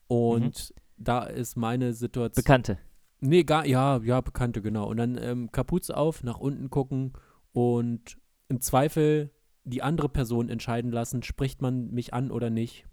Und 0.08 0.74
da 0.96 1.24
ist 1.24 1.56
meine 1.56 1.92
Situation. 1.92 2.42
Bekannte. 2.42 2.78
Nee, 3.20 3.44
gar, 3.44 3.66
ja, 3.66 3.98
ja, 3.98 4.20
Bekannte, 4.20 4.60
genau. 4.60 4.88
Und 4.88 4.96
dann 4.96 5.18
ähm, 5.18 5.52
Kapuze 5.52 5.96
auf, 5.96 6.22
nach 6.22 6.38
unten 6.38 6.68
gucken 6.68 7.12
und 7.52 8.18
im 8.48 8.60
Zweifel 8.60 9.30
die 9.64 9.82
andere 9.82 10.08
Person 10.08 10.50
entscheiden 10.50 10.90
lassen, 10.90 11.22
spricht 11.22 11.62
man 11.62 11.90
mich 11.90 12.12
an 12.12 12.30
oder 12.30 12.50
nicht. 12.50 12.84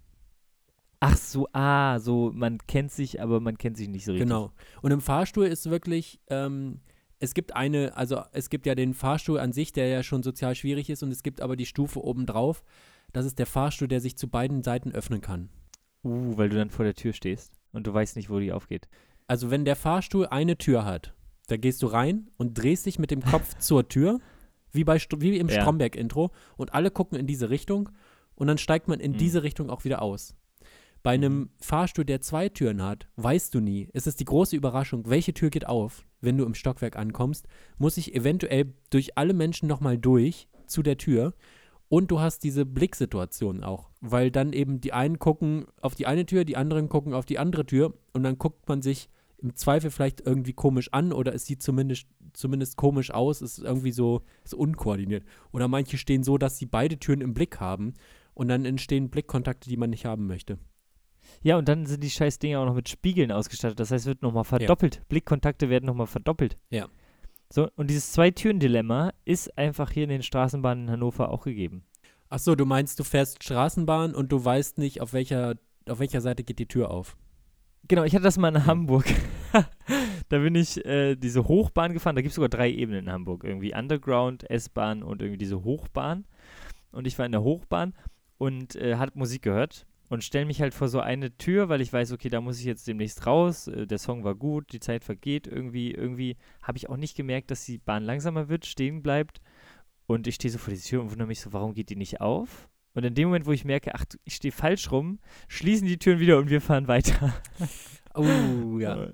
Ach 1.02 1.18
so, 1.18 1.48
ah, 1.52 2.00
so, 2.00 2.32
man 2.34 2.60
kennt 2.60 2.92
sich, 2.92 3.22
aber 3.22 3.40
man 3.40 3.58
kennt 3.58 3.76
sich 3.76 3.90
nicht 3.90 4.06
so 4.06 4.12
richtig. 4.12 4.30
Genau. 4.30 4.52
Und 4.82 4.92
im 4.92 5.02
Fahrstuhl 5.02 5.48
ist 5.48 5.70
wirklich, 5.70 6.22
ähm, 6.28 6.80
es 7.22 7.34
gibt 7.34 7.56
eine, 7.56 7.96
also 7.96 8.22
es 8.34 8.50
gibt 8.50 8.66
ja 8.66 8.76
den 8.76 8.94
Fahrstuhl 8.94 9.40
an 9.40 9.54
sich, 9.54 9.72
der 9.72 9.88
ja 9.88 10.04
schon 10.04 10.24
sozial 10.24 10.56
schwierig 10.56 10.90
ist, 10.90 11.04
und 11.04 11.12
es 11.12 11.24
gibt 11.24 11.40
aber 11.40 11.56
die 11.56 11.66
Stufe 11.68 12.04
obendrauf. 12.04 12.64
Das 13.14 13.26
ist 13.26 13.38
der 13.40 13.46
Fahrstuhl, 13.46 13.88
der 13.88 14.02
sich 14.02 14.18
zu 14.18 14.28
beiden 14.28 14.64
Seiten 14.64 14.92
öffnen 14.92 15.22
kann. 15.22 15.50
Uh, 16.04 16.36
weil 16.36 16.50
du 16.50 16.56
dann 16.56 16.72
vor 16.72 16.84
der 16.84 16.96
Tür 16.96 17.14
stehst 17.14 17.54
und 17.74 17.86
du 17.86 17.94
weißt 17.94 18.16
nicht, 18.16 18.30
wo 18.30 18.40
die 18.40 18.52
aufgeht. 18.52 18.88
Also 19.28 19.52
wenn 19.52 19.66
der 19.66 19.76
Fahrstuhl 19.76 20.26
eine 20.28 20.58
Tür 20.58 20.84
hat, 20.84 21.14
da 21.48 21.58
gehst 21.58 21.84
du 21.84 21.88
rein 21.88 22.30
und 22.38 22.56
drehst 22.56 22.86
dich 22.88 22.98
mit 22.98 23.12
dem 23.12 23.22
Kopf 23.22 23.56
zur 23.60 23.88
Tür, 23.88 24.20
wie, 24.72 24.84
bei, 24.84 25.00
wie 25.18 25.38
im 25.38 25.48
Ja. 25.50 25.62
Stromberg-Intro, 25.62 26.32
und 26.58 26.74
alle 26.74 26.90
gucken 26.90 27.20
in 27.20 27.28
diese 27.28 27.50
Richtung 27.52 27.90
und 28.36 28.48
dann 28.48 28.58
steigt 28.58 28.88
man 28.88 29.00
in 29.00 29.12
Mhm. 29.12 29.18
diese 29.18 29.44
Richtung 29.44 29.70
auch 29.70 29.84
wieder 29.84 30.02
aus. 30.02 30.36
Bei 31.04 31.12
einem 31.12 31.40
Mhm. 31.40 31.50
Fahrstuhl, 31.60 32.06
der 32.06 32.22
zwei 32.22 32.50
Türen 32.50 32.84
hat, 32.84 33.08
weißt 33.16 33.54
du 33.56 33.60
nie. 33.60 33.90
Es 33.94 34.08
ist 34.08 34.20
die 34.20 34.26
große 34.26 34.56
Überraschung, 34.56 35.10
welche 35.10 35.34
Tür 35.34 35.50
geht 35.50 35.68
auf, 35.68 36.06
wenn 36.22 36.38
du 36.38 36.46
im 36.46 36.54
Stockwerk 36.54 36.96
ankommst. 36.96 37.48
Muss 37.78 37.98
ich 37.98 38.14
eventuell 38.14 38.74
durch 38.90 39.18
alle 39.18 39.34
Menschen 39.34 39.68
nochmal 39.68 39.98
durch 39.98 40.48
zu 40.68 40.84
der 40.84 40.98
Tür. 40.98 41.34
Und 41.90 42.10
du 42.10 42.22
hast 42.22 42.46
diese 42.46 42.66
Blicksituation 42.66 43.66
auch, 43.66 43.90
weil 44.00 44.32
dann 44.32 44.54
eben 44.54 44.80
die 44.80 44.94
einen 44.94 45.20
gucken 45.20 45.66
auf 45.82 45.94
die 45.94 46.08
eine 46.08 46.26
Tür, 46.26 46.46
die 46.46 46.56
anderen 46.56 46.88
gucken 46.88 47.14
auf 47.14 47.26
die 47.26 47.38
andere 47.38 47.66
Tür 47.66 47.94
und 48.14 48.24
dann 48.24 48.38
guckt 48.38 48.70
man 48.70 48.82
sich 48.82 49.10
im 49.40 49.56
Zweifel 49.58 49.92
vielleicht 49.92 50.22
irgendwie 50.22 50.54
komisch 50.54 50.94
an 50.94 51.12
oder 51.12 51.34
es 51.34 51.46
sieht 51.46 51.62
zumindest, 51.62 52.08
zumindest 52.32 52.78
komisch 52.78 53.12
aus, 53.12 53.42
ist 53.42 53.60
irgendwie 53.60 53.92
so 53.92 54.22
ist 54.46 54.54
unkoordiniert. 54.54 55.26
Oder 55.52 55.68
manche 55.68 55.98
stehen 55.98 56.24
so, 56.24 56.38
dass 56.38 56.58
sie 56.58 56.66
beide 56.66 56.98
Türen 56.98 57.20
im 57.20 57.34
Blick 57.34 57.60
haben 57.60 57.96
und 58.34 58.48
dann 58.48 58.64
entstehen 58.64 59.10
Blickkontakte, 59.10 59.68
die 59.68 59.78
man 59.78 59.90
nicht 59.90 60.06
haben 60.06 60.28
möchte. 60.28 60.60
Ja, 61.42 61.58
und 61.58 61.68
dann 61.68 61.86
sind 61.86 62.04
die 62.04 62.10
scheiß 62.10 62.40
Dinger 62.40 62.60
auch 62.60 62.66
noch 62.66 62.76
mit 62.76 62.90
Spiegeln 62.90 63.32
ausgestattet. 63.32 63.80
Das 63.80 63.92
heißt, 63.92 64.04
es 64.04 64.08
wird 64.08 64.22
nochmal 64.22 64.44
verdoppelt. 64.44 65.02
Blickkontakte 65.10 65.70
werden 65.70 65.86
nochmal 65.86 66.08
verdoppelt. 66.08 66.58
Ja. 66.70 66.88
So, 67.50 67.70
und 67.76 67.90
dieses 67.90 68.12
Zwei-Türen-Dilemma 68.14 69.12
ist 69.26 69.58
einfach 69.58 69.92
hier 69.92 70.04
in 70.04 70.10
den 70.10 70.24
Straßenbahnen 70.24 70.86
in 70.86 70.92
Hannover 70.92 71.32
auch 71.32 71.44
gegeben. 71.44 71.84
Ach 72.30 72.40
so, 72.40 72.56
du 72.56 72.66
meinst, 72.66 72.98
du 73.00 73.04
fährst 73.04 73.44
Straßenbahn 73.44 74.16
und 74.16 74.32
du 74.32 74.44
weißt 74.44 74.78
nicht, 74.78 75.02
auf 75.02 75.12
welcher, 75.12 75.56
auf 75.90 76.00
welcher 76.00 76.22
Seite 76.22 76.46
geht 76.46 76.60
die 76.60 76.68
Tür 76.68 76.92
auf. 76.92 77.18
Genau, 77.90 78.04
ich 78.04 78.14
hatte 78.14 78.24
das 78.24 78.38
mal 78.38 78.56
in 78.56 78.66
Hamburg. 78.66 79.06
da 80.30 80.38
bin 80.38 80.56
ich 80.56 80.86
äh, 80.86 81.16
diese 81.16 81.46
Hochbahn 81.48 81.92
gefahren. 81.92 82.16
Da 82.16 82.22
gibt 82.22 82.30
es 82.32 82.36
sogar 82.36 82.48
drei 82.48 82.72
Ebenen 82.72 83.06
in 83.06 83.12
Hamburg. 83.12 83.44
Irgendwie 83.44 83.76
Underground, 83.76 84.50
S-Bahn 84.50 85.04
und 85.04 85.22
irgendwie 85.22 85.40
diese 85.40 85.64
Hochbahn. 85.64 86.26
Und 86.94 87.06
ich 87.06 87.20
war 87.20 87.26
in 87.26 87.34
der 87.34 87.44
Hochbahn 87.44 87.94
und 88.38 88.76
äh, 88.76 88.96
hat 88.96 89.18
Musik 89.18 89.42
gehört 89.42 89.88
und 90.12 90.26
stelle 90.26 90.46
mich 90.46 90.62
halt 90.62 90.74
vor 90.74 90.90
so 90.90 91.00
eine 91.00 91.38
Tür, 91.38 91.70
weil 91.70 91.80
ich 91.80 91.94
weiß, 91.94 92.12
okay, 92.12 92.28
da 92.28 92.42
muss 92.42 92.60
ich 92.60 92.66
jetzt 92.66 92.86
demnächst 92.86 93.26
raus. 93.26 93.68
Äh, 93.68 93.88
der 93.88 93.98
Song 93.98 94.26
war 94.26 94.36
gut, 94.36 94.74
die 94.74 94.82
Zeit 94.82 95.06
vergeht. 95.06 95.48
Irgendwie, 95.48 95.92
irgendwie 95.92 96.36
habe 96.62 96.78
ich 96.78 96.90
auch 96.90 96.98
nicht 96.98 97.16
gemerkt, 97.16 97.50
dass 97.50 97.64
die 97.64 97.78
Bahn 97.78 98.04
langsamer 98.04 98.50
wird, 98.50 98.66
stehen 98.66 99.02
bleibt. 99.02 99.40
Und 100.08 100.28
ich 100.28 100.36
stehe 100.36 100.52
so 100.52 100.58
vor 100.58 100.74
dieser 100.74 100.90
Tür 100.90 101.02
und 101.02 101.12
wundere 101.12 101.30
mich 101.30 101.40
so, 101.40 101.54
warum 101.54 101.74
geht 101.74 101.90
die 101.90 101.96
nicht 101.96 102.20
auf? 102.20 102.68
Und 102.94 103.06
in 103.06 103.16
dem 103.16 103.30
Moment, 103.30 103.46
wo 103.46 103.54
ich 103.54 103.64
merke, 103.64 103.96
ach, 103.96 104.04
ich 104.26 104.36
stehe 104.36 104.52
falsch 104.52 104.92
rum, 104.92 105.20
schließen 105.48 105.88
die 105.88 105.98
Türen 105.98 106.20
wieder 106.20 106.40
und 106.40 106.50
wir 106.50 106.60
fahren 106.60 106.90
weiter. 106.90 107.34
Oh, 108.14 108.80
ja. 108.80 109.10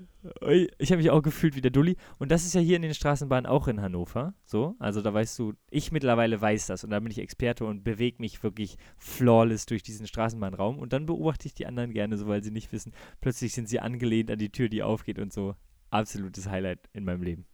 Ich 0.78 0.90
habe 0.90 0.98
mich 0.98 1.10
auch 1.10 1.22
gefühlt 1.22 1.54
wie 1.56 1.60
der 1.60 1.70
Dulli. 1.70 1.96
Und 2.18 2.30
das 2.30 2.44
ist 2.44 2.54
ja 2.54 2.60
hier 2.60 2.76
in 2.76 2.82
den 2.82 2.94
Straßenbahnen 2.94 3.46
auch 3.46 3.68
in 3.68 3.80
Hannover. 3.80 4.34
So, 4.44 4.74
also 4.78 5.02
da 5.02 5.14
weißt 5.14 5.38
du, 5.38 5.54
ich 5.70 5.92
mittlerweile 5.92 6.40
weiß 6.40 6.66
das 6.66 6.84
und 6.84 6.90
da 6.90 7.00
bin 7.00 7.10
ich 7.10 7.18
Experte 7.18 7.64
und 7.64 7.84
bewege 7.84 8.16
mich 8.20 8.42
wirklich 8.42 8.76
flawless 8.98 9.66
durch 9.66 9.82
diesen 9.82 10.06
Straßenbahnraum. 10.06 10.78
Und 10.78 10.92
dann 10.92 11.06
beobachte 11.06 11.46
ich 11.46 11.54
die 11.54 11.66
anderen 11.66 11.92
gerne 11.92 12.18
so, 12.18 12.26
weil 12.26 12.42
sie 12.42 12.50
nicht 12.50 12.72
wissen. 12.72 12.92
Plötzlich 13.20 13.54
sind 13.54 13.68
sie 13.68 13.80
angelehnt 13.80 14.30
an 14.30 14.38
die 14.38 14.50
Tür, 14.50 14.68
die 14.68 14.82
aufgeht 14.82 15.18
und 15.18 15.32
so. 15.32 15.54
Absolutes 15.90 16.48
Highlight 16.48 16.80
in 16.92 17.04
meinem 17.04 17.22
Leben. 17.22 17.46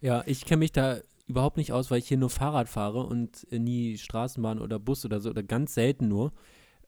Ja, 0.00 0.22
ich 0.26 0.44
kenne 0.44 0.60
mich 0.60 0.72
da 0.72 0.98
überhaupt 1.26 1.56
nicht 1.56 1.72
aus, 1.72 1.90
weil 1.90 1.98
ich 1.98 2.08
hier 2.08 2.18
nur 2.18 2.30
Fahrrad 2.30 2.68
fahre 2.68 3.04
und 3.04 3.46
äh, 3.50 3.58
nie 3.58 3.98
Straßenbahn 3.98 4.58
oder 4.58 4.78
Bus 4.78 5.04
oder 5.04 5.20
so 5.20 5.30
oder 5.30 5.42
ganz 5.42 5.74
selten 5.74 6.08
nur. 6.08 6.32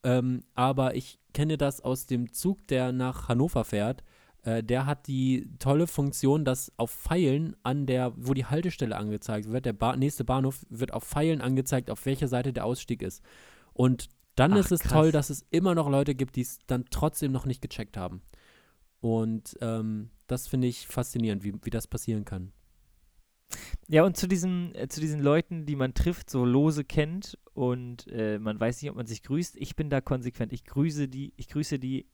Ähm, 0.05 0.45
aber 0.55 0.95
ich 0.95 1.19
kenne 1.33 1.59
das 1.59 1.81
aus 1.81 2.07
dem 2.07 2.33
Zug, 2.33 2.67
der 2.69 2.93
nach 2.93 3.29
Hannover 3.29 3.65
fährt. 3.65 4.05
Äh, 4.43 4.63
der 4.63 4.87
hat 4.87 5.07
die 5.07 5.49
tolle 5.59 5.87
Funktion, 5.87 6.45
dass 6.45 6.73
auf 6.77 6.91
Pfeilen 6.91 7.57
an 7.63 7.87
der, 7.87 8.13
wo 8.17 8.35
die 8.35 8.45
Haltestelle 8.45 8.97
angezeigt 8.97 9.51
wird, 9.51 9.65
der 9.65 9.73
ba 9.73 9.97
nächste 9.97 10.25
Bahnhof 10.25 10.65
wird 10.69 10.93
auf 10.93 11.05
Pfeilen 11.05 11.41
angezeigt, 11.41 11.91
auf 11.91 12.05
welcher 12.07 12.29
Seite 12.29 12.53
der 12.53 12.67
Ausstieg 12.67 13.03
ist. 13.03 13.23
Und 13.73 14.09
dann 14.37 14.53
Ach, 14.53 14.59
ist 14.59 14.73
es 14.73 14.81
krass. 14.81 14.93
toll, 14.93 15.13
dass 15.13 15.31
es 15.31 15.47
immer 15.51 15.75
noch 15.75 15.89
Leute 15.89 16.15
gibt, 16.15 16.37
die 16.37 16.43
es 16.43 16.59
dann 16.67 16.85
trotzdem 16.91 17.33
noch 17.33 17.47
nicht 17.47 17.63
gecheckt 17.63 17.97
haben. 17.97 18.23
Und 19.01 19.57
ähm, 19.61 20.11
das 20.27 20.49
finde 20.49 20.67
ich 20.67 20.87
faszinierend, 20.87 21.45
wie, 21.45 21.55
wie 21.63 21.71
das 21.71 21.87
passieren 21.87 22.25
kann. 22.25 22.53
Ja, 23.89 24.05
und 24.05 24.17
zu 24.17 24.27
diesen, 24.27 24.75
äh, 24.75 24.89
zu 24.89 25.01
diesen 25.01 25.21
Leuten, 25.21 25.67
die 25.67 25.77
man 25.77 25.95
trifft, 25.95 26.31
so 26.31 26.45
lose 26.45 26.85
kennt 26.85 27.39
und 27.53 28.07
äh, 28.09 28.39
man 28.39 28.59
weiß 28.59 28.81
nicht, 28.83 28.91
ob 28.91 28.97
man 28.97 29.07
sich 29.07 29.23
grüßt. 29.23 29.57
Ich 29.57 29.77
bin 29.77 29.91
da 29.91 30.01
konsequent. 30.01 30.53
Ich 30.53 30.65
grüße 30.65 31.09
die, 31.09 31.33
ich 31.37 31.49
grüße 31.49 31.79
die 31.79 32.07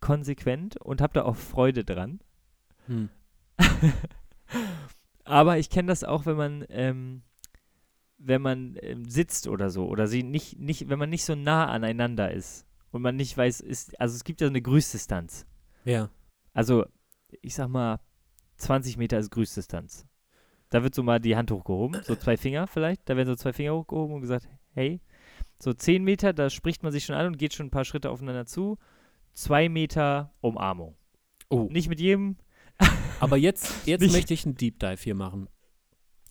konsequent 0.00 0.76
und 0.76 1.00
habe 1.00 1.14
da 1.14 1.24
auch 1.24 1.36
Freude 1.36 1.84
dran. 1.84 2.20
Hm. 2.86 3.08
Aber 5.24 5.58
ich 5.58 5.70
kenne 5.70 5.88
das 5.88 6.04
auch, 6.04 6.24
wenn 6.24 6.36
man, 6.36 6.64
ähm, 6.70 7.22
wenn 8.16 8.40
man 8.40 8.78
ähm, 8.80 9.08
sitzt 9.08 9.46
oder 9.46 9.70
so, 9.70 9.86
oder 9.86 10.06
sie 10.06 10.22
nicht, 10.22 10.58
nicht, 10.58 10.88
wenn 10.88 10.98
man 10.98 11.10
nicht 11.10 11.24
so 11.24 11.34
nah 11.34 11.66
aneinander 11.66 12.32
ist 12.32 12.66
und 12.90 13.02
man 13.02 13.16
nicht 13.16 13.36
weiß, 13.36 13.60
ist, 13.60 14.00
also 14.00 14.16
es 14.16 14.24
gibt 14.24 14.40
ja 14.40 14.46
so 14.46 14.52
eine 14.52 14.62
Grüßdistanz. 14.62 15.46
Ja. 15.84 16.08
Also, 16.54 16.86
ich 17.42 17.54
sag 17.54 17.68
mal, 17.68 18.00
20 18.56 18.96
Meter 18.96 19.18
ist 19.18 19.30
Grüßdistanz. 19.30 20.07
Da 20.70 20.82
wird 20.82 20.94
so 20.94 21.02
mal 21.02 21.18
die 21.18 21.36
Hand 21.36 21.50
hochgehoben, 21.50 22.02
so 22.02 22.14
zwei 22.14 22.36
Finger 22.36 22.66
vielleicht. 22.66 23.08
Da 23.08 23.16
werden 23.16 23.28
so 23.28 23.36
zwei 23.36 23.52
Finger 23.52 23.74
hochgehoben 23.74 24.14
und 24.14 24.20
gesagt, 24.20 24.48
hey. 24.74 25.00
So 25.60 25.72
10 25.72 26.04
Meter, 26.04 26.32
da 26.32 26.50
spricht 26.50 26.82
man 26.82 26.92
sich 26.92 27.04
schon 27.04 27.16
an 27.16 27.26
und 27.26 27.38
geht 27.38 27.52
schon 27.52 27.66
ein 27.66 27.70
paar 27.70 27.84
Schritte 27.84 28.10
aufeinander 28.10 28.46
zu. 28.46 28.78
Zwei 29.32 29.68
Meter 29.68 30.32
Umarmung. 30.40 30.96
Oh. 31.48 31.68
Nicht 31.70 31.88
mit 31.88 32.00
jedem. 32.00 32.36
Aber 33.20 33.36
jetzt, 33.36 33.86
jetzt 33.86 34.02
Nicht- 34.02 34.12
möchte 34.12 34.34
ich 34.34 34.46
einen 34.46 34.54
Deep 34.54 34.78
Dive 34.78 35.02
hier 35.02 35.14
machen. 35.14 35.48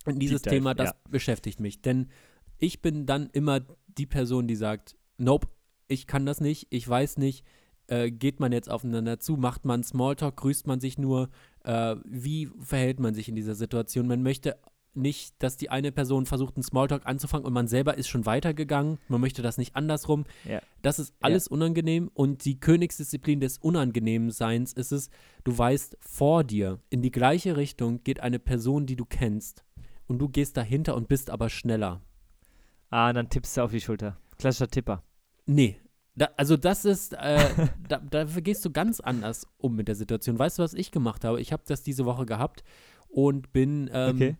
Und 0.05 0.19
dieses 0.19 0.43
Dive, 0.43 0.55
Thema, 0.55 0.73
das 0.73 0.91
ja. 0.91 0.95
beschäftigt 1.09 1.59
mich. 1.59 1.81
Denn 1.81 2.09
ich 2.57 2.81
bin 2.81 3.05
dann 3.05 3.29
immer 3.31 3.59
die 3.87 4.05
Person, 4.05 4.47
die 4.47 4.55
sagt, 4.55 4.95
nope, 5.17 5.49
ich 5.89 6.07
kann 6.07 6.25
das 6.25 6.39
nicht, 6.39 6.67
ich 6.69 6.87
weiß 6.87 7.17
nicht, 7.17 7.45
äh, 7.87 8.11
geht 8.11 8.39
man 8.39 8.51
jetzt 8.51 8.69
aufeinander 8.69 9.19
zu, 9.19 9.37
macht 9.37 9.65
man 9.65 9.83
Smalltalk, 9.83 10.37
grüßt 10.37 10.67
man 10.67 10.79
sich 10.79 10.97
nur, 10.97 11.29
äh, 11.63 11.95
wie 12.05 12.49
verhält 12.59 12.99
man 12.99 13.13
sich 13.13 13.29
in 13.29 13.35
dieser 13.35 13.55
Situation? 13.55 14.07
Man 14.07 14.23
möchte 14.23 14.57
nicht, 14.97 15.35
dass 15.39 15.57
die 15.57 15.69
eine 15.69 15.91
Person 15.91 16.25
versucht, 16.25 16.55
einen 16.55 16.63
Smalltalk 16.63 17.05
anzufangen 17.05 17.45
und 17.45 17.53
man 17.53 17.67
selber 17.67 17.97
ist 17.97 18.07
schon 18.07 18.25
weitergegangen. 18.25 18.97
Man 19.07 19.21
möchte 19.21 19.41
das 19.41 19.57
nicht 19.57 19.75
andersrum. 19.75 20.25
Ja. 20.43 20.59
Das 20.81 20.99
ist 20.99 21.13
alles 21.21 21.47
unangenehm 21.47 22.09
und 22.13 22.43
die 22.45 22.59
Königsdisziplin 22.59 23.39
des 23.39 23.59
Unangenehmseins 23.59 24.73
ist 24.73 24.91
es, 24.91 25.09
du 25.43 25.55
weißt, 25.57 25.97
vor 26.01 26.43
dir 26.43 26.79
in 26.89 27.01
die 27.01 27.11
gleiche 27.11 27.55
Richtung 27.55 28.03
geht 28.03 28.19
eine 28.19 28.39
Person, 28.39 28.85
die 28.85 28.95
du 28.95 29.05
kennst 29.05 29.63
und 30.07 30.19
du 30.19 30.27
gehst 30.29 30.57
dahinter 30.57 30.95
und 30.95 31.07
bist 31.07 31.29
aber 31.29 31.49
schneller. 31.49 32.01
Ah, 32.89 33.13
dann 33.13 33.29
tippst 33.29 33.55
du 33.57 33.61
auf 33.61 33.71
die 33.71 33.81
Schulter. 33.81 34.17
Klassischer 34.37 34.69
Tipper. 34.69 35.03
Nee. 35.45 35.77
Da, 36.17 36.29
also 36.35 36.57
das 36.57 36.83
ist, 36.83 37.13
äh, 37.13 37.49
da, 37.87 37.99
da 37.99 38.23
gehst 38.25 38.65
du 38.65 38.71
ganz 38.71 38.99
anders 38.99 39.47
um 39.57 39.75
mit 39.75 39.87
der 39.87 39.95
Situation. 39.95 40.37
Weißt 40.37 40.57
du, 40.57 40.63
was 40.63 40.73
ich 40.73 40.91
gemacht 40.91 41.23
habe? 41.23 41.39
Ich 41.39 41.53
habe 41.53 41.63
das 41.67 41.83
diese 41.83 42.05
Woche 42.05 42.25
gehabt 42.25 42.63
und 43.07 43.53
bin, 43.53 43.89
ähm, 43.93 44.15
Okay. 44.15 44.35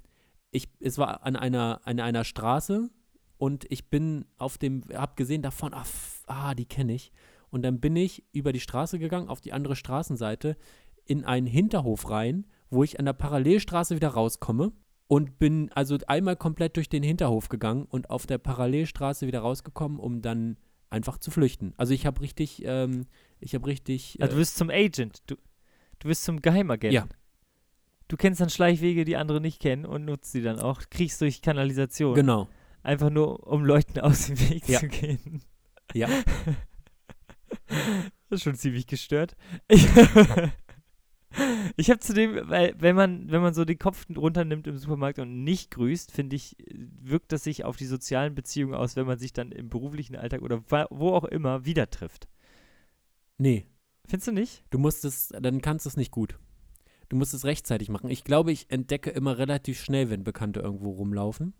ich, 0.50 0.70
es 0.80 0.98
war 0.98 1.24
an 1.24 1.36
einer, 1.36 1.82
an 1.86 2.00
einer 2.00 2.24
Straße 2.24 2.90
und 3.38 3.66
ich 3.70 3.90
bin 3.92 4.26
auf 4.38 4.58
dem, 4.58 4.84
hab 4.92 5.16
gesehen 5.16 5.44
davon, 5.44 5.76
ah, 5.76 5.86
ah 6.26 6.56
die 6.56 6.66
kenne 6.66 6.94
ich. 6.94 7.12
Und 7.52 7.62
dann 7.62 7.80
bin 7.80 7.96
ich 7.96 8.26
über 8.34 8.52
die 8.52 8.60
Straße 8.60 8.98
gegangen, 8.98 9.30
auf 9.30 9.40
die 9.40 9.54
andere 9.54 9.76
Straßenseite, 9.76 10.58
in 11.06 11.26
einen 11.26 11.48
Hinterhof 11.48 12.10
rein, 12.10 12.48
wo 12.72 12.84
ich 12.84 13.00
an 13.00 13.06
der 13.06 13.14
Parallelstraße 13.14 13.96
wieder 13.96 14.10
rauskomme 14.10 14.74
und 15.08 15.38
bin 15.38 15.72
also 15.74 15.98
einmal 16.08 16.36
komplett 16.36 16.76
durch 16.76 16.90
den 16.90 17.04
Hinterhof 17.04 17.50
gegangen 17.50 17.86
und 17.86 18.10
auf 18.10 18.26
der 18.26 18.40
Parallelstraße 18.40 19.28
wieder 19.28 19.40
rausgekommen, 19.40 20.00
um 20.00 20.22
dann 20.22 20.58
einfach 20.90 21.18
zu 21.18 21.32
flüchten. 21.32 21.74
Also 21.78 21.94
ich 21.94 22.06
habe 22.06 22.22
richtig, 22.22 22.64
ähm, 22.66 23.06
ich 23.40 23.54
habe 23.56 23.66
richtig, 23.68 24.18
Also 24.22 24.32
du 24.32 24.38
äh, 24.38 24.42
bist 24.42 24.56
zum 24.58 24.70
Agent. 24.70 25.22
Du, 25.28 25.36
du 26.00 26.08
bist 26.08 26.24
zum 26.24 26.42
Geheimagenten. 26.42 26.94
Ja. 26.96 27.08
Du 28.08 28.16
kennst 28.16 28.40
dann 28.40 28.50
Schleichwege, 28.50 29.04
die 29.04 29.18
andere 29.18 29.42
nicht 29.42 29.60
kennen 29.62 29.86
und 29.86 30.06
nutzt 30.06 30.32
sie 30.32 30.42
dann 30.42 30.60
auch. 30.60 30.82
Kriegst 30.90 31.20
durch 31.22 31.42
Kanalisation. 31.42 32.16
genau, 32.16 32.48
Einfach 32.84 33.10
nur, 33.10 33.46
um 33.48 33.66
Leuten 33.66 34.00
aus 34.00 34.28
dem 34.28 34.40
Weg 34.50 34.68
Ja. 34.70 34.80
zu 34.80 34.88
gehen. 34.88 35.42
ja. 35.94 36.08
Das 38.30 38.40
ist 38.40 38.44
schon 38.44 38.56
ziemlich 38.56 38.88
gestört. 38.88 39.38
Ich, 41.76 41.90
habe 41.90 42.00
zudem, 42.00 42.50
weil 42.50 42.76
wenn 42.78 42.96
man, 42.96 43.30
wenn 43.32 43.42
man 43.42 43.54
so 43.54 43.66
den 43.66 43.80
Kopf 43.80 44.06
runternimmt 44.16 44.68
im 44.68 44.78
Supermarkt 44.78 45.20
und 45.20 45.44
nicht 45.44 45.72
grüßt, 45.72 46.12
finde 46.12 46.36
ich, 46.36 46.56
wirkt 47.02 47.32
das 47.32 47.44
sich 47.44 47.66
auf 47.66 47.78
die 47.78 47.86
sozialen 47.86 48.36
Beziehungen 48.36 48.74
aus, 48.74 48.96
wenn 48.96 49.08
man 49.08 49.20
sich 49.20 49.34
dann 49.34 49.52
im 49.52 49.70
beruflichen 49.70 50.16
Alltag 50.16 50.42
oder 50.42 50.64
wo 50.90 51.14
auch 51.14 51.26
immer 51.26 51.66
wieder 51.66 51.90
trifft. 51.90 52.28
Nee, 53.38 53.68
Findest 54.08 54.28
du 54.28 54.32
nicht? 54.32 54.64
Du 54.70 54.80
musst 54.80 55.04
es, 55.04 55.30
dann 55.30 55.62
kannst 55.62 55.86
du 55.86 55.90
es 55.90 55.98
nicht 55.98 56.12
gut. 56.12 56.40
Du 57.10 57.18
musst 57.18 57.34
es 57.34 57.46
rechtzeitig 57.46 57.90
machen. 57.90 58.10
Ich 58.10 58.24
glaube, 58.24 58.52
ich 58.52 58.72
entdecke 58.72 59.10
immer 59.10 59.38
relativ 59.38 59.82
schnell, 59.82 60.10
wenn 60.10 60.24
Bekannte 60.24 60.62
irgendwo 60.62 60.92
rumlaufen. 60.92 61.54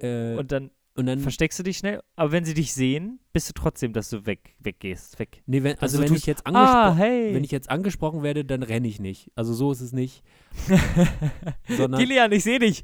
Äh, 0.00 0.36
Und 0.36 0.52
dann 0.52 0.70
und 0.96 1.06
dann, 1.06 1.18
versteckst 1.18 1.58
du 1.58 1.62
dich 1.64 1.78
schnell, 1.78 2.00
aber 2.14 2.30
wenn 2.32 2.44
sie 2.44 2.54
dich 2.54 2.72
sehen, 2.72 3.18
bist 3.32 3.48
du 3.48 3.52
trotzdem, 3.52 3.92
dass 3.92 4.10
du 4.10 4.26
weg, 4.26 4.54
weggehst, 4.60 5.18
weg. 5.18 5.42
nee, 5.46 5.62
wenn, 5.64 5.76
also 5.78 5.98
du 5.98 6.04
wenn 6.04 6.14
ich 6.14 6.24
jetzt 6.26 6.46
angesprochen, 6.46 6.76
Ah, 6.76 6.94
hey. 6.94 7.34
wenn 7.34 7.42
ich 7.44 7.50
jetzt 7.50 7.68
angesprochen 7.70 8.22
werde, 8.22 8.44
dann 8.44 8.62
renne 8.62 8.86
ich 8.86 9.00
nicht. 9.00 9.30
Also 9.34 9.54
so 9.54 9.72
ist 9.72 9.80
es 9.80 9.92
nicht. 9.92 10.22
sondern, 11.68 12.00
Kilian, 12.00 12.32
ich 12.32 12.44
sehe 12.44 12.58
dich. 12.58 12.82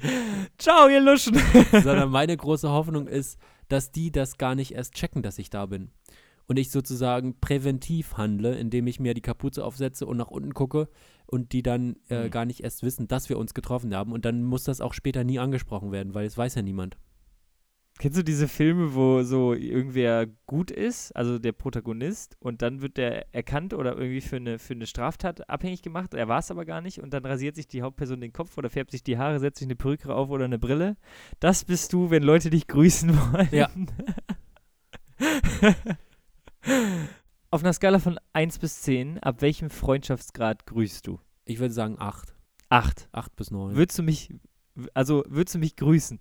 Ciao, 0.59 0.89
ihr 0.89 1.01
Luschen. 1.01 1.39
sondern 1.71 2.11
meine 2.11 2.37
große 2.37 2.69
Hoffnung 2.69 3.07
ist, 3.07 3.39
dass 3.69 3.93
die 3.93 4.11
das 4.11 4.39
gar 4.39 4.55
nicht 4.55 4.73
erst 4.75 4.95
checken, 4.95 5.23
dass 5.23 5.39
ich 5.39 5.51
da 5.51 5.67
bin. 5.67 5.91
Und 6.47 6.59
ich 6.59 6.73
sozusagen 6.73 7.39
präventiv 7.39 8.17
handle, 8.17 8.57
indem 8.59 8.89
ich 8.89 8.99
mir 8.99 9.15
die 9.15 9.21
Kapuze 9.21 9.65
aufsetze 9.65 10.05
und 10.07 10.17
nach 10.17 10.33
unten 10.33 10.53
gucke 10.53 10.89
und 11.27 11.53
die 11.53 11.63
dann 11.63 11.95
äh, 12.09 12.25
Hm. 12.25 12.31
gar 12.33 12.45
nicht 12.45 12.65
erst 12.65 12.83
wissen, 12.83 13.07
dass 13.07 13.29
wir 13.29 13.39
uns 13.39 13.55
getroffen 13.55 13.95
haben. 13.95 14.11
Und 14.13 14.25
dann 14.25 14.43
muss 14.43 14.65
das 14.65 14.81
auch 14.81 14.95
später 14.95 15.23
nie 15.23 15.39
angesprochen 15.39 15.93
werden, 15.93 16.13
weil 16.15 16.27
es 16.27 16.37
weiß 16.37 16.57
ja 16.57 16.63
niemand. 16.63 16.97
Kennst 18.01 18.17
du 18.17 18.25
diese 18.25 18.49
Filme, 18.49 18.95
wo 18.95 19.23
so 19.25 19.53
irgendwer 19.53 20.27
gut 20.47 20.71
ist, 20.71 21.15
also 21.15 21.39
der 21.39 21.53
Protagonist, 21.53 22.35
und 22.41 22.63
dann 22.63 22.81
wird 22.81 22.97
der 22.97 23.35
erkannt 23.35 23.75
oder 23.75 23.95
irgendwie 23.95 24.23
für 24.23 24.37
eine, 24.37 24.59
für 24.59 24.73
eine 24.73 24.87
Straftat 24.87 25.51
abhängig 25.51 25.83
gemacht? 25.83 26.15
Er 26.15 26.27
war 26.27 26.39
es 26.39 26.51
aber 26.51 26.65
gar 26.65 26.81
nicht 26.81 27.03
und 27.03 27.13
dann 27.13 27.27
rasiert 27.27 27.57
sich 27.57 27.69
die 27.69 27.83
Hauptperson 27.83 28.23
den 28.23 28.33
Kopf 28.33 28.57
oder 28.57 28.71
färbt 28.71 28.91
sich 28.91 29.03
die 29.03 29.19
Haare, 29.19 29.39
setzt 29.39 29.59
sich 29.59 29.67
eine 29.67 29.77
Perücke 29.77 30.15
auf 30.15 30.31
oder 30.31 30.47
eine 30.47 30.59
Brille. 30.59 30.97
Das 31.41 31.67
bist 31.67 31.93
du, 31.93 32.09
wenn 32.09 32.23
Leute 32.23 32.49
dich 32.49 32.67
grüßen 32.69 33.11
wollen. 33.11 33.49
Ja. 33.53 33.69
Auf 37.51 37.63
einer 37.63 37.75
Skala 37.75 37.99
von 37.99 38.19
1 38.33 38.61
bis 38.61 38.81
10, 38.81 39.19
ab 39.19 39.43
welchem 39.43 39.69
Freundschaftsgrad 39.69 40.65
grüßt 40.65 41.07
du? 41.07 41.21
Ich 41.45 41.59
würde 41.59 41.75
sagen 41.75 41.97
8. 41.99 42.35
8. 42.71 43.11
8 43.13 43.37
bis 43.37 43.51
9. 43.51 43.77
Würdest 43.77 43.99
du 43.99 44.03
mich, 44.03 44.33
also 44.95 45.23
würdest 45.29 45.57
du 45.57 45.59
mich 45.59 45.77
grüßen? 45.77 46.19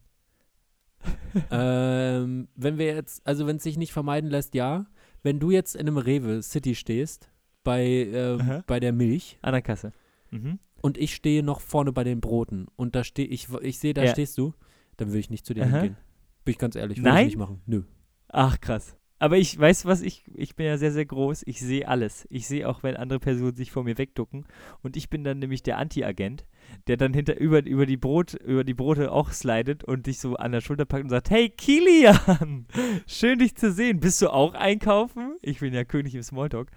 ähm, 1.52 2.48
wenn 2.56 2.78
wir 2.78 2.88
jetzt, 2.88 3.26
also 3.26 3.48
wenn 3.48 3.58
es 3.58 3.64
sich 3.64 3.78
nicht 3.78 3.94
vermeiden 3.94 4.30
lässt, 4.30 4.56
ja. 4.56 4.86
Wenn 5.22 5.40
du 5.40 5.52
jetzt 5.52 5.76
in 5.76 5.82
einem 5.82 5.98
Rewe 5.98 6.42
City 6.42 6.76
stehst, 6.76 7.30
bei, 7.64 8.10
Aha. 8.40 8.64
bei 8.68 8.80
der 8.80 8.94
Milch, 8.94 9.38
An 9.42 9.52
der 9.52 9.62
Kasse. 9.62 9.92
Mhm. 10.32 10.60
und 10.82 10.98
ich 10.98 11.14
stehe 11.14 11.44
noch 11.44 11.60
vorne 11.62 11.92
bei 11.92 12.04
den 12.04 12.22
Broten 12.22 12.68
und 12.76 12.96
da 12.96 13.04
stehe 13.04 13.28
ich, 13.28 13.48
ich 13.62 13.80
sehe, 13.80 13.94
da 13.94 14.04
Ja. 14.04 14.12
stehst 14.12 14.38
du, 14.38 14.54
dann 14.98 15.10
würde 15.10 15.20
ich 15.20 15.30
nicht 15.30 15.46
zu 15.46 15.54
dir 15.54 15.64
Aha. 15.66 15.72
hingehen. 15.72 15.98
Bin 16.46 16.54
ich 16.54 16.58
ganz 16.58 16.76
ehrlich, 16.76 17.00
würde 17.00 17.10
Nein? 17.10 17.20
ich 17.28 17.34
nicht 17.34 17.38
machen. 17.38 17.62
Nö. 17.66 17.84
Ach, 18.30 18.60
krass. 18.62 18.96
Aber 19.22 19.38
ich 19.38 19.60
weiß 19.60 19.86
was, 19.86 20.02
ich, 20.02 20.24
ich 20.34 20.56
bin 20.56 20.66
ja 20.68 20.78
sehr, 20.78 20.94
sehr 20.94 21.06
groß. 21.06 21.44
Ich 21.46 21.60
sehe 21.60 21.86
alles. 21.88 22.26
Ich 22.30 22.48
sehe 22.48 22.70
auch, 22.70 22.84
wenn 22.84 22.96
andere 22.96 23.20
Personen 23.20 23.54
sich 23.56 23.70
vor 23.72 23.84
mir 23.84 23.98
wegducken. 23.98 24.46
Und 24.82 24.96
ich 24.96 25.10
bin 25.10 25.26
dann 25.26 25.40
nämlich 25.40 25.62
der 25.62 25.78
Anti-Agent, 25.78 26.46
der 26.88 26.98
dann 26.98 27.14
hinter 27.14 27.38
über, 27.40 27.66
über, 27.66 27.86
die 27.86 27.98
Brot, 27.98 28.34
über 28.34 28.64
die 28.64 28.74
Brote 28.74 29.12
auch 29.12 29.32
slidet 29.32 29.84
und 29.84 30.08
dich 30.08 30.20
so 30.20 30.36
an 30.36 30.52
der 30.52 30.62
Schulter 30.62 30.86
packt 30.86 31.04
und 31.04 31.10
sagt, 31.10 31.30
hey 31.30 31.50
Kilian, 31.50 32.68
schön 33.08 33.40
dich 33.40 33.56
zu 33.56 33.72
sehen. 33.72 34.00
Bist 34.00 34.22
du 34.22 34.30
auch 34.30 34.54
einkaufen? 34.54 35.38
Ich 35.42 35.60
bin 35.60 35.74
ja 35.74 35.84
König 35.84 36.16
im 36.16 36.24
Smalltalk. 36.24 36.70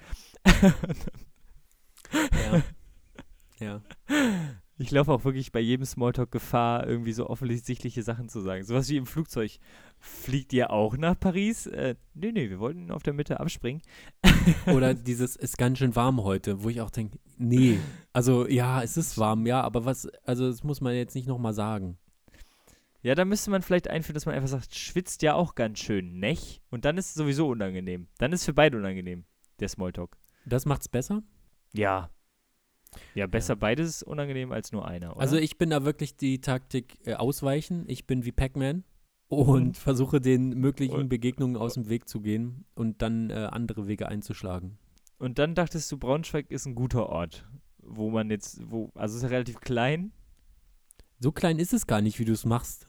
Ja. 2.50 2.62
ja. 3.58 3.82
Ich 4.78 4.90
laufe 4.90 5.12
auch 5.12 5.24
wirklich 5.24 5.52
bei 5.52 5.60
jedem 5.60 5.84
Smalltalk 5.86 6.30
Gefahr, 6.30 6.86
irgendwie 6.86 7.12
so 7.12 7.28
offensichtliche 7.28 8.02
Sachen 8.02 8.28
zu 8.28 8.40
sagen. 8.40 8.64
Sowas 8.64 8.88
wie 8.88 8.96
im 8.96 9.06
Flugzeug. 9.06 9.58
Fliegt 10.04 10.52
ihr 10.52 10.72
auch 10.72 10.96
nach 10.96 11.18
Paris? 11.18 11.66
Äh, 11.68 11.94
nee, 12.14 12.32
nee, 12.32 12.50
wir 12.50 12.58
wollten 12.58 12.90
auf 12.90 13.04
der 13.04 13.12
Mitte 13.12 13.38
abspringen. 13.38 13.82
Oder 14.66 14.94
dieses 14.94 15.36
ist 15.36 15.56
ganz 15.56 15.78
schön 15.78 15.94
warm 15.94 16.24
heute, 16.24 16.64
wo 16.64 16.68
ich 16.68 16.80
auch 16.80 16.90
denke, 16.90 17.20
nee. 17.38 17.78
Also 18.12 18.48
ja, 18.48 18.82
es 18.82 18.96
ist 18.96 19.16
warm, 19.16 19.46
ja, 19.46 19.60
aber 19.60 19.84
was, 19.84 20.08
also 20.24 20.50
das 20.50 20.64
muss 20.64 20.80
man 20.80 20.96
jetzt 20.96 21.14
nicht 21.14 21.28
nochmal 21.28 21.54
sagen. 21.54 21.98
Ja, 23.02 23.14
da 23.14 23.24
müsste 23.24 23.52
man 23.52 23.62
vielleicht 23.62 23.86
einführen, 23.86 24.14
dass 24.14 24.26
man 24.26 24.34
einfach 24.34 24.48
sagt, 24.48 24.74
schwitzt 24.74 25.22
ja 25.22 25.34
auch 25.34 25.54
ganz 25.54 25.78
schön, 25.78 26.18
nech? 26.18 26.60
Und 26.70 26.84
dann 26.84 26.98
ist 26.98 27.10
es 27.10 27.14
sowieso 27.14 27.46
unangenehm. 27.46 28.08
Dann 28.18 28.32
ist 28.32 28.40
es 28.40 28.46
für 28.46 28.54
beide 28.54 28.78
unangenehm, 28.78 29.24
der 29.60 29.68
Smalltalk. 29.68 30.16
Das 30.46 30.66
macht's 30.66 30.88
besser? 30.88 31.22
Ja. 31.72 32.10
Ja, 33.14 33.28
besser 33.28 33.54
beides 33.54 33.88
ist 33.88 34.02
unangenehm 34.02 34.50
als 34.50 34.72
nur 34.72 34.84
einer, 34.84 35.12
oder? 35.12 35.20
Also 35.20 35.36
ich 35.36 35.58
bin 35.58 35.70
da 35.70 35.84
wirklich 35.84 36.16
die 36.16 36.40
Taktik 36.40 36.98
äh, 37.06 37.14
ausweichen. 37.14 37.84
Ich 37.86 38.08
bin 38.08 38.24
wie 38.24 38.32
Pac-Man 38.32 38.82
und 39.32 39.68
Mhm. 39.68 39.74
versuche 39.74 40.20
den 40.20 40.50
möglichen 40.60 41.08
Begegnungen 41.08 41.56
aus 41.56 41.74
dem 41.74 41.88
Weg 41.88 42.08
zu 42.08 42.20
gehen 42.20 42.64
und 42.74 43.00
dann 43.00 43.30
äh, 43.30 43.48
andere 43.50 43.86
Wege 43.88 44.08
einzuschlagen. 44.08 44.78
Und 45.18 45.38
dann 45.38 45.54
dachtest 45.54 45.90
du, 45.90 45.96
Braunschweig 45.96 46.50
ist 46.50 46.66
ein 46.66 46.74
guter 46.74 47.08
Ort, 47.08 47.48
wo 47.78 48.10
man 48.10 48.28
jetzt, 48.30 48.60
wo, 48.70 48.90
also 48.94 49.12
es 49.12 49.16
ist 49.18 49.22
ja 49.22 49.28
relativ 49.30 49.60
klein. 49.60 50.12
So 51.18 51.32
klein 51.32 51.58
ist 51.58 51.72
es 51.72 51.86
gar 51.86 52.00
nicht, 52.02 52.18
wie 52.18 52.24
du 52.24 52.32
es 52.32 52.44
machst. 52.44 52.88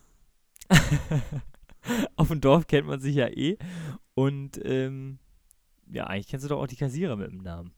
Auf 2.15 2.29
dem 2.29 2.41
Dorf 2.41 2.67
kennt 2.67 2.87
man 2.87 2.99
sich 2.99 3.15
ja 3.15 3.27
eh. 3.27 3.57
Und 4.15 4.59
ähm, 4.63 5.19
ja, 5.91 6.07
eigentlich 6.07 6.27
kennst 6.27 6.45
du 6.45 6.49
doch 6.49 6.61
auch 6.61 6.67
die 6.67 6.75
Kassierer 6.75 7.15
mit 7.15 7.31
dem 7.31 7.39
Namen. 7.39 7.71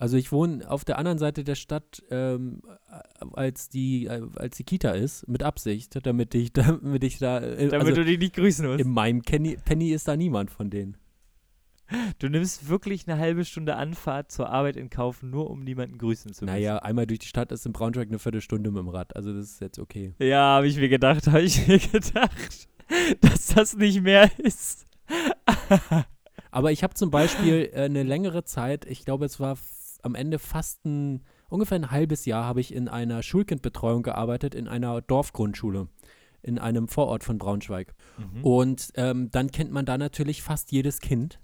Also 0.00 0.16
ich 0.16 0.30
wohne 0.30 0.70
auf 0.70 0.84
der 0.84 0.96
anderen 0.96 1.18
Seite 1.18 1.42
der 1.42 1.56
Stadt, 1.56 2.04
ähm, 2.10 2.62
äh, 2.88 3.24
als 3.32 3.68
die 3.68 4.06
äh, 4.06 4.22
als 4.36 4.56
die 4.56 4.64
Kita 4.64 4.90
ist, 4.92 5.26
mit 5.26 5.42
Absicht, 5.42 5.98
damit 6.06 6.34
ich 6.36 6.52
damit 6.52 7.02
ich 7.02 7.18
da 7.18 7.40
äh, 7.40 7.68
Damit 7.68 7.88
also 7.88 7.94
du 7.96 8.04
dich 8.04 8.18
nicht 8.18 8.34
grüßen 8.34 8.66
musst. 8.66 8.80
in 8.80 8.90
meinem 8.90 9.22
Kenny, 9.22 9.56
Penny 9.64 9.90
ist 9.90 10.06
da 10.06 10.16
niemand 10.16 10.50
von 10.50 10.70
denen. 10.70 10.96
Du 12.18 12.28
nimmst 12.28 12.68
wirklich 12.68 13.08
eine 13.08 13.18
halbe 13.18 13.46
Stunde 13.46 13.76
Anfahrt 13.76 14.30
zur 14.30 14.50
Arbeit 14.50 14.76
in 14.76 14.90
Kauf, 14.90 15.22
nur 15.22 15.48
um 15.50 15.60
niemanden 15.60 15.96
grüßen 15.96 16.34
zu 16.34 16.44
müssen. 16.44 16.54
Naja, 16.54 16.78
einmal 16.80 17.06
durch 17.06 17.20
die 17.20 17.26
Stadt 17.26 17.50
ist 17.50 17.64
in 17.64 17.72
Braunschweig 17.72 18.08
eine 18.08 18.18
Viertelstunde 18.18 18.70
mit 18.70 18.80
dem 18.80 18.88
Rad, 18.88 19.16
also 19.16 19.32
das 19.32 19.52
ist 19.52 19.60
jetzt 19.60 19.78
okay. 19.78 20.12
Ja, 20.18 20.56
habe 20.56 20.68
ich 20.68 20.76
mir 20.76 20.90
gedacht, 20.90 21.26
habe 21.26 21.42
ich 21.42 21.66
mir 21.66 21.78
gedacht, 21.92 22.68
dass 23.22 23.46
das 23.48 23.74
nicht 23.74 24.02
mehr 24.02 24.30
ist. 24.38 24.86
Aber 26.50 26.72
ich 26.72 26.82
habe 26.82 26.94
zum 26.94 27.10
Beispiel 27.10 27.70
äh, 27.72 27.84
eine 27.84 28.02
längere 28.02 28.44
Zeit, 28.44 28.84
ich 28.84 29.04
glaube, 29.04 29.24
es 29.24 29.40
war 29.40 29.56
am 30.02 30.14
Ende 30.14 30.38
fast 30.38 30.84
ein, 30.84 31.24
ungefähr 31.48 31.78
ein 31.78 31.90
halbes 31.90 32.24
Jahr, 32.24 32.44
habe 32.44 32.60
ich 32.60 32.74
in 32.74 32.88
einer 32.88 33.22
Schulkindbetreuung 33.22 34.02
gearbeitet, 34.02 34.54
in 34.54 34.68
einer 34.68 35.00
Dorfgrundschule, 35.00 35.88
in 36.42 36.58
einem 36.58 36.88
Vorort 36.88 37.24
von 37.24 37.38
Braunschweig. 37.38 37.94
Mhm. 38.16 38.44
Und 38.44 38.92
ähm, 38.94 39.30
dann 39.30 39.50
kennt 39.50 39.72
man 39.72 39.86
da 39.86 39.98
natürlich 39.98 40.42
fast 40.42 40.72
jedes 40.72 41.00
Kind. 41.00 41.40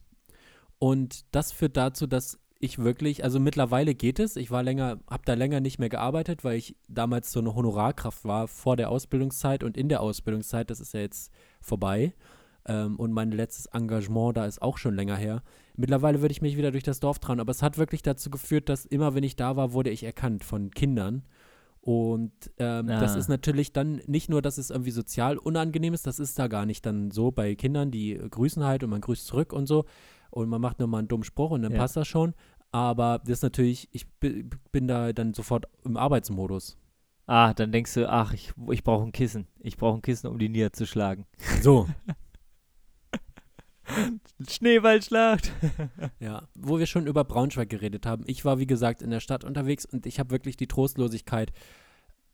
Und 0.79 1.25
das 1.35 1.53
führt 1.53 1.77
dazu, 1.77 2.07
dass 2.07 2.39
ich 2.65 2.79
wirklich, 2.79 3.25
also 3.25 3.41
mittlerweile 3.41 3.95
geht 3.95 4.19
es. 4.19 4.37
Ich 4.37 4.51
war 4.51 4.63
länger, 4.63 4.99
habe 5.09 5.23
da 5.25 5.35
länger 5.35 5.61
nicht 5.61 5.79
mehr 5.79 5.89
gearbeitet, 5.89 6.45
weil 6.45 6.57
ich 6.57 6.77
damals 6.89 7.31
so 7.31 7.41
eine 7.41 7.55
Honorarkraft 7.55 8.25
war 8.25 8.49
vor 8.49 8.77
der 8.77 8.91
Ausbildungszeit 8.91 9.63
und 9.63 9.77
in 9.77 9.89
der 9.89 10.01
Ausbildungszeit. 10.01 10.71
Das 10.71 10.81
ist 10.81 10.95
ja 10.95 11.01
jetzt 11.01 11.31
vorbei. 11.61 12.15
Ähm, 12.67 12.97
und 12.97 13.13
mein 13.13 13.31
letztes 13.31 13.67
Engagement 13.67 14.37
da 14.37 14.47
ist 14.47 14.63
auch 14.63 14.79
schon 14.79 14.95
länger 14.95 15.17
her. 15.17 15.43
Mittlerweile 15.77 16.21
würde 16.23 16.33
ich 16.33 16.41
mich 16.43 16.57
wieder 16.57 16.71
durch 16.71 16.85
das 16.85 17.01
Dorf 17.01 17.19
trauen, 17.19 17.41
aber 17.41 17.51
es 17.51 17.63
hat 17.63 17.77
wirklich 17.79 18.03
dazu 18.03 18.31
geführt, 18.31 18.69
dass 18.69 18.87
immer, 18.87 19.15
wenn 19.15 19.25
ich 19.25 19.37
da 19.37 19.57
war, 19.57 19.73
wurde 19.73 19.91
ich 19.91 20.05
erkannt 20.05 20.45
von 20.45 20.71
Kindern. 20.71 21.25
Und 21.81 22.33
ähm, 22.59 22.87
das 22.87 23.15
Ah. 23.15 23.19
ist 23.19 23.29
natürlich 23.29 23.73
dann 23.75 24.01
nicht 24.07 24.31
nur, 24.31 24.41
dass 24.41 24.57
es 24.57 24.71
irgendwie 24.71 24.91
sozial 24.93 25.37
unangenehm 25.37 25.93
ist, 25.93 26.07
das 26.07 26.19
ist 26.19 26.39
da 26.39 26.47
gar 26.49 26.65
nicht 26.65 26.87
dann 26.87 27.11
so 27.11 27.31
bei 27.31 27.55
Kindern, 27.57 27.91
die 27.91 28.15
grüßen 28.31 28.65
halt 28.65 28.83
und 28.83 28.89
man 28.91 29.03
grüßt 29.03 29.27
zurück 29.27 29.53
und 29.53 29.67
so 29.67 29.85
und 30.31 30.49
man 30.49 30.63
macht 30.63 30.79
nur 30.79 30.89
mal 30.89 30.99
einen 31.01 31.09
dummen 31.09 31.25
Spruch 31.25 31.51
und 31.51 31.61
dann 31.63 31.73
Ja. 31.73 31.79
passt 31.79 31.97
das 31.97 32.09
schon. 32.09 32.33
Aber 32.73 33.19
das 33.19 33.39
ist 33.39 33.43
natürlich, 33.43 33.89
ich 33.93 34.09
bi- 34.19 34.49
bin 34.73 34.89
da 34.89 35.13
dann 35.13 35.35
sofort 35.35 35.67
im 35.85 35.97
Arbeitsmodus. 35.99 36.79
Ah, 37.27 37.53
dann 37.55 37.71
denkst 37.71 37.95
du, 37.95 38.11
ach, 38.11 38.33
ich, 38.33 38.53
ich 38.71 38.83
brauche 38.83 39.05
ein 39.05 39.13
Kissen. 39.13 39.47
Ich 39.61 39.77
brauche 39.77 39.99
ein 39.99 40.03
Kissen, 40.03 40.27
um 40.29 40.39
die 40.39 40.49
niederzuschlagen. 40.49 41.27
So. 41.61 41.87
Schneeballschlacht. 44.49 45.53
Ja, 46.21 46.49
wo 46.55 46.79
wir 46.79 46.87
schon 46.87 47.07
über 47.07 47.25
Braunschweig 47.25 47.69
geredet 47.69 48.07
haben. 48.07 48.25
Ich 48.27 48.45
war, 48.45 48.59
wie 48.59 48.67
gesagt, 48.67 49.03
in 49.03 49.11
der 49.11 49.21
Stadt 49.21 49.45
unterwegs 49.45 49.85
und 49.85 50.07
ich 50.07 50.19
habe 50.19 50.31
wirklich 50.31 50.57
die 50.57 50.67
Trostlosigkeit 50.67 51.53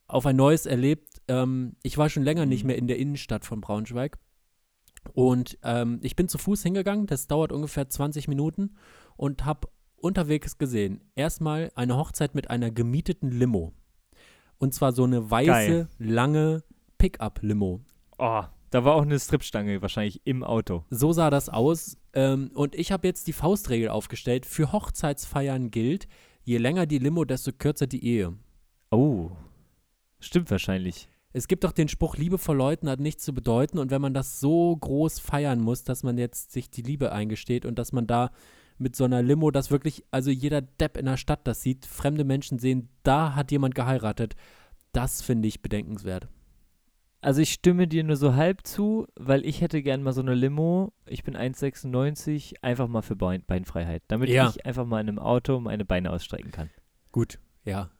auf 0.06 0.26
ein 0.26 0.36
neues 0.36 0.66
erlebt. 0.66 1.20
Ähm, 1.28 1.76
ich 1.82 1.96
war 1.98 2.08
schon 2.08 2.22
länger 2.24 2.46
nicht 2.46 2.62
Mhm. 2.64 2.66
mehr 2.68 2.78
in 2.78 2.86
der 2.88 2.98
Innenstadt 2.98 3.44
von 3.44 3.60
Braunschweig. 3.60 4.18
Und 5.14 5.58
ähm, 5.62 5.98
ich 6.02 6.14
bin 6.16 6.28
zu 6.28 6.36
Fuß 6.36 6.62
hingegangen, 6.62 7.06
das 7.06 7.26
dauert 7.26 7.52
ungefähr 7.52 7.88
20 7.88 8.28
Minuten 8.28 8.76
und 9.16 9.44
habe 9.46 9.68
unterwegs 9.96 10.58
gesehen, 10.58 11.00
erstmal 11.14 11.70
eine 11.74 11.96
Hochzeit 11.96 12.34
mit 12.34 12.50
einer 12.50 12.70
gemieteten 12.70 13.30
Limo. 13.30 13.72
Und 14.58 14.74
zwar 14.74 14.92
so 14.92 15.04
eine 15.04 15.30
weiße, 15.30 15.46
Geil. 15.48 15.88
lange 15.98 16.62
Pickup-Limo. 16.98 17.80
Oh, 18.18 18.42
da 18.70 18.84
war 18.84 18.94
auch 18.94 19.02
eine 19.02 19.18
Stripstange 19.18 19.82
wahrscheinlich 19.82 20.22
im 20.24 20.44
Auto. 20.44 20.84
So 20.90 21.12
sah 21.12 21.30
das 21.30 21.48
aus. 21.48 21.96
Ähm, 22.12 22.50
und 22.54 22.74
ich 22.74 22.92
habe 22.92 23.06
jetzt 23.06 23.26
die 23.26 23.32
Faustregel 23.32 23.88
aufgestellt. 23.88 24.46
Für 24.46 24.72
Hochzeitsfeiern 24.72 25.70
gilt, 25.70 26.06
je 26.42 26.58
länger 26.58 26.86
die 26.86 26.98
Limo, 26.98 27.24
desto 27.24 27.52
kürzer 27.52 27.86
die 27.86 28.04
Ehe. 28.04 28.34
Oh, 28.90 29.30
stimmt 30.20 30.50
wahrscheinlich. 30.50 31.08
Es 31.32 31.46
gibt 31.46 31.62
doch 31.62 31.72
den 31.72 31.88
Spruch, 31.88 32.16
Liebe 32.16 32.38
vor 32.38 32.56
Leuten 32.56 32.88
hat 32.88 32.98
nichts 32.98 33.24
zu 33.24 33.32
bedeuten. 33.32 33.78
Und 33.78 33.90
wenn 33.90 34.02
man 34.02 34.14
das 34.14 34.40
so 34.40 34.76
groß 34.76 35.20
feiern 35.20 35.60
muss, 35.60 35.84
dass 35.84 36.02
man 36.02 36.18
jetzt 36.18 36.52
sich 36.52 36.70
die 36.70 36.82
Liebe 36.82 37.12
eingesteht 37.12 37.64
und 37.64 37.78
dass 37.78 37.92
man 37.92 38.06
da 38.06 38.30
mit 38.78 38.96
so 38.96 39.04
einer 39.04 39.22
Limo, 39.22 39.50
dass 39.50 39.70
wirklich, 39.70 40.04
also 40.10 40.30
jeder 40.30 40.62
Depp 40.62 40.96
in 40.96 41.06
der 41.06 41.16
Stadt 41.16 41.46
das 41.46 41.60
sieht, 41.62 41.86
fremde 41.86 42.24
Menschen 42.24 42.58
sehen, 42.58 42.88
da 43.02 43.34
hat 43.34 43.52
jemand 43.52 43.74
geheiratet. 43.74 44.34
Das 44.92 45.22
finde 45.22 45.48
ich 45.48 45.62
bedenkenswert. 45.62 46.28
Also 47.22 47.42
ich 47.42 47.52
stimme 47.52 47.86
dir 47.86 48.02
nur 48.02 48.16
so 48.16 48.34
halb 48.34 48.66
zu, 48.66 49.06
weil 49.14 49.44
ich 49.44 49.60
hätte 49.60 49.82
gern 49.82 50.02
mal 50.02 50.12
so 50.12 50.22
eine 50.22 50.34
Limo. 50.34 50.92
Ich 51.06 51.22
bin 51.22 51.36
1,96, 51.36 52.54
einfach 52.62 52.88
mal 52.88 53.02
für 53.02 53.16
Bein 53.16 53.44
Beinfreiheit. 53.46 54.02
Damit 54.08 54.30
Ja. 54.30 54.48
ich 54.48 54.64
einfach 54.64 54.86
mal 54.86 55.00
in 55.00 55.08
einem 55.08 55.18
Auto 55.18 55.60
meine 55.60 55.84
Beine 55.84 56.10
ausstrecken 56.12 56.50
kann. 56.50 56.70
Gut, 57.12 57.38
ja. 57.64 57.90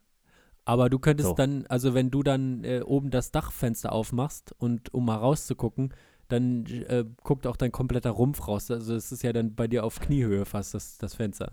Aber 0.65 0.89
du 0.89 0.99
könntest 0.99 1.31
So. 1.31 1.35
dann, 1.35 1.67
also 1.67 1.93
wenn 1.95 2.11
du 2.11 2.23
dann 2.23 2.65
äh, 2.65 2.81
oben 2.81 3.11
das 3.11 3.31
Dachfenster 3.31 3.93
aufmachst 3.93 4.55
und 4.59 4.95
um 4.95 5.05
mal 5.05 5.17
rauszugucken, 5.17 5.93
dann 6.29 6.65
äh, 6.67 7.05
guckt 7.23 7.47
auch 7.47 7.57
dein 7.57 7.73
kompletter 7.73 8.11
Rumpf 8.11 8.47
raus. 8.47 8.71
Also 8.71 8.95
es 8.95 9.11
ist 9.13 9.23
ja 9.23 9.33
dann 9.33 9.55
bei 9.55 9.67
dir 9.67 9.85
auf 9.85 10.01
Kniehöhe 10.01 10.45
fast 10.47 10.75
das, 10.75 10.97
das 10.97 11.15
Fenster. 11.15 11.53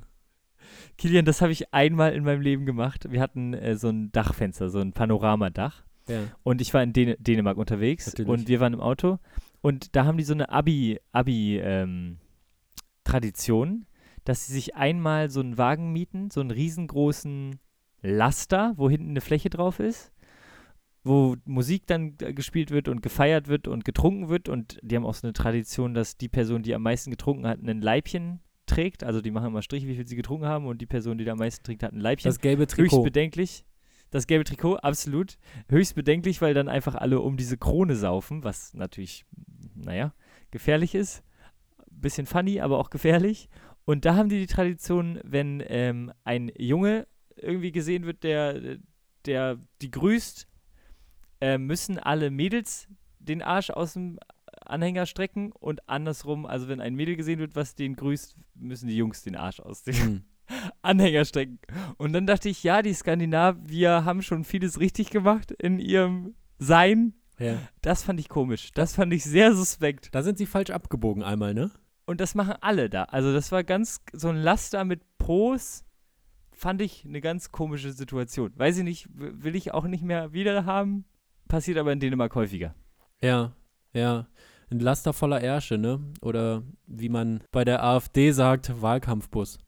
Kilian, 0.97 1.25
das 1.25 1.41
habe 1.41 1.51
ich 1.51 1.73
einmal 1.73 2.13
in 2.13 2.23
meinem 2.23 2.41
Leben 2.41 2.65
gemacht. 2.65 3.11
Wir 3.11 3.21
hatten 3.21 3.53
äh, 3.53 3.75
so 3.75 3.89
ein 3.89 4.11
Dachfenster, 4.11 4.69
so 4.69 4.79
ein 4.79 4.93
Panoramadach. 4.93 5.83
Ja. 6.07 6.23
Und 6.43 6.61
ich 6.61 6.73
war 6.73 6.83
in 6.83 6.93
Dän 6.93 7.15
Dänemark 7.19 7.57
unterwegs 7.57 8.07
Natürlich. 8.07 8.29
und 8.29 8.47
wir 8.47 8.59
waren 8.59 8.73
im 8.73 8.79
Auto 8.79 9.19
und 9.61 9.95
da 9.95 10.05
haben 10.05 10.17
die 10.17 10.23
so 10.23 10.33
eine 10.33 10.49
Abi, 10.49 10.99
Abi 11.11 11.59
ähm, 11.59 12.17
Tradition, 13.03 13.85
dass 14.23 14.47
sie 14.47 14.53
sich 14.53 14.75
einmal 14.75 15.29
so 15.29 15.39
einen 15.39 15.57
Wagen 15.57 15.91
mieten, 15.91 16.29
so 16.29 16.41
einen 16.41 16.51
riesengroßen 16.51 17.59
Laster, 18.01 18.73
wo 18.77 18.89
hinten 18.89 19.09
eine 19.09 19.21
Fläche 19.21 19.49
drauf 19.49 19.79
ist, 19.79 20.11
wo 21.03 21.35
Musik 21.45 21.87
dann 21.87 22.15
äh, 22.21 22.33
gespielt 22.33 22.71
wird 22.71 22.87
und 22.87 23.01
gefeiert 23.01 23.47
wird 23.47 23.67
und 23.67 23.85
getrunken 23.85 24.29
wird 24.29 24.49
und 24.49 24.79
die 24.81 24.95
haben 24.95 25.05
auch 25.05 25.15
so 25.15 25.25
eine 25.25 25.33
Tradition, 25.33 25.93
dass 25.93 26.17
die 26.17 26.29
Person, 26.29 26.63
die 26.63 26.75
am 26.75 26.83
meisten 26.83 27.11
getrunken 27.11 27.47
hat, 27.47 27.59
ein 27.61 27.81
Leibchen 27.81 28.41
trägt. 28.65 29.03
Also 29.03 29.21
die 29.21 29.31
machen 29.31 29.47
immer 29.47 29.61
Strich, 29.61 29.87
wie 29.87 29.95
viel 29.95 30.07
sie 30.07 30.15
getrunken 30.15 30.45
haben 30.45 30.67
und 30.67 30.79
die 30.79 30.85
Person, 30.85 31.17
die 31.17 31.25
da 31.25 31.31
am 31.31 31.39
meisten 31.39 31.63
trinkt, 31.63 31.83
hat 31.83 31.93
ein 31.93 31.99
Leibchen. 31.99 32.29
Das 32.29 32.39
gelbe 32.39 32.63
Höchst 32.63 32.75
Trikot. 32.75 33.03
bedenklich. 33.03 33.63
Das 34.09 34.27
gelbe 34.27 34.45
Trikot, 34.45 34.77
absolut. 34.77 35.37
Höchst 35.69 35.95
bedenklich, 35.95 36.41
weil 36.41 36.53
dann 36.53 36.69
einfach 36.69 36.95
alle 36.95 37.19
um 37.19 37.37
diese 37.37 37.57
Krone 37.57 37.95
saufen, 37.95 38.43
was 38.43 38.73
natürlich, 38.73 39.25
naja, 39.75 40.13
gefährlich 40.51 40.95
ist. 40.95 41.23
Bisschen 41.89 42.25
funny, 42.25 42.61
aber 42.61 42.77
auch 42.79 42.89
gefährlich. 42.89 43.49
Und 43.85 44.05
da 44.05 44.15
haben 44.15 44.29
die 44.29 44.39
die 44.39 44.47
Tradition, 44.47 45.19
wenn 45.23 45.63
ähm, 45.67 46.11
ein 46.23 46.51
Junge 46.57 47.07
irgendwie 47.35 47.71
gesehen 47.71 48.05
wird, 48.05 48.23
der, 48.23 48.77
der 49.25 49.59
die 49.81 49.91
grüßt, 49.91 50.47
äh, 51.41 51.57
müssen 51.57 51.99
alle 51.99 52.31
Mädels 52.31 52.87
den 53.19 53.41
Arsch 53.41 53.69
aus 53.69 53.93
dem 53.93 54.19
Anhänger 54.61 55.05
strecken 55.05 55.51
und 55.51 55.87
andersrum, 55.87 56.45
also 56.45 56.67
wenn 56.67 56.81
ein 56.81 56.95
Mädel 56.95 57.15
gesehen 57.15 57.39
wird, 57.39 57.55
was 57.55 57.75
den 57.75 57.95
grüßt, 57.95 58.35
müssen 58.55 58.87
die 58.87 58.97
Jungs 58.97 59.23
den 59.23 59.35
Arsch 59.35 59.59
aus 59.59 59.83
Anhänger 60.81 61.25
strecken. 61.25 61.59
Und 61.97 62.13
dann 62.13 62.25
dachte 62.25 62.49
ich, 62.49 62.63
ja, 62.63 62.81
die 62.81 62.93
Skandinavier 62.93 64.05
haben 64.05 64.21
schon 64.21 64.43
vieles 64.43 64.79
richtig 64.79 65.09
gemacht 65.09 65.51
in 65.51 65.79
ihrem 65.79 66.35
Sein. 66.59 67.13
Ja. 67.39 67.57
Das 67.81 68.03
fand 68.03 68.19
ich 68.19 68.29
komisch. 68.29 68.71
Das 68.73 68.95
fand 68.95 69.13
ich 69.13 69.23
sehr 69.23 69.53
suspekt. 69.55 70.13
Da 70.13 70.23
sind 70.23 70.37
sie 70.37 70.45
falsch 70.45 70.71
abgebogen 70.71 71.23
einmal, 71.23 71.53
ne? 71.53 71.71
Und 72.05 72.21
das 72.21 72.35
machen 72.35 72.55
alle 72.61 72.89
da. 72.89 73.03
Also 73.03 73.33
das 73.33 73.51
war 73.51 73.63
ganz 73.63 74.01
so 74.13 74.29
ein 74.29 74.37
Laster 74.37 74.85
mit 74.85 75.01
Pros. 75.17 75.83
Fand 76.51 76.81
ich 76.81 77.05
eine 77.05 77.21
ganz 77.21 77.51
komische 77.51 77.91
Situation. 77.91 78.53
Weiß 78.55 78.77
ich 78.77 78.83
nicht, 78.83 79.07
will 79.13 79.55
ich 79.55 79.73
auch 79.73 79.85
nicht 79.85 80.03
mehr 80.03 80.33
wieder 80.33 80.65
haben. 80.65 81.05
Passiert 81.47 81.77
aber 81.77 81.91
in 81.91 81.99
Dänemark 81.99 82.33
häufiger. 82.33 82.73
Ja, 83.21 83.53
ja. 83.93 84.27
Ein 84.69 84.79
Laster 84.79 85.13
voller 85.13 85.41
Ärsche, 85.41 85.77
ne? 85.77 85.99
Oder 86.21 86.63
wie 86.87 87.09
man 87.09 87.43
bei 87.51 87.63
der 87.63 87.83
AfD 87.83 88.31
sagt, 88.31 88.81
Wahlkampfbus. 88.81 89.59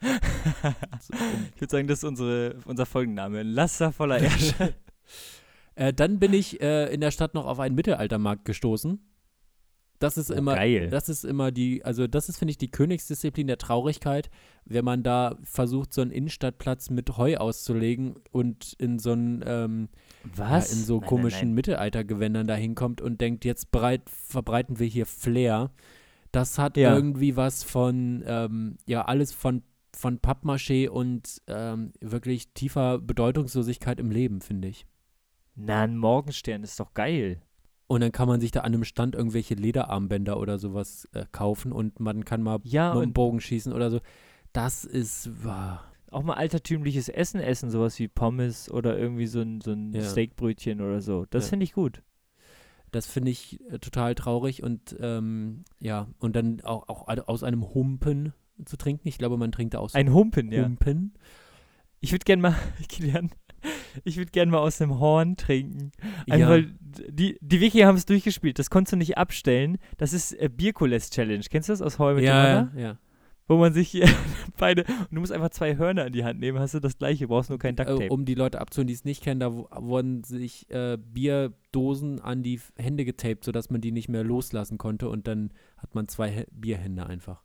ich 1.54 1.60
würde 1.60 1.70
sagen, 1.70 1.88
das 1.88 1.98
ist 1.98 2.04
unsere, 2.04 2.56
unser 2.64 2.86
Folgenname. 2.86 3.40
Ein 3.40 3.48
Laster 3.48 3.92
voller 3.92 4.18
Ärsche. 4.18 4.74
Äh, 5.74 5.94
dann 5.94 6.18
bin 6.18 6.32
ich 6.32 6.60
äh, 6.60 6.92
in 6.92 7.00
der 7.00 7.12
Stadt 7.12 7.34
noch 7.34 7.46
auf 7.46 7.60
einen 7.60 7.76
Mittelaltermarkt 7.76 8.44
gestoßen. 8.44 8.98
Das 10.00 10.18
ist 10.18 10.28
Oh, 10.32 10.34
immer, 10.34 10.56
geil. 10.56 10.90
das 10.90 11.08
ist 11.08 11.24
immer 11.24 11.52
die, 11.52 11.84
also 11.84 12.08
das 12.08 12.28
ist, 12.28 12.36
finde 12.38 12.50
ich, 12.50 12.58
die 12.58 12.68
Königsdisziplin 12.72 13.46
der 13.46 13.58
Traurigkeit, 13.58 14.28
wenn 14.64 14.84
man 14.84 15.04
da 15.04 15.36
versucht, 15.44 15.94
so 15.94 16.00
einen 16.02 16.10
Innenstadtplatz 16.10 16.90
mit 16.90 17.16
Heu 17.16 17.36
auszulegen 17.36 18.16
und 18.32 18.72
in 18.80 18.98
so 18.98 19.12
einen, 19.12 19.44
ähm, 19.46 19.88
ja, 20.36 20.50
Was? 20.50 20.72
in 20.72 20.84
so 20.84 20.98
Nein, 20.98 21.08
komischen 21.08 21.38
Nein, 21.40 21.46
nein. 21.50 21.54
Mittelaltergewändern 21.54 22.48
da 22.48 22.56
hinkommt 22.56 23.00
und 23.00 23.20
denkt, 23.20 23.44
jetzt 23.44 23.70
breit, 23.70 24.02
verbreiten 24.10 24.80
wir 24.80 24.86
hier 24.88 25.06
Flair. 25.06 25.70
Das 26.32 26.58
hat 26.58 26.76
Ja. 26.76 26.92
irgendwie 26.96 27.36
was 27.36 27.62
von, 27.62 28.24
ähm, 28.26 28.78
ja, 28.86 29.04
alles 29.04 29.32
von, 29.32 29.62
von 29.98 30.20
Pappmaché 30.20 30.88
und 30.88 31.42
ähm, 31.48 31.92
wirklich 32.00 32.52
tiefer 32.52 32.98
Bedeutungslosigkeit 33.00 33.98
im 33.98 34.12
Leben, 34.12 34.40
finde 34.40 34.68
ich. 34.68 34.86
Na, 35.56 35.82
ein 35.82 35.96
Morgenstern 35.98 36.62
ist 36.62 36.78
doch 36.78 36.94
geil. 36.94 37.42
Und 37.88 38.02
dann 38.02 38.12
kann 38.12 38.28
man 38.28 38.40
sich 38.40 38.52
da 38.52 38.60
an 38.60 38.66
einem 38.74 38.84
Stand 38.84 39.16
irgendwelche 39.16 39.54
Lederarmbänder 39.54 40.38
oder 40.38 40.58
sowas 40.60 41.08
äh, 41.14 41.24
kaufen 41.32 41.72
und 41.72 41.98
man 41.98 42.24
kann 42.24 42.42
mal 42.42 42.60
Ja, 42.62 42.94
mit 42.94 43.02
dem 43.02 43.12
Bogen 43.12 43.40
schießen 43.40 43.72
oder 43.72 43.90
so. 43.90 44.00
Das 44.52 44.84
ist, 44.84 45.30
wow. 45.42 45.80
auch 46.12 46.22
mal 46.22 46.34
altertümliches 46.34 47.08
Essen 47.08 47.40
essen, 47.40 47.70
sowas 47.70 47.98
wie 47.98 48.06
Pommes 48.06 48.70
oder 48.70 48.96
irgendwie 48.96 49.26
so 49.26 49.40
ein, 49.40 49.60
so 49.60 49.72
ein 49.72 49.92
Ja. 49.92 50.02
Steakbrötchen 50.02 50.80
oder 50.80 51.00
so. 51.00 51.26
Das 51.30 51.46
Ja. 51.46 51.50
finde 51.50 51.64
ich 51.64 51.72
gut. 51.72 52.04
Das 52.92 53.06
finde 53.06 53.32
ich 53.32 53.60
äh, 53.68 53.80
total 53.80 54.14
traurig 54.14 54.62
und 54.62 54.96
ähm, 55.00 55.64
ja, 55.80 56.06
und 56.20 56.36
dann 56.36 56.60
auch, 56.60 56.88
auch 56.88 57.08
aus 57.26 57.42
einem 57.42 57.74
Humpen 57.74 58.32
zu 58.66 58.76
trinken. 58.76 59.06
Ich 59.08 59.18
glaube, 59.18 59.36
man 59.36 59.52
trinkt 59.52 59.74
da 59.74 59.78
aus 59.78 59.94
Ein 59.94 60.12
Humpen, 60.12 60.50
ja. 60.52 60.64
Humpen. 60.64 61.14
Ich 62.00 62.12
würde 62.12 62.24
gern 62.24 62.40
mal, 62.40 62.54
Kilian, 62.88 63.30
ich 64.04 64.16
würde 64.16 64.30
gern 64.30 64.50
mal 64.50 64.58
aus 64.58 64.78
dem 64.78 64.98
Horn 65.00 65.36
trinken. 65.36 65.90
Einfach, 66.30 66.56
Ja. 66.58 66.64
die, 67.10 67.38
die 67.40 67.60
Wikinger 67.60 67.86
haben 67.86 67.96
es 67.96 68.06
durchgespielt. 68.06 68.58
Das 68.58 68.70
konntest 68.70 68.92
du 68.92 68.96
nicht 68.96 69.18
abstellen. 69.18 69.78
Das 69.96 70.12
ist 70.12 70.32
äh, 70.32 70.48
Bierkules 70.48 71.10
Challenge. 71.10 71.44
Kennst 71.50 71.68
du 71.68 71.72
das 71.72 71.82
aus 71.82 71.98
Heu 71.98 72.14
mit 72.14 72.22
dem 72.22 72.26
Ja, 72.26 72.42
Hörner? 72.42 72.72
ja, 72.76 72.80
ja. 72.80 72.98
Wo 73.50 73.56
man 73.56 73.72
sich 73.72 73.94
äh, 73.94 74.06
beide, 74.58 74.84
und 74.84 75.10
du 75.12 75.20
musst 75.20 75.32
einfach 75.32 75.48
zwei 75.48 75.76
Hörner 75.78 76.06
in 76.06 76.12
die 76.12 76.22
Hand 76.22 76.38
nehmen, 76.38 76.58
hast 76.58 76.74
du 76.74 76.80
das 76.80 76.98
gleiche, 76.98 77.26
brauchst 77.28 77.48
nur 77.48 77.58
kein 77.58 77.76
Ducktape. 77.76 78.04
Äh, 78.04 78.08
um 78.10 78.26
die 78.26 78.34
Leute 78.34 78.60
abzuholen, 78.60 78.86
die 78.88 78.92
es 78.94 79.04
nicht 79.06 79.22
kennen, 79.24 79.40
da 79.40 79.50
wurden 79.52 80.22
sich 80.22 80.70
äh, 80.70 80.98
Bierdosen 81.42 82.20
an 82.20 82.42
die 82.42 82.60
Hände 82.76 83.04
getaped, 83.04 83.44
sodass 83.44 83.70
man 83.70 83.80
die 83.80 83.90
nicht 83.92 84.08
mehr 84.08 84.22
loslassen 84.22 84.78
konnte 84.78 85.08
und 85.08 85.26
dann 85.26 85.50
hat 85.78 85.94
man 85.94 86.08
zwei 86.08 86.28
Hä- 86.30 86.46
Bierhände 86.52 87.06
einfach. 87.06 87.42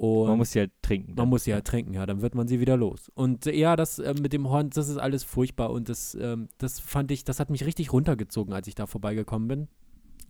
Und 0.00 0.28
man 0.28 0.38
muss 0.38 0.52
sie 0.52 0.60
halt 0.60 0.72
trinken. 0.80 1.14
Man 1.14 1.28
muss 1.28 1.44
sie 1.44 1.52
halt 1.52 1.66
trinken, 1.66 1.92
ja, 1.92 2.06
dann 2.06 2.22
wird 2.22 2.34
man 2.34 2.48
sie 2.48 2.58
wieder 2.58 2.76
los. 2.78 3.10
Und 3.14 3.46
äh, 3.46 3.54
ja, 3.54 3.76
das 3.76 3.98
äh, 3.98 4.14
mit 4.14 4.32
dem 4.32 4.48
Horn, 4.48 4.70
das 4.70 4.88
ist 4.88 4.96
alles 4.96 5.24
furchtbar 5.24 5.70
und 5.70 5.90
das, 5.90 6.14
ähm, 6.14 6.48
das 6.56 6.80
fand 6.80 7.10
ich, 7.10 7.24
das 7.24 7.38
hat 7.38 7.50
mich 7.50 7.64
richtig 7.66 7.92
runtergezogen, 7.92 8.54
als 8.54 8.66
ich 8.66 8.74
da 8.74 8.86
vorbeigekommen 8.86 9.46
bin. 9.48 9.68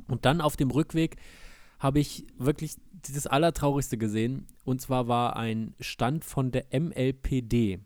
Und 0.09 0.25
dann 0.25 0.41
auf 0.41 0.57
dem 0.57 0.73
Rückweg 0.73 1.16
habe 1.79 2.01
ich 2.01 2.27
wirklich 2.37 2.75
das 3.14 3.29
Allertraurigste 3.29 3.97
gesehen. 3.97 4.47
Und 4.64 4.81
zwar 4.81 5.07
war 5.07 5.37
ein 5.37 5.75
Stand 5.79 6.25
von 6.25 6.51
der 6.51 6.66
MLPD. 6.73 7.79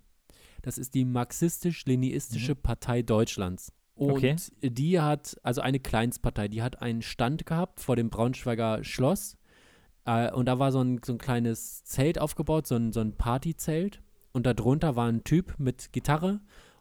Das 0.62 0.78
ist 0.78 0.94
die 0.94 1.04
Marxistisch-Leninistische 1.04 2.54
Partei 2.54 3.02
Deutschlands. 3.02 3.72
Und 3.94 4.10
Okay. 4.12 4.36
die 4.62 5.00
hat, 5.00 5.36
also 5.42 5.60
eine 5.60 5.78
Kleinstpartei, 5.80 6.48
die 6.48 6.62
hat 6.62 6.80
einen 6.80 7.02
Stand 7.02 7.44
gehabt 7.46 7.80
vor 7.80 7.94
dem 7.94 8.08
Braunschweiger 8.08 8.82
Schloss. 8.82 9.36
Äh, 10.04 10.30
und 10.32 10.46
da 10.46 10.58
war 10.58 10.72
so 10.72 10.80
ein, 10.80 11.00
so 11.04 11.12
ein 11.12 11.18
kleines 11.18 11.84
Zelt 11.84 12.18
aufgebaut, 12.18 12.66
so 12.66 12.76
ein, 12.76 12.92
so 12.92 13.00
ein 13.00 13.16
Partyzelt. 13.16 14.02
Und 14.32 14.46
darunter 14.46 14.96
war 14.96 15.08
ein 15.08 15.22
Typ 15.24 15.54
mit 15.58 15.92
Gitarre 15.92 16.40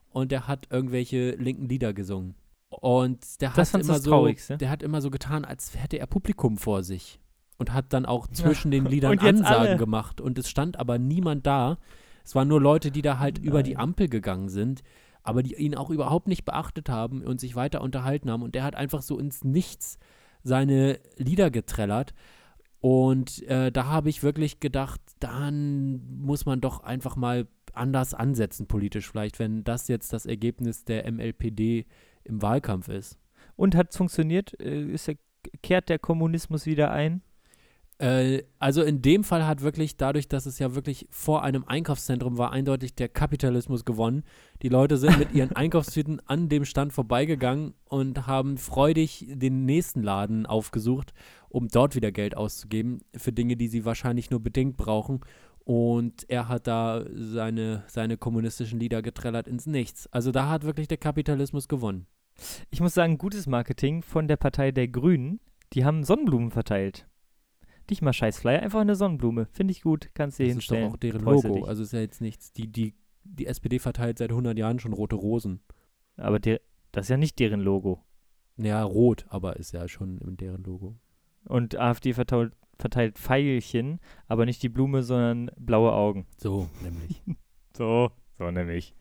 und 0.09 0.31
der 0.31 0.47
hat 0.47 0.67
irgendwelche 0.71 1.31
linken 1.31 1.67
Lieder 1.69 1.93
gesungen. 1.93 2.35
Und 2.69 3.41
der 3.41 3.51
Das 3.51 3.73
hat 3.73 3.81
immer 3.81 3.99
so, 3.99 4.27
der 4.57 4.69
hat 4.69 4.81
immer 4.81 5.01
so 5.01 5.11
getan, 5.11 5.45
als 5.45 5.75
hätte 5.77 5.99
er 5.99 6.07
Publikum 6.07 6.57
vor 6.57 6.83
sich. 6.83 7.19
Und 7.59 7.71
hat 7.71 7.93
dann 7.93 8.05
auch 8.05 8.27
zwischen 8.27 8.71
den 8.71 8.85
Liedern 8.87 9.19
Ansagen 9.19 9.67
alle. 9.67 9.77
gemacht. 9.77 10.19
Und 10.19 10.39
es 10.39 10.49
stand 10.49 10.79
aber 10.79 10.97
niemand 10.97 11.45
da. 11.45 11.77
Es 12.25 12.33
waren 12.33 12.47
nur 12.47 12.59
Leute, 12.59 12.89
die 12.89 13.01
da 13.01 13.19
halt 13.19 13.37
über 13.37 13.61
die 13.61 13.73
Nein. 13.73 13.83
Ampel 13.83 14.09
gegangen 14.09 14.49
sind, 14.49 14.81
aber 15.21 15.43
die 15.43 15.55
ihn 15.55 15.75
auch 15.75 15.89
überhaupt 15.89 16.27
nicht 16.27 16.45
beachtet 16.45 16.89
haben 16.89 17.21
und 17.21 17.39
sich 17.39 17.55
weiter 17.55 17.81
unterhalten 17.81 18.31
haben. 18.31 18.41
Und 18.41 18.55
der 18.55 18.63
hat 18.63 18.75
einfach 18.75 19.01
so 19.01 19.19
ins 19.19 19.43
Nichts 19.43 19.99
seine 20.43 20.99
Lieder 21.17 21.51
getrellert. 21.51 22.13
Und 22.83 23.41
äh, 23.43 23.71
da 23.71 23.85
habe 23.85 24.09
ich 24.09 24.23
wirklich 24.23 24.59
gedacht, 24.59 24.99
dann 25.19 26.01
muss 26.19 26.45
man 26.45 26.59
doch 26.59 26.81
einfach 26.83 27.15
mal 27.15 27.47
anders 27.71 28.13
ansetzen, 28.13 28.67
politisch 28.67 29.09
vielleicht, 29.09 29.39
wenn 29.39 29.63
das 29.63 29.87
jetzt 29.87 30.11
das 30.11 30.25
Ergebnis 30.25 30.83
der 30.83 31.09
MLPD 31.09 31.85
im 32.25 32.41
Wahlkampf 32.41 32.89
ist. 32.89 33.17
Und 33.55 33.73
hat 33.75 33.93
funktioniert? 33.93 34.59
Äh, 34.59 34.91
Ist 34.91 35.07
der, 35.07 35.15
kehrt 35.61 35.87
der 35.87 35.97
Kommunismus 35.97 36.65
wieder 36.65 36.91
ein? 36.91 37.21
Äh, 37.99 38.43
also 38.59 38.81
in 38.83 39.01
dem 39.01 39.23
Fall 39.23 39.45
hat 39.45 39.61
wirklich 39.61 39.95
dadurch, 39.95 40.27
dass 40.27 40.45
es 40.45 40.59
ja 40.59 40.75
wirklich 40.75 41.07
vor 41.09 41.43
einem 41.43 41.63
Einkaufszentrum 41.65 42.37
war, 42.37 42.51
eindeutig 42.51 42.95
der 42.95 43.07
Kapitalismus 43.07 43.85
gewonnen. 43.85 44.23
Die 44.61 44.69
Leute 44.69 44.97
sind 44.97 45.19
mit 45.19 45.33
ihren 45.33 45.51
Einkaufstüten 45.55 46.21
an 46.27 46.49
dem 46.49 46.65
Stand 46.65 46.91
vorbeigegangen 46.91 47.75
und 47.85 48.27
haben 48.27 48.57
freudig 48.57 49.25
den 49.29 49.65
nächsten 49.65 50.03
Laden 50.03 50.45
aufgesucht, 50.45 51.13
um 51.53 51.67
dort 51.67 51.95
wieder 51.95 52.11
Geld 52.11 52.35
auszugeben 52.35 53.01
für 53.15 53.31
Dinge, 53.31 53.55
die 53.55 53.67
sie 53.67 53.85
wahrscheinlich 53.85 54.31
nur 54.31 54.39
bedingt 54.41 54.75
brauchen. 54.75 55.21
Und 55.59 56.27
er 56.27 56.49
hat 56.49 56.65
da 56.65 57.05
seine, 57.13 57.83
seine 57.87 58.17
kommunistischen 58.17 58.79
Lieder 58.79 59.03
getrellert 59.03 59.47
ins 59.47 59.67
Nichts. 59.67 60.07
Also 60.11 60.31
da 60.31 60.49
hat 60.49 60.63
wirklich 60.63 60.87
der 60.87 60.97
Kapitalismus 60.97 61.67
gewonnen. 61.67 62.07
Ich 62.71 62.81
muss 62.81 62.95
sagen, 62.95 63.19
gutes 63.19 63.45
Marketing 63.45 64.01
von 64.01 64.27
der 64.27 64.35
Partei 64.35 64.71
der 64.71 64.87
Grünen. 64.87 65.39
Die 65.73 65.85
haben 65.85 66.03
Sonnenblumen 66.03 66.49
verteilt. 66.49 67.07
Nicht 67.87 68.01
mal 68.01 68.13
Scheißflyer, 68.13 68.61
einfach 68.61 68.81
eine 68.81 68.95
Sonnenblume. 68.95 69.45
Finde 69.51 69.73
ich 69.73 69.83
gut, 69.83 70.09
kannst 70.15 70.39
du 70.39 70.43
dir 70.43 70.49
Das 70.55 70.57
ist 70.57 70.71
doch 70.71 70.75
hinstellen. 70.75 70.91
auch 70.91 70.97
deren 70.97 71.21
Logo. 71.23 71.53
dich. 71.53 71.67
Also 71.67 71.83
ist 71.83 71.93
ja 71.93 71.99
jetzt 71.99 72.19
nichts. 72.19 72.51
Die, 72.51 72.67
die, 72.67 72.95
die 73.23 73.45
SPD 73.45 73.77
verteilt 73.77 74.17
seit 74.17 74.31
100 74.31 74.57
Jahren 74.57 74.79
schon 74.79 74.93
rote 74.93 75.15
Rosen. 75.15 75.61
Aber 76.17 76.39
der, 76.39 76.61
das 76.91 77.05
ist 77.05 77.09
ja 77.09 77.17
nicht 77.17 77.37
deren 77.37 77.59
Logo. 77.61 78.03
Ja, 78.57 78.83
rot, 78.83 79.25
aber 79.29 79.57
ist 79.57 79.71
ja 79.73 79.87
schon 79.87 80.17
in 80.17 80.35
deren 80.37 80.63
Logo. 80.63 80.95
Und 81.45 81.77
AfD 81.77 82.13
verteilt, 82.13 82.53
verteilt 82.77 83.17
Pfeilchen, 83.17 83.99
aber 84.27 84.45
nicht 84.45 84.63
die 84.63 84.69
Blume, 84.69 85.03
sondern 85.03 85.51
blaue 85.57 85.93
Augen. 85.93 86.25
So, 86.37 86.69
nämlich. 86.81 87.21
So, 87.75 88.11
so 88.37 88.51
nämlich. 88.51 88.93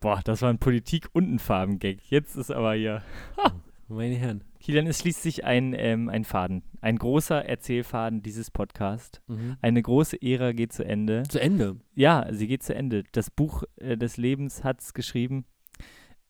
Boah, 0.00 0.20
das 0.24 0.42
war 0.42 0.50
ein 0.50 0.58
Politik- 0.58 1.08
und 1.12 1.32
ein 1.32 1.38
Farbengag. 1.38 1.98
Jetzt 2.10 2.34
ist 2.34 2.50
aber 2.50 2.74
hier. 2.74 3.02
Meine 3.88 4.16
Herren. 4.16 4.42
Kilian, 4.58 4.88
es 4.88 4.98
schließt 4.98 5.22
sich 5.22 5.44
ein, 5.44 5.72
ähm, 5.76 6.08
ein 6.08 6.24
Faden. 6.24 6.64
Ein 6.80 6.96
großer 6.98 7.44
Erzählfaden 7.44 8.20
dieses 8.20 8.50
Podcasts. 8.50 9.20
Mhm. 9.28 9.56
Eine 9.62 9.80
große 9.80 10.20
Ära 10.20 10.50
geht 10.50 10.72
zu 10.72 10.84
Ende. 10.84 11.22
Zu 11.28 11.40
Ende. 11.40 11.76
Ja, 11.94 12.26
sie 12.32 12.48
geht 12.48 12.64
zu 12.64 12.74
Ende. 12.74 13.04
Das 13.12 13.30
Buch 13.30 13.62
äh, 13.76 13.96
des 13.96 14.16
Lebens 14.16 14.64
hat 14.64 14.80
es 14.80 14.92
geschrieben. 14.92 15.44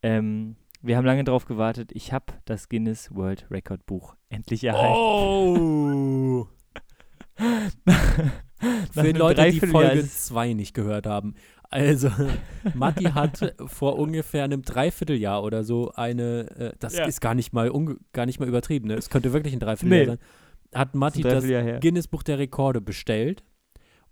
Ähm, 0.03 0.57
wir 0.83 0.97
haben 0.97 1.05
lange 1.05 1.25
darauf 1.25 1.47
gewartet. 1.47 1.91
Ich 1.93 2.13
habe 2.13 2.27
das 2.45 2.69
Guinness 2.69 3.15
World 3.15 3.47
Record 3.51 3.85
Buch 3.87 4.15
endlich 4.29 4.65
erhalten. 4.65 4.95
Oh! 4.97 6.49
Für 8.93 9.11
Leute, 9.13 9.51
die 9.51 9.61
Folge 9.61 9.99
ist 9.99 10.07
es- 10.07 10.27
2 10.27 10.55
nicht 10.55 10.75
gehört 10.75 11.07
haben. 11.07 11.35
Also, 11.69 12.11
Matti 12.75 13.05
hat 13.05 13.55
vor 13.67 13.99
ungefähr 13.99 14.45
einem 14.45 14.63
Dreivierteljahr 14.63 15.43
oder 15.43 15.65
so 15.65 15.91
eine, 15.95 16.51
äh, 16.57 16.73
das 16.79 16.97
Ja. 16.97 17.05
ist 17.05 17.21
gar 17.21 17.35
nicht 17.35 17.53
mal 17.53 17.71
gar 18.13 18.25
nicht 18.25 18.39
mal 18.41 18.49
übertrieben, 18.49 18.89
ne? 18.89 18.95
Es 18.95 19.11
könnte 19.11 19.33
wirklich 19.33 19.53
ein 19.53 19.61
Dreivierteljahr 19.61 20.01
Nee. 20.07 20.07
sein. 20.07 20.19
Hat 20.75 20.95
Matti 20.95 21.23
das 21.23 21.45
her. 21.45 21.81
Guinness 21.81 22.09
Buch 22.09 22.23
der 22.23 22.39
Rekorde 22.39 22.81
bestellt 22.81 23.43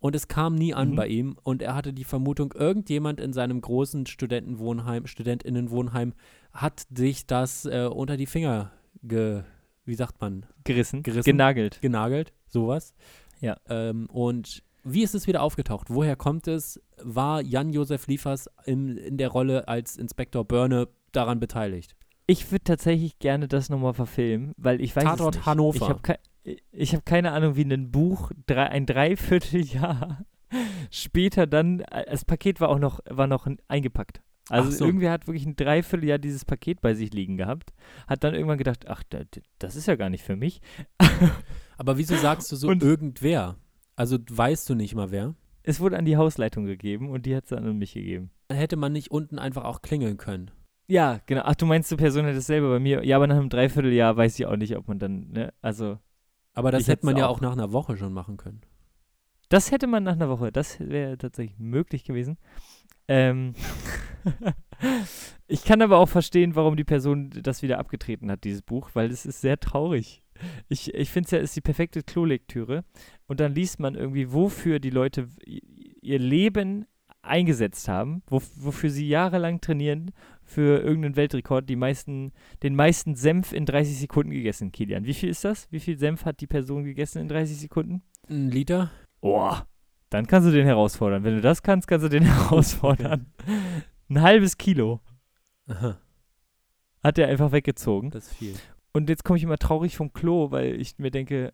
und 0.05 0.15
es 0.15 0.29
kam 0.29 0.55
nie 0.55 0.75
an 0.75 0.91
Mhm. 0.91 0.97
bei 0.97 1.07
ihm 1.09 1.37
und 1.45 1.63
er 1.63 1.75
hatte 1.75 1.95
die 1.95 2.05
Vermutung, 2.05 2.53
irgendjemand 2.53 3.23
in 3.23 3.33
seinem 3.33 3.63
großen 3.63 4.05
Studentenwohnheim, 4.05 5.07
Studentinnenwohnheim 5.07 6.13
hat 6.53 6.87
sich 6.95 7.27
das 7.27 7.65
äh, 7.65 7.89
unter 7.91 8.19
die 8.19 8.27
Finger 8.27 8.71
ge, 9.03 9.45
wie 9.87 9.95
sagt 9.95 10.21
man, 10.21 10.45
Gerissen, 10.65 11.03
Gerissen? 11.05 11.25
genagelt. 11.25 11.81
genagelt, 11.81 12.35
sowas. 12.49 12.93
Ja. 13.41 13.57
Ähm, 13.71 14.07
und 14.13 14.63
wie 14.83 15.03
ist 15.03 15.15
es 15.15 15.27
wieder 15.27 15.41
aufgetaucht? 15.41 15.87
Woher 15.89 16.17
kommt 16.17 16.49
es? 16.49 16.79
War 17.03 17.41
Jan-Josef 17.41 18.07
Liefers 18.07 18.51
in, 18.67 18.99
in 18.99 19.17
der 19.17 19.31
Rolle 19.31 19.69
als 19.69 19.97
Inspektor 19.97 20.45
Börne 20.45 20.87
daran 21.13 21.41
beteiligt? 21.41 21.97
Ich 22.27 22.53
würde 22.53 22.65
tatsächlich 22.65 23.19
gerne 23.21 23.49
das 23.49 23.71
nochmal 23.71 23.95
verfilmen, 23.95 24.53
weil 24.59 24.83
ich 24.83 24.95
weiß 24.95 25.05
Tatort 25.05 25.37
es 25.37 25.39
nicht. 25.39 25.47
Hannover. 25.47 25.77
Ich 25.77 25.89
habe 25.89 26.19
ich 26.73 26.95
hab 26.95 27.05
keine 27.07 27.33
Ahnung, 27.33 27.57
wie 27.57 27.65
ein 27.65 27.91
Buch 27.91 28.31
drei, 28.47 28.67
ein 28.69 28.87
Dreivierteljahr 28.87 30.25
später 30.91 31.47
dann, 31.47 31.81
äh, 31.81 32.05
das 32.11 32.25
Paket 32.25 32.61
war 32.61 32.69
auch 32.69 32.79
noch, 32.79 33.01
war 33.09 33.27
noch 33.27 33.47
eingepackt. 33.69 34.23
Also 34.51 34.71
so. 34.71 34.85
irgendwer 34.85 35.11
hat 35.11 35.27
wirklich 35.27 35.47
ein 35.47 35.57
Dreivierteljahr 35.57 36.19
dieses 36.19 36.45
Paket 36.45 36.83
bei 36.83 36.93
sich 36.95 37.15
liegen 37.15 37.39
gehabt, 37.39 37.73
hat 38.07 38.25
dann 38.25 38.35
irgendwann 38.35 38.59
gedacht, 38.59 38.87
ach, 38.89 39.03
da- 39.09 39.23
das 39.59 39.75
ist 39.75 39.87
ja 39.87 39.97
gar 39.97 40.11
nicht 40.11 40.23
für 40.23 40.37
mich. 40.37 40.61
Aber 41.79 41.97
wieso 41.97 42.15
sagst 42.17 42.53
du 42.53 42.57
so 42.57 42.69
Und- 42.69 42.83
irgendwer? 42.83 43.57
Also 43.97 44.19
weißt 44.29 44.69
du 44.69 44.75
nicht 44.75 44.95
mal 44.95 45.11
wer? 45.13 45.35
Es 45.63 45.81
wurde 45.81 45.97
an 45.97 46.05
die 46.05 46.17
Hausleitung 46.19 46.67
gegeben 46.67 47.09
und 47.09 47.25
die 47.25 47.35
hat 47.35 47.45
es 47.45 47.51
dann 47.51 47.65
an 47.65 47.79
mich 47.79 47.95
gegeben. 47.95 48.31
Hätte 48.53 48.77
man 48.77 48.93
nicht 48.93 49.11
unten 49.11 49.39
einfach 49.39 49.65
auch 49.65 49.81
klingeln 49.81 50.19
können? 50.19 50.51
Ja, 50.89 51.21
genau. 51.25 51.43
Ach, 51.47 51.55
du 51.55 51.65
meinst, 51.65 51.91
die 51.91 51.97
Person 51.97 52.27
hat 52.27 52.35
es 52.35 52.47
selber 52.47 52.69
bei 52.69 52.81
mir. 52.81 53.03
Ja, 53.07 53.17
aber 53.17 53.27
nach 53.29 53.37
einem 53.37 53.49
Dreivierteljahr 53.49 54.15
weiß 54.15 54.39
ich 54.39 54.45
auch 54.45 54.57
nicht, 54.57 54.77
ob 54.77 54.89
man 54.89 54.99
dann, 54.99 55.31
ne, 55.31 55.55
also 55.63 55.97
Aber 56.55 56.71
das 56.71 56.83
Ich 56.83 56.89
hätte 56.89 57.05
man 57.07 57.17
ja 57.17 57.27
auch. 57.27 57.37
auch 57.37 57.41
nach 57.41 57.53
einer 57.53 57.73
Woche 57.73 57.97
schon 57.97 58.13
machen 58.13 58.37
können. 58.37 58.63
Das 59.49 59.71
hätte 59.71 59.87
man 59.87 60.03
nach 60.05 60.15
einer 60.15 60.29
Woche, 60.29 60.51
das 60.51 60.81
wäre 60.81 61.19
tatsächlich 61.19 61.59
möglich 61.59 62.05
gewesen. 62.05 62.39
Ähm 63.09 63.55
ich 65.47 65.65
kann 65.65 65.83
aber 65.83 65.99
auch 65.99 66.09
verstehen, 66.09 66.57
warum 66.57 66.77
die 66.77 66.85
Person 66.85 67.31
das 67.31 67.63
wieder 67.63 67.79
abgetreten 67.79 68.31
hat, 68.31 68.45
dieses 68.45 68.63
Buch, 68.63 68.91
weil 68.95 69.11
es 69.11 69.27
ist 69.27 69.43
sehr 69.43 69.61
traurig. 69.61 70.23
Ich, 70.69 70.93
ich 70.95 71.11
finde 71.11 71.27
es 71.27 71.31
ja, 71.33 71.39
ist 71.39 71.57
die 71.57 71.61
perfekte 71.61 72.03
Klolektüre. 72.03 72.85
Und 73.27 73.41
dann 73.41 73.55
liest 73.55 73.79
man 73.81 73.95
irgendwie, 73.95 74.33
wofür 74.33 74.81
die 74.81 74.91
Leute 74.91 75.29
ihr 75.45 76.19
Leben 76.19 76.87
eingesetzt 77.23 77.89
haben, 77.89 78.23
wo, 78.27 78.43
wofür 78.57 78.91
sie 78.91 79.09
jahrelang 79.09 79.61
trainieren 79.61 80.13
für 80.45 80.83
irgendeinen 80.83 81.17
Weltrekord, 81.17 81.69
die 81.69 81.77
meisten, 81.77 82.33
den 82.63 82.75
meisten 82.75 83.17
Senf 83.17 83.53
in 83.53 83.67
30 83.67 83.99
Sekunden 83.99 84.31
gegessen, 84.31 84.73
Kilian. 84.73 85.05
Wie 85.05 85.15
viel 85.15 85.31
ist 85.31 85.45
das? 85.45 85.67
Wie 85.71 85.81
viel 85.81 85.99
Senf 85.99 86.25
hat 86.25 86.41
die 86.41 86.47
Person 86.47 86.85
gegessen 86.85 87.21
in 87.21 87.29
30 87.29 87.59
Sekunden? 87.59 88.03
Ein 88.29 88.51
Liter? 88.51 88.91
Oh, 89.21 89.55
dann 90.11 90.27
kannst 90.27 90.47
du 90.47 90.53
den 90.53 90.67
herausfordern. 90.67 91.25
Wenn 91.25 91.35
du 91.35 91.41
das 91.41 91.63
kannst, 91.63 91.89
kannst 91.89 92.05
du 92.05 92.09
den 92.09 92.23
herausfordern. 92.25 93.33
Ein 94.09 94.23
halbes 94.23 94.59
Kilo 94.59 95.01
Aha, 95.67 95.99
hat 97.03 97.19
er 97.19 97.29
einfach 97.29 97.53
weggezogen. 97.53 98.11
das 98.11 98.27
ist 98.29 98.37
viel. 98.37 98.55
Und 98.93 99.09
jetzt 99.09 99.25
komme 99.25 99.39
ich 99.39 99.43
immer 99.43 99.59
traurig 99.59 99.97
vom 99.97 100.13
Klo, 100.13 100.51
weil 100.53 100.81
ich 100.81 100.99
mir 100.99 101.11
denke, 101.11 101.53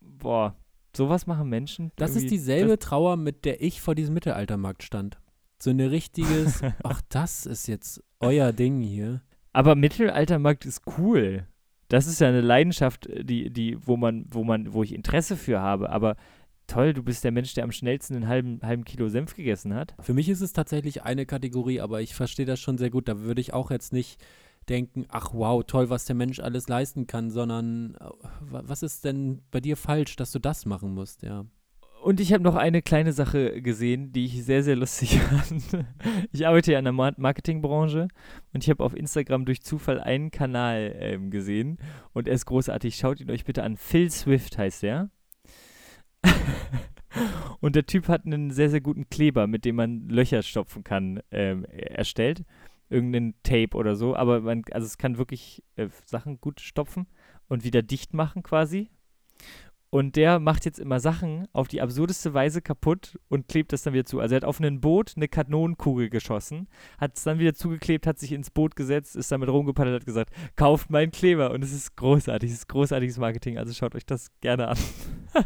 boah, 0.00 0.54
sowas 0.94 1.26
machen 1.26 1.48
Menschen. 1.48 1.92
Das 1.96 2.14
ist 2.14 2.30
dieselbe 2.30 2.78
Trauer, 2.78 3.16
mit 3.16 3.44
der 3.44 3.62
ich 3.62 3.80
vor 3.80 3.94
diesem 3.94 4.12
Mittelaltermarkt 4.14 4.82
stand. 4.82 5.18
So 5.58 5.70
eine 5.70 5.90
richtiges, 5.90 6.62
ach, 6.82 7.00
das 7.08 7.46
ist 7.46 7.66
jetzt 7.66 8.02
euer 8.20 8.52
Ding 8.52 8.80
hier. 8.80 9.22
Aber 9.52 9.74
Mittelaltermarkt 9.74 10.66
ist 10.66 10.82
cool. 10.98 11.46
Das 11.88 12.06
ist 12.06 12.20
ja 12.20 12.28
eine 12.28 12.40
Leidenschaft, 12.40 13.08
die, 13.22 13.50
die, 13.50 13.78
wo 13.86 13.96
man, 13.96 14.26
wo 14.30 14.42
man, 14.42 14.72
wo 14.72 14.82
ich 14.82 14.92
Interesse 14.94 15.36
für 15.36 15.60
habe. 15.60 15.90
Aber 15.90 16.16
toll, 16.66 16.92
du 16.92 17.02
bist 17.02 17.22
der 17.24 17.30
Mensch, 17.30 17.54
der 17.54 17.64
am 17.64 17.72
schnellsten 17.72 18.16
einen 18.16 18.26
halben, 18.28 18.60
halben 18.62 18.84
Kilo 18.84 19.08
Senf 19.08 19.34
gegessen 19.36 19.74
hat. 19.74 19.94
Für 20.00 20.14
mich 20.14 20.28
ist 20.28 20.40
es 20.40 20.52
tatsächlich 20.52 21.02
eine 21.02 21.26
Kategorie, 21.26 21.80
aber 21.80 22.00
ich 22.00 22.14
verstehe 22.14 22.46
das 22.46 22.58
schon 22.58 22.78
sehr 22.78 22.90
gut. 22.90 23.06
Da 23.06 23.20
würde 23.20 23.40
ich 23.40 23.52
auch 23.52 23.70
jetzt 23.70 23.92
nicht 23.92 24.20
denken, 24.68 25.04
ach 25.08 25.34
wow, 25.34 25.62
toll, 25.64 25.90
was 25.90 26.06
der 26.06 26.16
Mensch 26.16 26.40
alles 26.40 26.68
leisten 26.68 27.06
kann, 27.06 27.30
sondern 27.30 27.94
äh, 27.96 28.04
wa- 28.40 28.62
was 28.64 28.82
ist 28.82 29.04
denn 29.04 29.42
bei 29.50 29.60
dir 29.60 29.76
falsch, 29.76 30.16
dass 30.16 30.32
du 30.32 30.38
das 30.38 30.64
machen 30.66 30.94
musst, 30.94 31.22
ja. 31.22 31.44
Und 32.04 32.20
ich 32.20 32.34
habe 32.34 32.44
noch 32.44 32.54
eine 32.54 32.82
kleine 32.82 33.14
Sache 33.14 33.62
gesehen, 33.62 34.12
die 34.12 34.26
ich 34.26 34.44
sehr, 34.44 34.62
sehr 34.62 34.76
lustig 34.76 35.18
fand. 35.20 35.86
Ich 36.32 36.46
arbeite 36.46 36.72
ja 36.72 36.78
in 36.78 36.84
der 36.84 36.92
Mar 36.92 37.14
Marketingbranche 37.16 38.08
und 38.52 38.62
ich 38.62 38.68
habe 38.68 38.84
auf 38.84 38.94
Instagram 38.94 39.46
durch 39.46 39.62
Zufall 39.62 40.02
einen 40.02 40.30
Kanal 40.30 40.94
ähm, 40.98 41.30
gesehen 41.30 41.78
und 42.12 42.28
er 42.28 42.34
ist 42.34 42.44
großartig. 42.44 42.96
Schaut 42.96 43.22
ihn 43.22 43.30
euch 43.30 43.46
bitte 43.46 43.62
an. 43.62 43.78
Phil 43.78 44.10
Swift 44.10 44.58
heißt 44.58 44.84
er. 44.84 45.08
und 47.60 47.74
der 47.74 47.86
Typ 47.86 48.08
hat 48.08 48.26
einen 48.26 48.50
sehr, 48.50 48.68
sehr 48.68 48.82
guten 48.82 49.08
Kleber, 49.08 49.46
mit 49.46 49.64
dem 49.64 49.76
man 49.76 50.06
Löcher 50.10 50.42
stopfen 50.42 50.84
kann, 50.84 51.22
ähm, 51.30 51.64
erstellt. 51.64 52.44
Irgendeinen 52.90 53.32
Tape 53.44 53.74
oder 53.78 53.96
so. 53.96 54.14
Aber 54.14 54.42
man, 54.42 54.62
also 54.72 54.84
es 54.84 54.98
kann 54.98 55.16
wirklich 55.16 55.64
äh, 55.76 55.88
Sachen 56.04 56.38
gut 56.38 56.60
stopfen 56.60 57.06
und 57.48 57.64
wieder 57.64 57.80
dicht 57.80 58.12
machen 58.12 58.42
quasi. 58.42 58.90
Und 59.94 60.16
der 60.16 60.40
macht 60.40 60.64
jetzt 60.64 60.80
immer 60.80 60.98
Sachen 60.98 61.46
auf 61.52 61.68
die 61.68 61.80
absurdeste 61.80 62.34
Weise 62.34 62.60
kaputt 62.60 63.16
und 63.28 63.46
klebt 63.46 63.72
das 63.72 63.82
dann 63.84 63.94
wieder 63.94 64.04
zu. 64.04 64.18
Also 64.18 64.34
er 64.34 64.38
hat 64.38 64.44
auf 64.44 64.58
ein 64.58 64.80
Boot 64.80 65.12
eine 65.14 65.28
Kanonenkugel 65.28 66.10
geschossen, 66.10 66.66
hat 66.98 67.16
es 67.16 67.22
dann 67.22 67.38
wieder 67.38 67.54
zugeklebt, 67.54 68.04
hat 68.08 68.18
sich 68.18 68.32
ins 68.32 68.50
Boot 68.50 68.74
gesetzt, 68.74 69.14
ist 69.14 69.30
damit 69.30 69.48
rumgepaddelt, 69.48 70.00
hat 70.00 70.04
gesagt, 70.04 70.34
kauft 70.56 70.90
meinen 70.90 71.12
Kleber. 71.12 71.52
Und 71.52 71.62
es 71.62 71.72
ist 71.72 71.94
großartig, 71.94 72.50
es 72.50 72.56
ist 72.58 72.68
großartiges 72.70 73.18
Marketing. 73.18 73.56
Also 73.56 73.72
schaut 73.72 73.94
euch 73.94 74.04
das 74.04 74.32
gerne 74.40 74.66
an. 74.66 74.78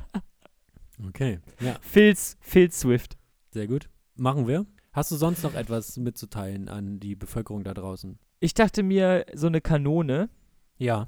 Okay, 1.09 1.39
ja, 1.61 1.77
Phil, 1.81 2.15
Phil 2.41 2.73
Swift. 2.73 3.17
sehr 3.53 3.67
gut. 3.67 3.89
Machen 4.17 4.49
wir. 4.49 4.67
Hast 4.93 5.13
du 5.13 5.17
sonst 5.17 5.45
noch 5.45 5.55
etwas 5.55 5.97
mitzuteilen 5.97 6.69
an 6.69 6.99
die 6.99 7.15
Bevölkerung 7.15 7.63
da 7.63 7.73
draußen? 7.75 8.19
Ich 8.41 8.55
dachte 8.55 8.83
mir, 8.83 9.25
so 9.35 9.47
eine 9.47 9.61
Kanone 9.61 10.29
Ja. 10.77 11.07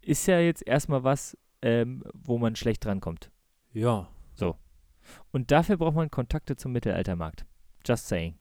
ist 0.00 0.26
ja 0.26 0.38
jetzt 0.38 0.64
erstmal 0.66 1.02
was, 1.02 1.36
ähm, 1.62 2.02
wo 2.12 2.38
man 2.38 2.56
schlecht 2.56 2.84
drankommt. 2.84 3.30
Ja. 3.72 4.08
Und 5.30 5.50
dafür 5.50 5.76
braucht 5.76 5.96
man 5.96 6.10
Kontakte 6.10 6.56
zum 6.56 6.72
Mittelaltermarkt. 6.72 7.44
Just 7.86 8.08
saying. 8.08 8.34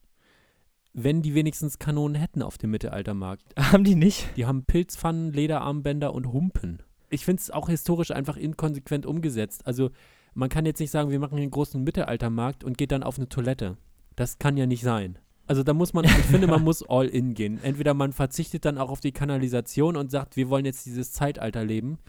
Wenn 0.93 1.21
die 1.21 1.35
wenigstens 1.35 1.79
Kanonen 1.79 2.15
hätten 2.15 2.41
auf 2.41 2.57
dem 2.57 2.71
Mittelaltermarkt. 2.71 3.53
Haben 3.57 3.83
die 3.83 3.95
nicht? 3.95 4.27
Die 4.35 4.45
haben 4.45 4.65
Pilzpfannen, 4.65 5.31
Lederarmbänder 5.31 6.13
und 6.13 6.31
Humpen. 6.33 6.83
Ich 7.09 7.25
finde 7.25 7.41
es 7.41 7.51
auch 7.51 7.69
historisch 7.69 8.11
einfach 8.11 8.37
inkonsequent 8.37 9.05
umgesetzt. 9.05 9.65
Also 9.65 9.91
man 10.33 10.49
kann 10.49 10.65
jetzt 10.65 10.79
nicht 10.79 10.91
sagen, 10.91 11.09
wir 11.09 11.19
machen 11.19 11.37
einen 11.37 11.51
großen 11.51 11.81
Mittelaltermarkt 11.81 12.63
und 12.63 12.77
geht 12.77 12.91
dann 12.91 13.03
auf 13.03 13.17
eine 13.17 13.29
Toilette. 13.29 13.77
Das 14.15 14.37
kann 14.37 14.57
ja 14.57 14.65
nicht 14.65 14.83
sein. 14.83 15.17
Also 15.47 15.63
da 15.63 15.73
muss 15.73 15.93
man, 15.93 16.05
ich 16.05 16.11
finde, 16.11 16.47
man 16.47 16.63
muss 16.63 16.87
all 16.87 17.07
in 17.07 17.33
gehen. 17.33 17.59
Entweder 17.63 17.93
man 17.93 18.13
verzichtet 18.13 18.63
dann 18.63 18.77
auch 18.77 18.89
auf 18.89 19.01
die 19.01 19.11
Kanalisation 19.11 19.97
und 19.97 20.11
sagt, 20.11 20.37
wir 20.37 20.49
wollen 20.49 20.65
jetzt 20.65 20.85
dieses 20.85 21.11
Zeitalter 21.11 21.65
leben. 21.65 21.99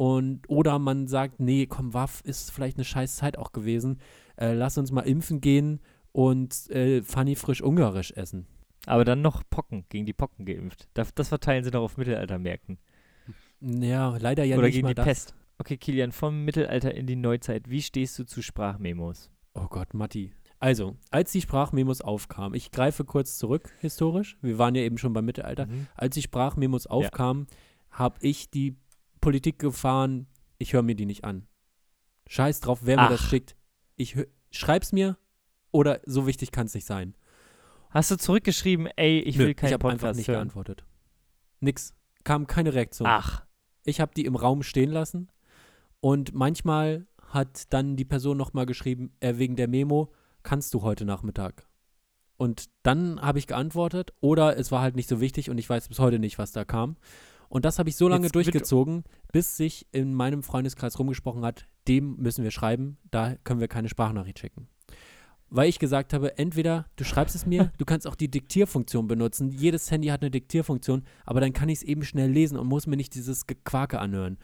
Und, 0.00 0.48
oder 0.48 0.78
man 0.78 1.08
sagt, 1.08 1.40
nee, 1.40 1.66
komm, 1.66 1.92
Waff 1.92 2.22
ist 2.24 2.52
vielleicht 2.52 2.78
eine 2.78 2.86
scheiß 2.86 3.16
Zeit 3.16 3.36
auch 3.36 3.52
gewesen. 3.52 3.98
Äh, 4.38 4.54
lass 4.54 4.78
uns 4.78 4.90
mal 4.92 5.02
impfen 5.02 5.42
gehen 5.42 5.78
und 6.12 6.70
äh, 6.70 7.02
Fanny 7.02 7.36
frisch 7.36 7.60
ungarisch 7.60 8.10
essen. 8.12 8.46
Aber 8.86 9.04
dann 9.04 9.20
noch 9.20 9.42
Pocken, 9.50 9.84
gegen 9.90 10.06
die 10.06 10.14
Pocken 10.14 10.46
geimpft. 10.46 10.88
Das, 10.94 11.14
das 11.14 11.28
verteilen 11.28 11.64
sie 11.64 11.70
noch 11.70 11.82
auf 11.82 11.98
Mittelaltermärkten. 11.98 12.78
Ja, 13.60 14.16
leider 14.16 14.42
ja 14.44 14.56
Oder 14.56 14.68
nicht 14.68 14.76
gegen 14.76 14.88
die 14.88 14.94
das. 14.94 15.04
Pest. 15.04 15.34
Okay, 15.58 15.76
Kilian, 15.76 16.12
vom 16.12 16.46
Mittelalter 16.46 16.94
in 16.94 17.06
die 17.06 17.16
Neuzeit. 17.16 17.68
Wie 17.68 17.82
stehst 17.82 18.18
du 18.18 18.24
zu 18.24 18.40
Sprachmemos? 18.40 19.30
Oh 19.52 19.66
Gott, 19.68 19.92
Matti. 19.92 20.32
Also, 20.60 20.96
als 21.10 21.32
die 21.32 21.42
Sprachmemos 21.42 22.00
aufkamen, 22.00 22.54
ich 22.54 22.70
greife 22.70 23.04
kurz 23.04 23.36
zurück 23.36 23.70
historisch, 23.80 24.38
wir 24.40 24.56
waren 24.56 24.74
ja 24.74 24.80
eben 24.80 24.96
schon 24.96 25.12
beim 25.12 25.26
Mittelalter, 25.26 25.66
Mhm. 25.66 25.88
als 25.94 26.14
die 26.14 26.22
Sprachmemos 26.22 26.86
aufkamen, 26.86 27.48
habe 27.90 28.16
ich 28.22 28.48
die 28.50 28.76
Politik 29.20 29.58
gefahren, 29.58 30.26
ich 30.58 30.72
höre 30.72 30.82
mir 30.82 30.94
die 30.94 31.06
nicht 31.06 31.24
an. 31.24 31.46
Scheiß 32.28 32.60
drauf, 32.60 32.80
wer 32.82 32.96
mir 32.96 33.08
das 33.08 33.20
Ach. 33.22 33.28
schickt. 33.28 33.56
Ich 33.96 34.16
schreib's 34.50 34.92
mir 34.92 35.16
oder 35.72 36.00
so 36.04 36.26
wichtig 36.26 36.52
kann 36.52 36.66
es 36.66 36.74
nicht 36.74 36.86
sein. 36.86 37.14
Hast 37.90 38.10
du 38.10 38.16
zurückgeschrieben, 38.16 38.86
ey, 38.96 39.20
ich 39.20 39.36
Nö, 39.36 39.46
will 39.46 39.54
keinen 39.54 39.68
ich 39.68 39.72
habe 39.74 39.82
Podcast 39.82 40.04
einfach 40.04 40.16
nicht 40.16 40.28
hören? 40.28 40.36
geantwortet. 40.38 40.84
Nix. 41.60 41.94
Kam 42.24 42.46
keine 42.46 42.74
Reaktion. 42.74 43.08
Ach, 43.08 43.44
Ich 43.84 44.00
habe 44.00 44.12
die 44.14 44.24
im 44.26 44.36
Raum 44.36 44.62
stehen 44.62 44.90
lassen 44.90 45.28
und 46.00 46.34
manchmal 46.34 47.06
hat 47.28 47.72
dann 47.72 47.96
die 47.96 48.04
Person 48.04 48.36
nochmal 48.36 48.66
geschrieben, 48.66 49.12
äh, 49.20 49.36
wegen 49.38 49.56
der 49.56 49.68
Memo, 49.68 50.12
kannst 50.42 50.74
du 50.74 50.82
heute 50.82 51.04
Nachmittag? 51.04 51.66
Und 52.36 52.70
dann 52.82 53.20
habe 53.20 53.38
ich 53.38 53.46
geantwortet 53.46 54.12
oder 54.20 54.56
es 54.58 54.70
war 54.72 54.80
halt 54.82 54.96
nicht 54.96 55.08
so 55.08 55.20
wichtig 55.20 55.50
und 55.50 55.58
ich 55.58 55.68
weiß 55.68 55.88
bis 55.88 55.98
heute 55.98 56.18
nicht, 56.18 56.38
was 56.38 56.52
da 56.52 56.64
kam. 56.64 56.96
Und 57.50 57.64
das 57.64 57.80
habe 57.80 57.88
ich 57.88 57.96
so 57.96 58.06
lange 58.08 58.26
Jetzt 58.26 58.36
durchgezogen, 58.36 59.02
bis 59.32 59.56
sich 59.56 59.86
in 59.90 60.14
meinem 60.14 60.44
Freundeskreis 60.44 60.98
rumgesprochen 60.98 61.44
hat, 61.44 61.66
dem 61.88 62.16
müssen 62.16 62.44
wir 62.44 62.52
schreiben, 62.52 62.96
da 63.10 63.34
können 63.42 63.58
wir 63.58 63.66
keine 63.66 63.88
Sprachnachricht 63.88 64.38
schicken. 64.38 64.68
Weil 65.48 65.68
ich 65.68 65.80
gesagt 65.80 66.12
habe, 66.12 66.38
entweder 66.38 66.86
du 66.94 67.02
schreibst 67.02 67.34
es 67.34 67.46
mir, 67.46 67.72
du 67.78 67.84
kannst 67.84 68.06
auch 68.06 68.14
die 68.14 68.30
Diktierfunktion 68.30 69.08
benutzen. 69.08 69.50
Jedes 69.50 69.90
Handy 69.90 70.08
hat 70.08 70.22
eine 70.22 70.30
Diktierfunktion, 70.30 71.02
aber 71.26 71.40
dann 71.40 71.52
kann 71.52 71.68
ich 71.68 71.78
es 71.78 71.82
eben 71.82 72.04
schnell 72.04 72.30
lesen 72.30 72.56
und 72.56 72.68
muss 72.68 72.86
mir 72.86 72.96
nicht 72.96 73.16
dieses 73.16 73.48
Gequake 73.48 73.98
anhören. 73.98 74.38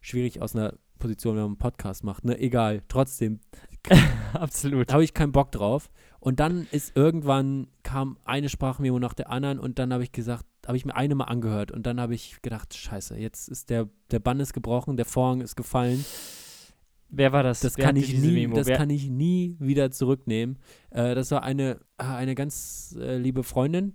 Schwierig 0.00 0.40
aus 0.40 0.56
einer 0.56 0.72
Position, 0.98 1.34
wenn 1.34 1.42
man 1.42 1.50
einen 1.50 1.58
Podcast 1.58 2.02
macht, 2.02 2.24
ne? 2.24 2.38
Egal, 2.38 2.82
trotzdem 2.88 3.40
Absolut. 4.32 4.90
habe 4.90 5.04
ich 5.04 5.12
keinen 5.12 5.32
Bock 5.32 5.52
drauf. 5.52 5.90
Und 6.20 6.40
dann 6.40 6.66
ist 6.72 6.96
irgendwann 6.96 7.68
kam 7.82 8.18
eine 8.24 8.48
Sprachmemo 8.48 8.98
nach 8.98 9.14
der 9.14 9.30
anderen 9.30 9.58
und 9.58 9.78
dann 9.78 9.92
habe 9.92 10.02
ich 10.02 10.12
gesagt, 10.12 10.44
habe 10.66 10.76
ich 10.76 10.84
mir 10.84 10.96
eine 10.96 11.14
mal 11.14 11.24
angehört 11.24 11.70
und 11.70 11.86
dann 11.86 12.00
habe 12.00 12.14
ich 12.14 12.42
gedacht, 12.42 12.74
scheiße, 12.74 13.16
jetzt 13.16 13.48
ist 13.48 13.70
der, 13.70 13.88
der 14.10 14.18
Bann 14.18 14.40
ist 14.40 14.52
gebrochen, 14.52 14.96
der 14.96 15.06
Vorhang 15.06 15.40
ist 15.40 15.56
gefallen. 15.56 16.04
Wer 17.08 17.32
war 17.32 17.42
das? 17.42 17.60
Das 17.60 17.78
Wer 17.78 17.86
kann 17.86 17.96
ich 17.96 18.18
nie, 18.18 18.32
Memo? 18.32 18.56
das 18.56 18.66
Wer, 18.66 18.76
kann 18.76 18.90
ich 18.90 19.08
nie 19.08 19.56
wieder 19.60 19.90
zurücknehmen. 19.90 20.58
Äh, 20.90 21.14
das 21.14 21.30
war 21.30 21.42
eine, 21.42 21.80
eine 21.96 22.34
ganz 22.34 22.96
äh, 23.00 23.16
liebe 23.16 23.44
Freundin. 23.44 23.94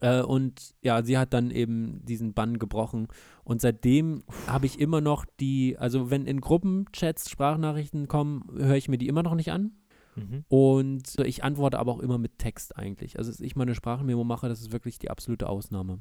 Äh, 0.00 0.22
und 0.22 0.74
ja, 0.82 1.02
sie 1.02 1.16
hat 1.16 1.32
dann 1.32 1.50
eben 1.50 2.04
diesen 2.04 2.34
Bann 2.34 2.58
gebrochen. 2.58 3.08
Und 3.42 3.60
seitdem 3.60 4.22
habe 4.46 4.66
ich 4.66 4.78
immer 4.78 5.00
noch 5.00 5.24
die, 5.40 5.76
also 5.78 6.10
wenn 6.10 6.26
in 6.26 6.40
Gruppenchats 6.40 7.30
Sprachnachrichten 7.30 8.06
kommen, 8.06 8.44
höre 8.54 8.76
ich 8.76 8.88
mir 8.88 8.98
die 8.98 9.08
immer 9.08 9.22
noch 9.22 9.34
nicht 9.34 9.50
an. 9.50 9.72
Mhm. 10.16 10.44
Und 10.48 11.18
ich 11.20 11.44
antworte 11.44 11.78
aber 11.78 11.92
auch 11.92 12.00
immer 12.00 12.18
mit 12.18 12.38
Text 12.38 12.76
eigentlich. 12.76 13.18
Also, 13.18 13.30
dass 13.30 13.40
ich 13.40 13.56
mal 13.56 13.62
eine 13.62 13.74
Sprachmemo 13.74 14.24
mache, 14.24 14.48
das 14.48 14.60
ist 14.60 14.72
wirklich 14.72 14.98
die 14.98 15.10
absolute 15.10 15.48
Ausnahme. 15.48 16.00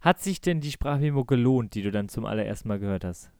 Hat 0.00 0.20
sich 0.20 0.40
denn 0.40 0.60
die 0.60 0.70
Sprachmemo 0.70 1.24
gelohnt, 1.24 1.74
die 1.74 1.82
du 1.82 1.90
dann 1.90 2.08
zum 2.08 2.24
allerersten 2.24 2.68
Mal 2.68 2.78
gehört 2.78 3.04
hast? 3.04 3.30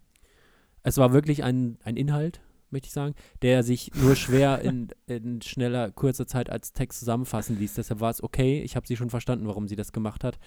Es 0.83 0.97
war 0.97 1.13
wirklich 1.13 1.45
ein, 1.45 1.79
ein 1.85 1.97
Inhalt, 1.97 2.41
möchte 2.71 2.87
ich 2.87 2.93
sagen, 2.93 3.15
der 3.43 3.63
sich 3.63 3.93
nur 3.95 4.17
schwer 4.17 4.61
in, 4.63 4.89
in 5.07 5.43
schneller, 5.43 5.91
kurzer 5.91 6.27
Zeit 6.27 6.51
als 6.51 6.73
Text 6.73 7.01
zusammenfassen 7.01 7.59
ließ. 7.59 7.75
Deshalb 7.75 8.01
war 8.01 8.11
es 8.11 8.23
okay. 8.23 8.63
Ich 8.63 8.77
habe 8.77 8.87
sie 8.87 8.97
schon 8.97 9.11
verstanden, 9.11 9.47
warum 9.47 9.69
sie 9.69 9.77
das 9.77 9.93
gemacht 9.93 10.25
hat. 10.25 10.39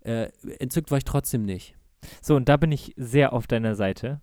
Äh, 0.00 0.28
entzückt 0.58 0.90
war 0.90 0.98
ich 0.98 1.04
trotzdem 1.04 1.44
nicht. 1.44 1.74
So, 2.20 2.36
und 2.36 2.48
da 2.48 2.56
bin 2.56 2.72
ich 2.72 2.92
sehr 2.96 3.32
auf 3.32 3.46
deiner 3.46 3.74
Seite. 3.74 4.20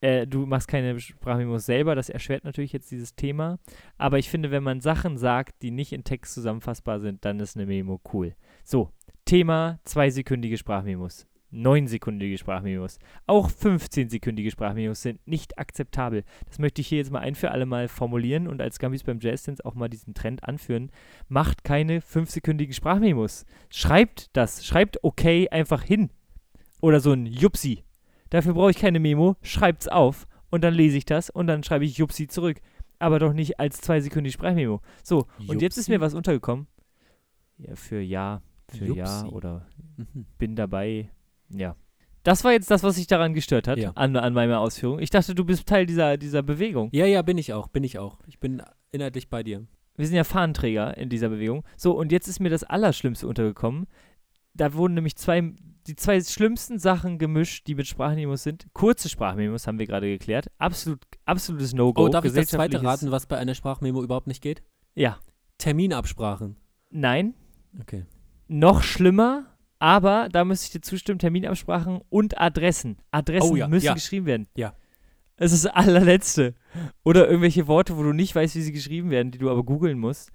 Äh, 0.00 0.26
du 0.26 0.46
machst 0.46 0.68
keine 0.68 0.98
Sprachmemos 0.98 1.66
selber, 1.66 1.94
das 1.94 2.08
erschwert 2.08 2.44
natürlich 2.44 2.72
jetzt 2.72 2.90
dieses 2.90 3.14
Thema. 3.14 3.58
Aber 3.98 4.18
ich 4.18 4.30
finde, 4.30 4.50
wenn 4.50 4.62
man 4.62 4.80
Sachen 4.80 5.18
sagt, 5.18 5.62
die 5.62 5.70
nicht 5.70 5.92
in 5.92 6.04
Text 6.04 6.34
zusammenfassbar 6.34 7.00
sind, 7.00 7.24
dann 7.24 7.40
ist 7.40 7.56
eine 7.56 7.66
Memo 7.66 8.00
cool. 8.12 8.34
So, 8.64 8.90
Thema 9.24 9.78
zweisekündige 9.84 10.56
Sprachmemos. 10.56 11.26
Neunsekündige 11.52 12.38
Sprachmemos. 12.38 12.98
Auch 13.26 13.50
15-sekündige 13.50 14.52
Sprachmemos 14.52 15.02
sind 15.02 15.26
nicht 15.26 15.58
akzeptabel. 15.58 16.22
Das 16.46 16.60
möchte 16.60 16.80
ich 16.80 16.86
hier 16.86 16.98
jetzt 16.98 17.10
mal 17.10 17.18
ein 17.18 17.34
für 17.34 17.50
alle 17.50 17.66
Mal 17.66 17.88
formulieren 17.88 18.46
und 18.46 18.60
als 18.60 18.78
Gambis 18.78 19.02
beim 19.02 19.18
Jazzdance 19.20 19.64
auch 19.64 19.74
mal 19.74 19.88
diesen 19.88 20.14
Trend 20.14 20.44
anführen. 20.44 20.92
Macht 21.28 21.64
keine 21.64 22.00
fünfsekündigen 22.00 22.72
Sprachmemos. 22.72 23.46
Schreibt 23.68 24.30
das. 24.36 24.64
Schreibt 24.64 25.02
okay 25.02 25.48
einfach 25.48 25.82
hin. 25.82 26.10
Oder 26.80 27.00
so 27.00 27.12
ein 27.12 27.26
Jupsi. 27.26 27.82
Dafür 28.30 28.54
brauche 28.54 28.70
ich 28.70 28.78
keine 28.78 29.00
Memo. 29.00 29.36
Schreibt's 29.42 29.88
auf 29.88 30.26
und 30.50 30.62
dann 30.64 30.74
lese 30.74 30.96
ich 30.96 31.04
das 31.04 31.30
und 31.30 31.46
dann 31.46 31.62
schreibe 31.62 31.84
ich 31.84 31.98
Jupsi 31.98 32.26
zurück. 32.28 32.60
Aber 32.98 33.18
doch 33.18 33.32
nicht 33.32 33.58
als 33.60 33.80
zweisekündige 33.80 34.32
Sprachmemo. 34.32 34.80
So, 35.02 35.26
und 35.46 35.62
jetzt 35.62 35.76
ist 35.78 35.86
Jupsi? 35.88 35.92
mir 35.92 36.00
was 36.00 36.14
untergekommen. 36.14 36.66
Ja, 37.58 37.74
für 37.74 38.00
ja, 38.00 38.42
für 38.68 38.86
ja 38.86 39.22
Jupsi. 39.22 39.34
oder 39.34 39.66
Mhm. 39.96 40.26
bin 40.38 40.56
dabei. 40.56 41.10
Ja. 41.50 41.76
Das 42.22 42.44
war 42.44 42.52
jetzt 42.52 42.70
das, 42.70 42.82
was 42.82 42.96
sich 42.96 43.06
daran 43.06 43.32
gestört 43.34 43.66
hat, 43.68 43.78
Ja. 43.78 43.92
an, 43.94 44.14
an 44.16 44.34
meiner 44.34 44.60
Ausführung. 44.60 44.98
Ich 44.98 45.08
dachte, 45.10 45.34
du 45.34 45.44
bist 45.44 45.66
Teil 45.66 45.86
dieser, 45.86 46.16
dieser 46.18 46.42
Bewegung. 46.42 46.90
Ja, 46.92 47.06
ja, 47.06 47.22
bin 47.22 47.38
ich 47.38 47.52
auch, 47.54 47.68
bin 47.68 47.82
ich 47.84 47.98
auch. 47.98 48.18
Ich 48.26 48.38
bin 48.38 48.62
inhaltlich 48.92 49.28
bei 49.30 49.42
dir. 49.42 49.66
Wir 49.96 50.06
sind 50.06 50.16
ja 50.16 50.24
Fahnenträger 50.24 50.96
in 50.98 51.08
dieser 51.08 51.30
Bewegung. 51.30 51.64
So, 51.76 51.92
und 51.96 52.12
jetzt 52.12 52.28
ist 52.28 52.38
mir 52.40 52.50
das 52.50 52.64
Allerschlimmste 52.64 53.26
untergekommen. 53.26 53.86
Da 54.54 54.74
wurden 54.74 54.94
nämlich 54.94 55.16
zwei, 55.16 55.52
die 55.86 55.96
zwei 55.96 56.20
schlimmsten 56.20 56.78
Sachen 56.78 57.18
gemischt, 57.18 57.66
die 57.66 57.74
mit 57.74 57.86
Sprachmemos 57.86 58.42
sind. 58.42 58.66
Kurze 58.72 59.08
Sprachmemos 59.08 59.66
haben 59.66 59.78
wir 59.78 59.86
gerade 59.86 60.06
geklärt. 60.08 60.50
Absolut, 60.58 61.00
absolutes 61.24 61.72
No-Go. 61.72 62.04
Oh, 62.04 62.08
darf 62.08 62.24
ich 62.24 62.32
das 62.32 62.48
zweite 62.48 62.82
raten, 62.82 63.10
was 63.10 63.26
bei 63.26 63.36
einer 63.38 63.54
Sprachmemo 63.54 64.02
überhaupt 64.02 64.26
nicht 64.26 64.42
geht? 64.42 64.62
Ja. 64.94 65.18
Terminabsprachen. 65.58 66.56
Nein. 66.90 67.34
Okay. 67.80 68.06
Noch 68.48 68.82
schlimmer, 68.82 69.46
aber 69.78 70.28
da 70.30 70.44
müsste 70.44 70.66
ich 70.66 70.72
dir 70.72 70.80
zustimmen, 70.80 71.18
Terminabsprachen 71.18 72.00
und 72.08 72.40
Adressen. 72.40 72.98
Adressen 73.10 73.52
Oh 73.52 73.56
ja, 73.56 73.68
müssen 73.68 73.86
ja. 73.86 73.94
geschrieben 73.94 74.26
werden. 74.26 74.48
Ja. 74.56 74.74
Es 75.36 75.52
ist 75.52 75.64
das 75.64 75.72
allerletzte. 75.72 76.54
Oder 77.02 77.26
irgendwelche 77.28 77.66
Worte, 77.66 77.96
wo 77.96 78.02
du 78.02 78.12
nicht 78.12 78.34
weißt, 78.34 78.54
wie 78.56 78.62
sie 78.62 78.72
geschrieben 78.72 79.10
werden, 79.10 79.30
die 79.30 79.38
du 79.38 79.50
aber 79.50 79.64
googeln 79.64 79.98
musst. 79.98 80.30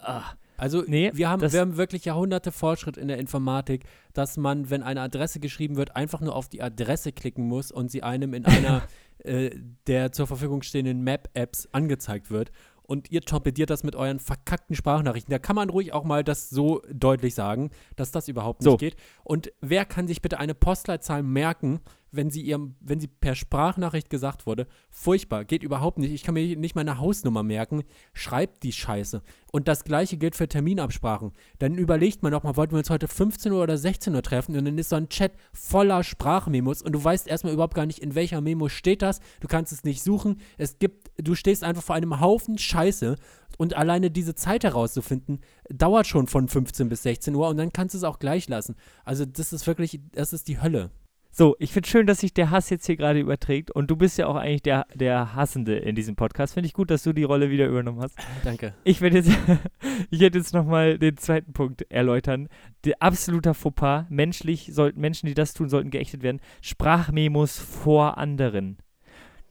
Ah. 0.00 0.32
Also 0.58 0.82
Nee, 0.86 1.10
wir, 1.14 1.28
haben, 1.30 1.40
wir 1.40 1.60
haben 1.60 1.76
wirklich 1.76 2.04
Jahrhunderte 2.04 2.52
Fortschritt 2.52 2.96
in 2.96 3.08
der 3.08 3.18
Informatik, 3.18 3.84
dass 4.12 4.36
man, 4.36 4.68
wenn 4.68 4.82
eine 4.82 5.00
Adresse 5.00 5.40
geschrieben 5.40 5.76
wird, 5.76 5.96
einfach 5.96 6.20
nur 6.20 6.34
auf 6.34 6.48
die 6.48 6.60
Adresse 6.60 7.12
klicken 7.12 7.46
muss 7.46 7.72
und 7.72 7.90
sie 7.90 8.02
einem 8.02 8.34
in 8.34 8.44
einer 8.44 8.82
äh, 9.24 9.50
der 9.86 10.12
zur 10.12 10.26
Verfügung 10.26 10.62
stehenden 10.62 11.02
Map-Apps 11.02 11.68
angezeigt 11.72 12.30
wird. 12.30 12.50
Und 12.82 13.10
ihr 13.10 13.20
torpediert 13.20 13.68
das 13.68 13.84
mit 13.84 13.96
euren 13.96 14.18
verkackten 14.18 14.74
Sprachnachrichten. 14.74 15.30
Da 15.30 15.38
kann 15.38 15.56
man 15.56 15.68
ruhig 15.68 15.92
auch 15.92 16.04
mal 16.04 16.24
das 16.24 16.48
so 16.48 16.80
deutlich 16.90 17.34
sagen, 17.34 17.70
dass 17.96 18.12
das 18.12 18.28
überhaupt 18.28 18.60
nicht 18.60 18.70
So. 18.70 18.76
geht. 18.78 18.96
Und 19.24 19.52
wer 19.60 19.84
kann 19.84 20.08
sich 20.08 20.22
bitte 20.22 20.38
eine 20.38 20.54
Postleitzahl 20.54 21.22
merken, 21.22 21.80
wenn 22.10 22.30
sie 22.30 22.42
ihrem, 22.42 22.76
wenn 22.80 23.00
sie 23.00 23.06
per 23.08 23.34
Sprachnachricht 23.34 24.10
gesagt 24.10 24.46
wurde? 24.46 24.66
Furchtbar, 24.90 25.44
geht 25.44 25.62
überhaupt 25.62 25.98
nicht. 25.98 26.12
Ich 26.12 26.22
kann 26.22 26.34
mir 26.34 26.56
nicht 26.56 26.74
meine 26.74 26.98
Hausnummer 26.98 27.42
merken. 27.42 27.84
Schreibt 28.12 28.62
die 28.62 28.72
Scheiße. 28.72 29.22
Und 29.50 29.68
das 29.68 29.84
gleiche 29.84 30.16
gilt 30.16 30.36
für 30.36 30.48
Terminabsprachen. 30.48 31.32
Dann 31.58 31.76
überlegt 31.76 32.22
man 32.22 32.32
doch 32.32 32.42
mal, 32.42 32.56
wollten 32.56 32.72
wir 32.72 32.78
uns 32.78 32.90
heute 32.90 33.08
15 33.08 33.52
Uhr 33.52 33.62
oder 33.62 33.78
16 33.78 34.14
Uhr 34.14 34.22
treffen 34.22 34.56
und 34.56 34.64
dann 34.64 34.78
ist 34.78 34.90
so 34.90 34.96
ein 34.96 35.08
Chat 35.08 35.32
voller 35.52 36.04
Sprachmemos 36.04 36.82
und 36.82 36.92
du 36.92 37.02
weißt 37.02 37.26
erstmal 37.26 37.52
überhaupt 37.52 37.74
gar 37.74 37.86
nicht, 37.86 38.00
in 38.00 38.14
welcher 38.14 38.40
Memo 38.40 38.68
steht 38.68 39.02
das. 39.02 39.20
Du 39.40 39.48
kannst 39.48 39.72
es 39.72 39.84
nicht 39.84 40.02
suchen. 40.02 40.40
Es 40.58 40.78
gibt, 40.78 41.10
du 41.16 41.34
stehst 41.34 41.64
einfach 41.64 41.82
vor 41.82 41.96
einem 41.96 42.20
Haufen 42.20 42.58
Scheiße 42.58 43.16
und 43.56 43.74
alleine 43.74 44.10
diese 44.10 44.34
Zeit 44.34 44.64
herauszufinden, 44.64 45.40
dauert 45.68 46.06
schon 46.06 46.26
von 46.26 46.48
15 46.48 46.88
bis 46.88 47.02
16 47.02 47.34
Uhr 47.34 47.48
und 47.48 47.56
dann 47.56 47.72
kannst 47.72 47.94
du 47.94 47.98
es 47.98 48.04
auch 48.04 48.18
gleich 48.18 48.48
lassen. 48.48 48.76
Also 49.04 49.24
das 49.24 49.52
ist 49.52 49.66
wirklich, 49.66 50.00
das 50.12 50.32
ist 50.32 50.48
die 50.48 50.60
Hölle. 50.60 50.90
So, 51.38 51.54
ich 51.60 51.70
finde 51.70 51.88
schön, 51.88 52.08
dass 52.08 52.18
sich 52.18 52.34
der 52.34 52.50
Hass 52.50 52.68
jetzt 52.68 52.86
hier 52.86 52.96
gerade 52.96 53.20
überträgt. 53.20 53.70
Und 53.70 53.88
du 53.92 53.94
bist 53.94 54.18
ja 54.18 54.26
auch 54.26 54.34
eigentlich 54.34 54.62
der, 54.62 54.88
der 54.96 55.36
Hassende 55.36 55.76
in 55.76 55.94
diesem 55.94 56.16
Podcast. 56.16 56.54
Finde 56.54 56.66
ich 56.66 56.72
gut, 56.72 56.90
dass 56.90 57.04
du 57.04 57.12
die 57.12 57.22
Rolle 57.22 57.48
wieder 57.48 57.68
übernommen 57.68 58.00
hast. 58.00 58.18
Danke. 58.42 58.74
Ich 58.82 59.00
werde 59.00 59.18
jetzt, 59.18 59.30
ich 60.10 60.18
werde 60.18 60.36
jetzt 60.36 60.52
nochmal 60.52 60.98
den 60.98 61.16
zweiten 61.16 61.52
Punkt 61.52 61.88
erläutern. 61.92 62.48
Der 62.84 63.00
absoluter 63.00 63.54
Fauxpas. 63.54 64.06
Menschlich 64.08 64.70
sollten 64.72 65.00
Menschen, 65.00 65.28
die 65.28 65.34
das 65.34 65.54
tun, 65.54 65.68
sollten 65.68 65.92
geächtet 65.92 66.24
werden. 66.24 66.40
Sprachmemos 66.60 67.56
vor 67.56 68.18
anderen. 68.18 68.78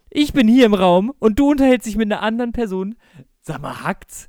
Ich 0.09 0.33
bin 0.33 0.49
hier 0.49 0.65
im 0.65 0.73
Raum 0.73 1.13
und 1.19 1.39
du 1.39 1.51
unterhältst 1.51 1.87
dich 1.87 1.95
mit 1.95 2.11
einer 2.11 2.21
anderen 2.21 2.51
Person. 2.51 2.95
Sag 3.39 3.61
mal, 3.61 3.83
hackt's? 3.83 4.27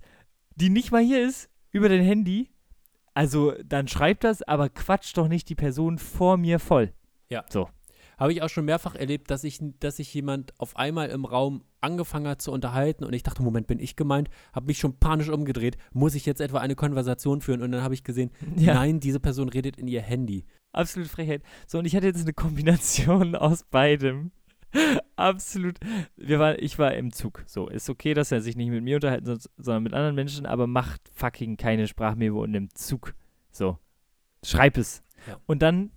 Die 0.55 0.71
nicht 0.71 0.93
mal 0.93 1.03
hier 1.03 1.27
ist, 1.27 1.51
über 1.73 1.89
dein 1.89 2.05
Handy. 2.05 2.51
Also, 3.15 3.53
dann 3.65 3.89
schreib 3.89 4.21
das, 4.21 4.43
aber 4.43 4.69
quatsch 4.69 5.17
doch 5.17 5.27
nicht 5.27 5.49
die 5.49 5.57
Person 5.57 5.99
vor 5.99 6.37
mir 6.37 6.61
voll. 6.61 6.93
Habe 8.19 8.33
ich 8.33 8.43
auch 8.43 8.49
schon 8.49 8.65
mehrfach 8.65 8.97
erlebt, 8.97 9.31
dass 9.31 9.45
ich, 9.45 9.61
dass 9.79 9.97
sich 9.99 10.13
jemand 10.13 10.53
auf 10.59 10.77
einmal 10.77 11.09
im 11.11 11.25
Raum 11.25 11.63
angefangen 11.81 12.27
hat 12.27 12.43
zu 12.43 12.51
unterhalten 12.51 13.05
und 13.05 13.13
ich 13.13 13.23
dachte, 13.23 13.43
Moment, 13.43 13.69
bin 13.69 13.79
ich 13.79 13.95
gemeint? 13.95 14.29
Habe 14.53 14.67
mich 14.67 14.79
schon 14.79 14.99
panisch 14.99 15.29
umgedreht. 15.29 15.77
Muss 15.93 16.17
ich 16.17 16.27
jetzt 16.27 16.41
etwa 16.41 16.59
eine 16.59 16.75
Konversation 16.75 17.41
führen? 17.41 17.63
Und 17.63 17.71
dann 17.71 17.83
habe 17.83 17.95
ich 17.95 18.03
gesehen, 18.03 18.31
Ja. 18.57 18.75
nein, 18.75 18.99
diese 18.99 19.21
Person 19.21 19.49
redet 19.49 19.77
in 19.77 19.87
ihr 19.87 20.03
Handy. 20.03 20.47
Absolut 20.73 21.09
Frechheit. 21.09 21.43
So, 21.69 21.79
und 21.79 21.85
ich 21.85 21.95
hatte 21.95 22.07
jetzt 22.09 22.23
eine 22.23 22.33
Kombination 22.33 23.35
aus 23.37 23.63
beidem. 23.63 24.33
Absolut. 25.17 25.79
Wir 26.17 26.41
waren, 26.41 26.57
ich 26.59 26.79
war 26.79 26.95
im 26.95 27.13
Zug. 27.13 27.45
So, 27.47 27.69
ist 27.69 27.89
okay, 27.89 28.15
dass 28.15 28.33
er 28.33 28.41
sich 28.41 28.57
nicht 28.57 28.71
mit 28.71 28.83
mir 28.83 28.97
unterhalten 28.97 29.27
soll, 29.27 29.39
sondern 29.57 29.85
mit 29.85 29.95
anderen 29.95 30.17
Menschen, 30.17 30.45
aber 30.45 30.67
macht 30.67 31.01
fucking 31.13 31.57
keine 31.57 31.87
Sprachmemo 31.87 32.43
in 32.45 32.53
dem 32.53 32.75
Zug. 32.75 33.15
So. 33.53 33.79
Schreib 34.45 34.77
es. 34.77 35.03
Ja. 35.27 35.39
Und 35.47 35.63
dann 35.63 35.91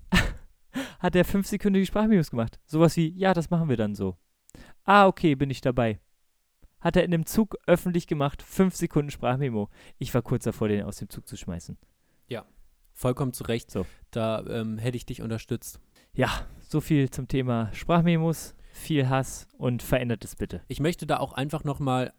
hat 1.02 1.16
er 1.16 1.26
fünfsekündige 1.26 1.86
Sprachmemos 1.86 2.32
gemacht. 2.32 2.60
Sowas 2.66 2.96
wie, 2.96 3.10
ja, 3.18 3.34
das 3.34 3.50
machen 3.50 3.70
wir 3.70 3.78
dann 3.78 3.96
so. 3.96 4.18
Ah, 4.84 5.08
okay, 5.08 5.36
bin 5.36 5.50
ich 5.50 5.62
dabei. 5.62 6.00
Hat 6.80 6.96
er 6.96 7.04
in 7.04 7.12
dem 7.12 7.26
Zug 7.26 7.58
öffentlich 7.68 8.08
gemacht, 8.08 8.42
fünf 8.42 8.76
Sekunden 8.76 9.12
Sprachmemo. 9.12 9.70
Ich 9.98 10.14
war 10.14 10.22
kurz 10.22 10.46
davor, 10.46 10.68
den 10.68 10.84
aus 10.84 10.98
dem 10.98 11.10
Zug 11.10 11.28
zu 11.28 11.38
schmeißen. 11.38 11.78
Vollkommen 12.94 13.34
zu 13.34 13.44
Recht. 13.46 13.72
So. 13.72 13.86
Da 14.12 14.46
ähm, 14.48 14.78
hätte 14.78 14.98
ich 14.98 15.06
dich 15.08 15.22
unterstützt. 15.24 15.80
Ja, 16.14 16.30
so 16.60 16.82
viel 16.82 17.10
zum 17.10 17.28
Thema 17.28 17.74
Sprachmemos, 17.74 18.56
viel 18.74 19.10
Hass 19.10 19.48
und 19.58 19.82
verändert 19.82 20.24
es 20.24 20.36
bitte. 20.36 20.62
Ich 20.68 20.80
möchte 20.80 21.08
da 21.08 21.18
auch 21.18 21.34
einfach 21.34 21.64
nochmal 21.64 22.14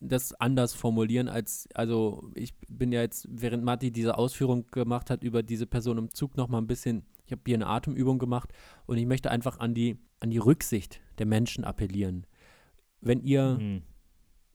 das 0.00 0.32
anders 0.34 0.74
formulieren, 0.74 1.28
als, 1.28 1.68
also 1.74 2.30
ich 2.34 2.54
bin 2.68 2.92
ja 2.92 3.00
jetzt, 3.00 3.26
während 3.30 3.64
Matti 3.64 3.90
diese 3.90 4.18
Ausführung 4.18 4.66
gemacht 4.66 5.10
hat 5.10 5.24
über 5.24 5.42
diese 5.42 5.66
Person 5.66 5.98
im 5.98 6.12
Zug, 6.12 6.36
nochmal 6.36 6.60
ein 6.60 6.66
bisschen 6.68 7.06
Ich 7.28 7.32
habe 7.32 7.42
hier 7.46 7.56
eine 7.56 7.66
Atemübung 7.66 8.18
gemacht 8.18 8.52
und 8.86 8.96
ich 8.96 9.04
möchte 9.04 9.30
einfach 9.30 9.60
an 9.60 9.74
die, 9.74 9.98
an 10.18 10.30
die 10.30 10.38
Rücksicht 10.38 11.00
der 11.18 11.26
Menschen 11.26 11.62
appellieren. 11.62 12.26
Wenn 13.02 13.20
ihr 13.20 13.58
Hm. 13.58 13.82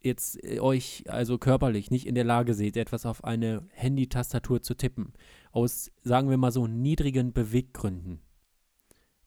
jetzt 0.02 0.44
äh, 0.44 0.60
euch 0.60 1.04
also 1.08 1.38
körperlich 1.38 1.92
nicht 1.92 2.08
in 2.08 2.16
der 2.16 2.24
Lage 2.24 2.56
seht, 2.56 2.76
etwas 2.76 3.06
auf 3.06 3.24
eine 3.24 3.68
Handy-Tastatur 3.74 4.64
zu 4.64 4.74
tippen, 4.74 5.14
aus, 5.52 5.92
sagen 6.02 6.32
wir 6.32 6.38
mal 6.38 6.52
so, 6.52 6.66
niedrigen 6.66 7.32
Beweggründen. 7.32 8.22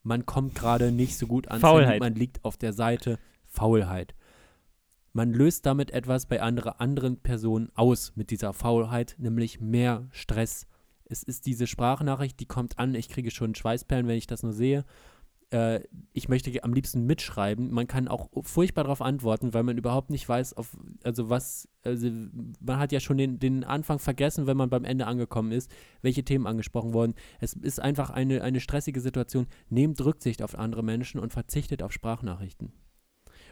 Man 0.02 0.26
kommt 0.26 0.56
gerade 0.56 0.90
nicht 0.90 1.16
so 1.16 1.28
gut. 1.28 1.48
Handy, 1.48 2.00
man 2.00 2.14
liegt 2.16 2.44
auf 2.44 2.56
der 2.56 2.72
Seite, 2.72 3.18
Faulheit. 3.46 4.14
Man 5.12 5.32
löst 5.32 5.66
damit 5.66 5.92
etwas 5.92 6.26
bei 6.26 6.42
anderer, 6.42 6.80
anderen 6.80 7.16
Personen 7.18 7.70
aus 7.76 8.12
mit 8.16 8.30
dieser 8.30 8.52
Faulheit, 8.52 9.14
nämlich 9.18 9.60
mehr 9.60 10.08
Stress. 10.10 10.66
Es 11.08 11.22
ist 11.22 11.46
diese 11.46 11.66
Sprachnachricht, 11.66 12.38
die 12.40 12.46
kommt 12.46 12.78
an, 12.78 12.94
ich 12.94 13.08
kriege 13.08 13.30
schon 13.30 13.54
Schweißperlen, 13.54 14.06
wenn 14.08 14.18
ich 14.18 14.26
das 14.26 14.42
nur 14.42 14.52
sehe 14.52 14.84
äh, 15.50 15.80
ich 16.12 16.28
möchte 16.28 16.52
am 16.64 16.72
liebsten 16.72 17.06
mitschreiben. 17.06 17.72
Man 17.72 17.86
kann 17.86 18.08
auch 18.08 18.28
furchtbar 18.42 18.84
darauf 18.84 19.02
antworten, 19.02 19.54
weil 19.54 19.62
man 19.62 19.78
überhaupt 19.78 20.10
nicht 20.10 20.28
weiß, 20.28 20.54
auf, 20.54 20.76
also 21.04 21.30
was, 21.30 21.68
also 21.82 22.08
man 22.60 22.78
hat 22.78 22.92
ja 22.92 23.00
schon 23.00 23.18
den, 23.18 23.38
den 23.38 23.64
Anfang 23.64 23.98
vergessen, 23.98 24.46
wenn 24.46 24.56
man 24.56 24.70
beim 24.70 24.84
Ende 24.84 25.06
angekommen 25.06 25.52
ist, 25.52 25.70
welche 26.02 26.24
Themen 26.24 26.46
angesprochen 26.46 26.92
wurden. 26.92 27.14
Es 27.40 27.52
ist 27.52 27.80
einfach 27.80 28.10
eine, 28.10 28.42
eine 28.42 28.60
stressige 28.60 29.00
Situation. 29.00 29.46
Nehmt 29.68 30.04
Rücksicht 30.04 30.42
auf 30.42 30.58
andere 30.58 30.82
Menschen 30.82 31.20
und 31.20 31.32
verzichtet 31.32 31.82
auf 31.82 31.92
Sprachnachrichten. 31.92 32.72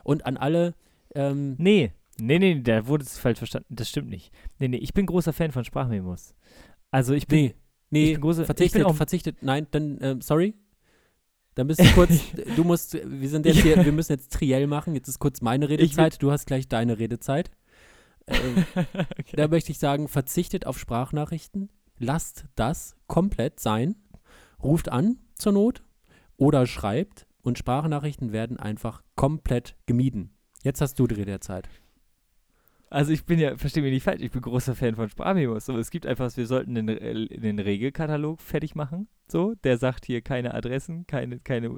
Und 0.02 0.26
an 0.26 0.36
alle, 0.36 0.74
ähm, 1.14 1.56
Nee, 1.58 1.92
nee, 2.20 2.38
nee, 2.38 2.60
da 2.60 2.86
wurde 2.86 3.04
es 3.04 3.18
falsch 3.18 3.38
verstanden. 3.38 3.74
Das 3.74 3.88
stimmt 3.88 4.08
nicht. 4.08 4.32
Nee, 4.58 4.68
nee, 4.68 4.76
ich 4.76 4.94
bin 4.94 5.06
großer 5.06 5.32
Fan 5.32 5.52
von 5.52 5.64
Sprachmemos. 5.64 6.34
Also 6.94 7.12
ich 7.12 7.26
bin. 7.26 7.38
nee, 7.46 7.54
nee, 7.90 8.04
ich 8.12 8.20
bin 8.20 8.22
große- 8.30 8.40
ich 8.42 8.46
verzichtet, 8.46 8.80
bin 8.82 8.86
auch- 8.86 8.94
verzichtet, 8.94 9.42
nein, 9.42 9.66
dann, 9.72 9.98
ähm, 10.00 10.20
sorry. 10.20 10.54
Dann 11.56 11.66
bist 11.66 11.80
du 11.80 11.90
kurz, 11.92 12.10
du 12.56 12.62
musst, 12.62 12.94
wir 12.94 13.28
sind 13.28 13.46
jetzt 13.46 13.62
hier, 13.62 13.84
wir 13.84 13.92
müssen 13.92 14.12
jetzt 14.12 14.32
triell 14.32 14.66
machen, 14.68 14.94
jetzt 14.94 15.08
ist 15.08 15.18
kurz 15.18 15.40
meine 15.40 15.68
Redezeit, 15.68 16.22
du 16.22 16.30
hast 16.30 16.46
gleich 16.46 16.68
deine 16.68 16.98
Redezeit. 17.00 17.50
Ähm, 18.28 18.64
okay. 19.18 19.36
Da 19.36 19.48
möchte 19.48 19.72
ich 19.72 19.78
sagen, 19.80 20.06
verzichtet 20.08 20.66
auf 20.66 20.78
Sprachnachrichten, 20.78 21.68
lasst 21.98 22.44
das 22.54 22.94
komplett 23.08 23.58
sein, 23.58 23.96
ruft 24.62 24.88
an 24.88 25.18
zur 25.36 25.52
Not 25.52 25.82
oder 26.36 26.66
schreibt 26.66 27.26
und 27.42 27.58
Sprachnachrichten 27.58 28.32
werden 28.32 28.56
einfach 28.58 29.02
komplett 29.16 29.76
gemieden. 29.86 30.30
Jetzt 30.62 30.80
hast 30.80 30.98
du 31.00 31.06
die 31.08 31.16
Redezeit. 31.16 31.68
Also 32.94 33.10
ich 33.10 33.24
bin 33.26 33.40
ja, 33.40 33.56
verstehe 33.56 33.82
mich 33.82 33.92
nicht 33.92 34.04
falsch, 34.04 34.22
ich 34.22 34.30
bin 34.30 34.40
großer 34.40 34.76
Fan 34.76 34.94
von 34.94 35.08
Sprachmemos. 35.08 35.66
Es 35.66 35.90
gibt 35.90 36.06
einfach, 36.06 36.30
wir 36.36 36.46
sollten 36.46 36.76
den, 36.76 36.88
äh, 36.88 37.26
den 37.26 37.58
Regelkatalog 37.58 38.40
fertig 38.40 38.76
machen. 38.76 39.08
So, 39.26 39.56
der 39.64 39.78
sagt 39.78 40.06
hier 40.06 40.22
keine 40.22 40.54
Adressen, 40.54 41.04
keine, 41.08 41.40
keine 41.40 41.74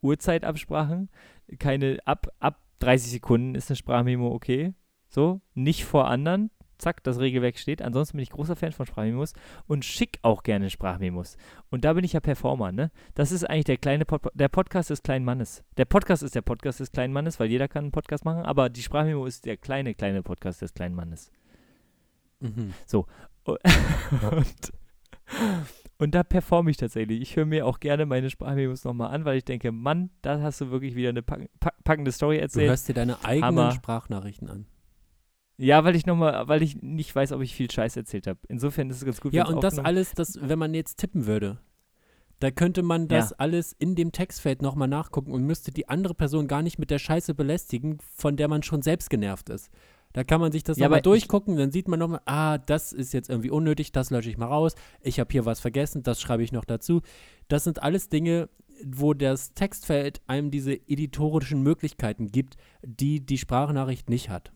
Uhrzeitabsprachen, 0.00 1.10
keine 1.58 1.98
ab, 2.06 2.28
ab 2.38 2.62
30 2.78 3.10
Sekunden 3.10 3.54
ist 3.54 3.68
eine 3.68 3.76
Sprachmemo 3.76 4.32
okay. 4.32 4.72
So, 5.06 5.42
nicht 5.52 5.84
vor 5.84 6.08
anderen. 6.08 6.50
Zack, 6.78 7.02
das 7.04 7.18
Regelwerk 7.18 7.58
steht. 7.58 7.82
Ansonsten 7.82 8.16
bin 8.16 8.22
ich 8.22 8.30
großer 8.30 8.56
Fan 8.56 8.72
von 8.72 8.86
Sprachmemos 8.86 9.32
und 9.66 9.84
schick 9.84 10.18
auch 10.22 10.42
gerne 10.42 10.70
Sprachmemos. 10.70 11.36
Und 11.70 11.84
da 11.84 11.92
bin 11.92 12.04
ich 12.04 12.12
ja 12.14 12.20
Performer, 12.20 12.72
ne? 12.72 12.90
Das 13.14 13.32
ist 13.32 13.44
eigentlich 13.44 13.64
der 13.64 13.76
kleine 13.78 14.04
Pod 14.04 14.22
der 14.34 14.48
Podcast 14.48 14.90
des 14.90 15.02
kleinen 15.02 15.24
Mannes. 15.24 15.62
Der 15.76 15.84
Podcast 15.84 16.22
ist 16.22 16.34
der 16.34 16.42
Podcast 16.42 16.80
des 16.80 16.92
kleinen 16.92 17.12
Mannes, 17.12 17.38
weil 17.40 17.50
jeder 17.50 17.68
kann 17.68 17.84
einen 17.84 17.92
Podcast 17.92 18.24
machen, 18.24 18.42
aber 18.42 18.68
die 18.70 18.82
Sprachmemo 18.82 19.26
ist 19.26 19.44
der 19.44 19.56
kleine, 19.56 19.94
kleine 19.94 20.22
Podcast 20.22 20.62
des 20.62 20.74
kleinen 20.74 20.94
Mannes. 20.94 21.30
Mhm. 22.40 22.74
Und, 24.30 24.72
und 25.98 26.14
da 26.14 26.22
performe 26.22 26.70
ich 26.70 26.76
tatsächlich. 26.76 27.20
Ich 27.20 27.36
höre 27.36 27.46
mir 27.46 27.66
auch 27.66 27.80
gerne 27.80 28.04
meine 28.06 28.30
Sprachmemos 28.30 28.84
nochmal 28.84 29.14
an, 29.14 29.24
weil 29.24 29.38
ich 29.38 29.44
denke, 29.44 29.72
Mann, 29.72 30.10
da 30.22 30.40
hast 30.40 30.60
du 30.60 30.70
wirklich 30.70 30.94
wieder 30.94 31.10
eine 31.10 31.22
pack 31.22 31.48
pack 31.60 31.74
packende 31.84 32.12
Story 32.12 32.36
Du 32.36 32.42
erzählt. 32.42 32.68
hörst 32.68 32.88
dir 32.88 32.94
deine 32.94 33.24
eigenen 33.24 33.44
Hammer. 33.44 33.70
Sprachnachrichten 33.72 34.48
an. 34.50 34.66
Ja, 35.56 35.84
weil 35.84 35.94
ich 35.94 36.04
nochmal, 36.06 36.48
weil 36.48 36.62
ich 36.62 36.82
nicht 36.82 37.14
weiß, 37.14 37.32
ob 37.32 37.40
ich 37.42 37.54
viel 37.54 37.70
Scheiß 37.70 37.96
erzählt 37.96 38.26
habe. 38.26 38.40
Insofern 38.48 38.90
ist 38.90 38.96
es 38.98 39.04
ganz 39.04 39.20
gut. 39.20 39.32
Ja, 39.32 39.46
und 39.46 39.62
das 39.62 39.78
alles, 39.78 40.12
das, 40.12 40.38
wenn 40.40 40.58
man 40.58 40.74
jetzt 40.74 40.98
tippen 40.98 41.26
würde, 41.26 41.58
da 42.40 42.50
könnte 42.50 42.82
man 42.82 43.06
das 43.06 43.30
Ja. 43.30 43.36
alles 43.38 43.72
in 43.78 43.94
dem 43.94 44.10
Textfeld 44.10 44.62
nochmal 44.62 44.88
nachgucken 44.88 45.32
und 45.32 45.44
müsste 45.44 45.70
die 45.70 45.88
andere 45.88 46.14
Person 46.14 46.48
gar 46.48 46.62
nicht 46.62 46.78
mit 46.78 46.90
der 46.90 46.98
Scheiße 46.98 47.34
belästigen, 47.34 47.98
von 48.16 48.36
der 48.36 48.48
man 48.48 48.62
schon 48.64 48.82
selbst 48.82 49.10
genervt 49.10 49.48
ist. 49.48 49.70
Da 50.12 50.22
kann 50.24 50.40
man 50.40 50.52
sich 50.52 50.62
das 50.62 50.76
Ja, 50.78 50.86
nochmal 50.86 51.02
durchgucken, 51.02 51.56
dann 51.56 51.72
sieht 51.72 51.88
man 51.88 51.98
nochmal, 51.98 52.20
ah, 52.24 52.58
das 52.58 52.92
ist 52.92 53.12
jetzt 53.12 53.30
irgendwie 53.30 53.50
unnötig, 53.50 53.90
das 53.92 54.10
lösche 54.10 54.30
ich 54.30 54.38
mal 54.38 54.46
raus, 54.46 54.74
ich 55.00 55.18
habe 55.18 55.30
hier 55.32 55.44
was 55.44 55.58
vergessen, 55.58 56.02
das 56.02 56.20
schreibe 56.20 56.42
ich 56.44 56.52
noch 56.52 56.64
dazu. 56.64 57.00
Das 57.48 57.64
sind 57.64 57.82
alles 57.82 58.08
Dinge, 58.08 58.48
wo 58.84 59.14
das 59.14 59.54
Textfeld 59.54 60.20
einem 60.26 60.50
diese 60.50 60.74
editorischen 60.74 61.62
Möglichkeiten 61.62 62.30
gibt, 62.30 62.56
die 62.82 63.24
die 63.24 63.38
Sprachnachricht 63.38 64.08
nicht 64.08 64.30
hat. 64.30 64.52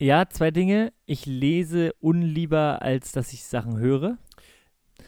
Ja, 0.00 0.26
zwei 0.30 0.50
Dinge. 0.50 0.94
Ich 1.04 1.26
lese 1.26 1.92
unlieber, 2.00 2.80
als 2.80 3.12
dass 3.12 3.34
ich 3.34 3.44
Sachen 3.44 3.78
höre. 3.78 4.16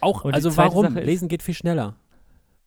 Auch, 0.01 0.23
Und 0.23 0.35
also 0.35 0.55
warum? 0.55 0.95
Lesen 0.95 1.27
geht 1.27 1.41
viel 1.41 1.55
schneller. 1.55 1.95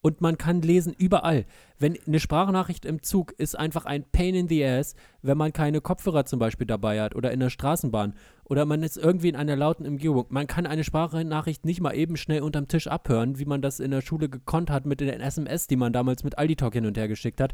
Und 0.01 0.21
man 0.21 0.37
kann 0.37 0.61
lesen 0.61 0.93
überall. 0.93 1.47
Wenn 1.79 1.97
eine 2.05 2.19
Sprachnachricht 2.19 2.85
im 2.85 3.03
Zug 3.03 3.33
ist 3.39 3.57
einfach 3.57 3.87
ein 3.87 4.05
Pain 4.11 4.35
in 4.35 4.49
the 4.49 4.65
Ass, 4.65 4.97
wenn 5.23 5.39
man 5.39 5.53
keine 5.53 5.81
Kopfhörer 5.81 6.25
zum 6.25 6.41
Beispiel 6.41 6.67
dabei 6.67 7.01
hat 7.01 7.15
oder 7.15 7.31
in 7.31 7.39
der 7.39 7.51
Straßenbahn 7.51 8.15
oder 8.45 8.65
man 8.67 8.83
ist 8.83 8.97
irgendwie 8.97 9.29
in 9.29 9.37
einer 9.37 9.57
lauten 9.57 9.87
Umgebung. 9.87 10.27
Man 10.29 10.49
kann 10.49 10.67
eine 10.67 10.83
Sprachnachricht 10.83 11.65
nicht 11.65 11.81
mal 11.81 11.95
eben 11.95 12.17
schnell 12.17 12.43
unterm 12.43 12.67
Tisch 12.67 12.89
abhören, 12.89 13.39
wie 13.39 13.45
man 13.45 13.63
das 13.63 13.79
in 13.79 13.93
der 13.93 14.01
Schule 14.01 14.29
gekonnt 14.29 14.71
hat 14.71 14.85
mit 14.85 15.01
den 15.01 15.21
SMS, 15.21 15.69
die 15.69 15.77
man 15.77 15.93
damals 15.93 16.25
mit 16.25 16.39
Aldi 16.39 16.57
Talk 16.57 16.75
hin 16.75 16.87
und 16.87 16.99
her 16.99 17.09
geschickt 17.09 17.41
hat. 17.41 17.53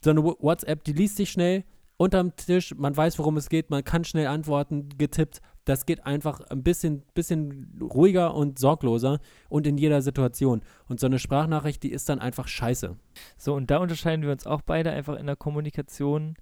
Sondern 0.00 0.24
WhatsApp, 0.24 0.84
die 0.84 0.92
liest 0.92 1.16
sich 1.16 1.30
schnell 1.30 1.64
unterm 2.02 2.34
Tisch, 2.36 2.74
man 2.76 2.96
weiß, 2.96 3.18
worum 3.18 3.36
es 3.36 3.48
geht, 3.48 3.70
man 3.70 3.84
kann 3.84 4.04
schnell 4.04 4.26
antworten, 4.26 4.88
getippt. 4.98 5.40
Das 5.64 5.86
geht 5.86 6.04
einfach 6.04 6.40
ein 6.50 6.62
bisschen, 6.62 7.04
bisschen 7.14 7.78
ruhiger 7.80 8.34
und 8.34 8.58
sorgloser 8.58 9.20
und 9.48 9.66
in 9.66 9.78
jeder 9.78 10.02
Situation. 10.02 10.62
Und 10.88 10.98
so 10.98 11.06
eine 11.06 11.20
Sprachnachricht, 11.20 11.82
die 11.82 11.92
ist 11.92 12.08
dann 12.08 12.18
einfach 12.18 12.48
scheiße. 12.48 12.96
So, 13.36 13.54
und 13.54 13.70
da 13.70 13.78
unterscheiden 13.78 14.24
wir 14.24 14.32
uns 14.32 14.46
auch 14.46 14.62
beide 14.62 14.90
einfach 14.90 15.16
in 15.16 15.26
der 15.26 15.36
Kommunikation. 15.36 16.34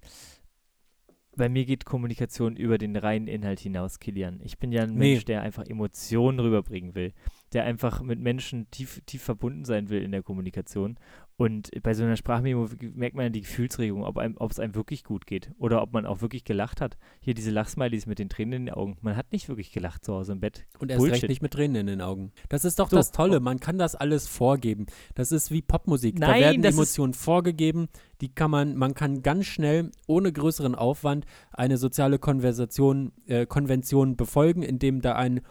Bei 1.35 1.49
mir 1.49 1.65
geht 1.65 1.85
Kommunikation 1.85 2.55
über 2.55 2.77
den 2.77 2.95
reinen 2.95 3.27
Inhalt 3.27 3.59
hinaus, 3.59 3.99
Kilian. 3.99 4.41
Ich 4.43 4.57
bin 4.57 4.71
ja 4.71 4.83
ein 4.83 4.95
Nee. 4.95 5.13
Mensch, 5.13 5.25
der 5.25 5.41
einfach 5.41 5.65
Emotionen 5.65 6.39
rüberbringen 6.39 6.95
will, 6.95 7.13
der 7.53 7.65
einfach 7.65 8.01
mit 8.01 8.19
Menschen 8.19 8.69
tief, 8.71 9.01
tief 9.05 9.21
verbunden 9.23 9.65
sein 9.65 9.89
will 9.89 10.01
in 10.01 10.11
der 10.11 10.23
Kommunikation. 10.23 10.97
Und 11.37 11.71
bei 11.81 11.95
so 11.95 12.03
einer 12.03 12.17
Sprachmemo 12.17 12.69
merkt 12.93 13.15
man 13.15 13.23
ja 13.25 13.29
die 13.29 13.41
Gefühlsregung, 13.41 14.03
ob, 14.03 14.19
einem, 14.19 14.35
ob 14.37 14.51
es 14.51 14.59
einem 14.59 14.75
wirklich 14.75 15.03
gut 15.03 15.25
geht 15.25 15.49
oder 15.57 15.81
ob 15.81 15.91
man 15.91 16.05
auch 16.05 16.21
wirklich 16.21 16.43
gelacht 16.43 16.81
hat. 16.81 16.97
Hier 17.19 17.33
diese 17.33 17.49
Lachsmilies 17.49 18.05
mit 18.05 18.19
den 18.19 18.29
Tränen 18.29 18.53
in 18.53 18.65
den 18.67 18.75
Augen. 18.75 18.97
Man 19.01 19.15
hat 19.17 19.31
nicht 19.31 19.49
wirklich 19.49 19.71
gelacht 19.71 20.05
zu 20.05 20.13
Hause 20.13 20.33
im 20.33 20.39
Bett. 20.39 20.67
Und 20.77 20.91
erst 20.91 21.03
recht 21.03 21.27
nicht 21.27 21.41
mit 21.41 21.53
Tränen 21.53 21.75
in 21.77 21.87
den 21.87 22.01
Augen. 22.01 22.31
Das 22.49 22.63
ist 22.63 22.77
doch 22.77 22.89
So. 22.91 22.95
das 22.95 23.11
Tolle. 23.11 23.39
Man 23.39 23.59
kann 23.59 23.79
das 23.79 23.95
alles 23.95 24.27
vorgeben. 24.27 24.85
Das 25.15 25.31
ist 25.31 25.49
wie 25.49 25.63
Popmusik. 25.63 26.19
da 26.19 26.27
Nein, 26.27 26.41
werden 26.41 26.61
das 26.61 26.73
ist- 26.73 26.77
Emotionen 26.77 27.13
vorgegeben. 27.15 27.87
Die 28.21 28.29
kann 28.29 28.51
man, 28.51 28.75
man 28.75 28.93
kann 28.93 29.23
ganz 29.23 29.47
schnell, 29.47 29.89
ohne 30.05 30.31
größeren 30.31 30.75
Aufwand, 30.75 31.25
eine 31.51 31.77
soziale 31.77 32.19
Konversation, 32.19 33.13
äh, 33.25 33.47
Konvention 33.47 34.15
befolgen, 34.15 34.61
indem 34.61 35.01
da 35.01 35.15
ein 35.15 35.41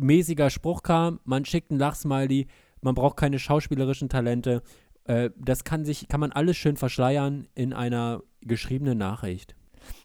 mäßiger 0.00 0.50
Spruch 0.50 0.82
kam. 0.82 1.20
Man 1.24 1.44
schickt 1.44 1.70
einen 1.70 1.80
Lachsmiley. 1.80 2.46
Man 2.82 2.94
braucht 2.94 3.16
keine 3.16 3.38
schauspielerischen 3.38 4.08
Talente. 4.08 4.62
Äh, 5.04 5.30
das 5.36 5.64
kann 5.64 5.84
sich, 5.84 6.08
kann 6.08 6.20
man 6.20 6.32
alles 6.32 6.56
schön 6.56 6.76
verschleiern 6.76 7.46
in 7.54 7.72
einer 7.72 8.22
geschriebenen 8.42 8.98
Nachricht. 8.98 9.54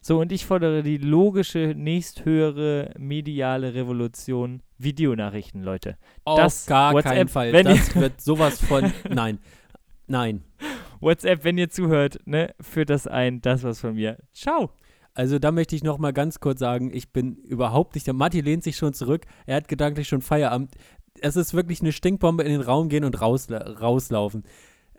So, 0.01 0.19
und 0.19 0.31
ich 0.31 0.45
fordere 0.45 0.83
die 0.83 0.97
logische, 0.97 1.73
nächsthöhere 1.75 2.93
mediale 2.97 3.73
Revolution. 3.73 4.61
Videonachrichten, 4.77 5.63
Leute. 5.63 5.97
Auf 6.25 6.39
Das 6.39 6.65
gar 6.65 6.93
WhatsApp, 6.93 7.13
keinen 7.13 7.27
Fall. 7.29 7.53
wenn 7.53 7.65
das 7.65 7.95
wird 7.95 8.19
sowas 8.21 8.59
von. 8.59 8.91
Nein. 9.09 9.39
Nein. 10.07 10.43
WhatsApp, 10.99 11.43
wenn 11.43 11.57
ihr 11.57 11.69
zuhört, 11.69 12.19
ne, 12.25 12.53
führt 12.59 12.89
das 12.89 13.07
ein. 13.07 13.41
Das 13.41 13.63
war's 13.63 13.79
von 13.79 13.95
mir. 13.95 14.17
Ciao. 14.33 14.71
Also 15.15 15.39
da 15.39 15.51
möchte 15.51 15.75
ich 15.77 15.83
noch 15.83 15.97
mal 15.97 16.11
ganz 16.11 16.41
kurz 16.41 16.59
sagen, 16.59 16.91
ich 16.93 17.11
bin 17.11 17.37
überhaupt 17.37 17.95
nicht, 17.95 18.05
der 18.05 18.13
Matti 18.13 18.41
lehnt 18.41 18.65
sich 18.65 18.75
schon 18.75 18.93
zurück, 18.93 19.25
er 19.45 19.55
hat 19.55 19.69
gedanklich 19.69 20.09
schon 20.09 20.21
Feierabend. 20.21 20.75
Es 21.21 21.37
ist 21.37 21.53
wirklich 21.53 21.79
eine 21.79 21.93
Stinkbombe 21.93 22.43
in 22.43 22.51
den 22.51 22.61
Raum 22.61 22.89
gehen 22.89 23.05
und 23.05 23.21
rausla 23.21 23.57
rauslaufen. 23.79 24.43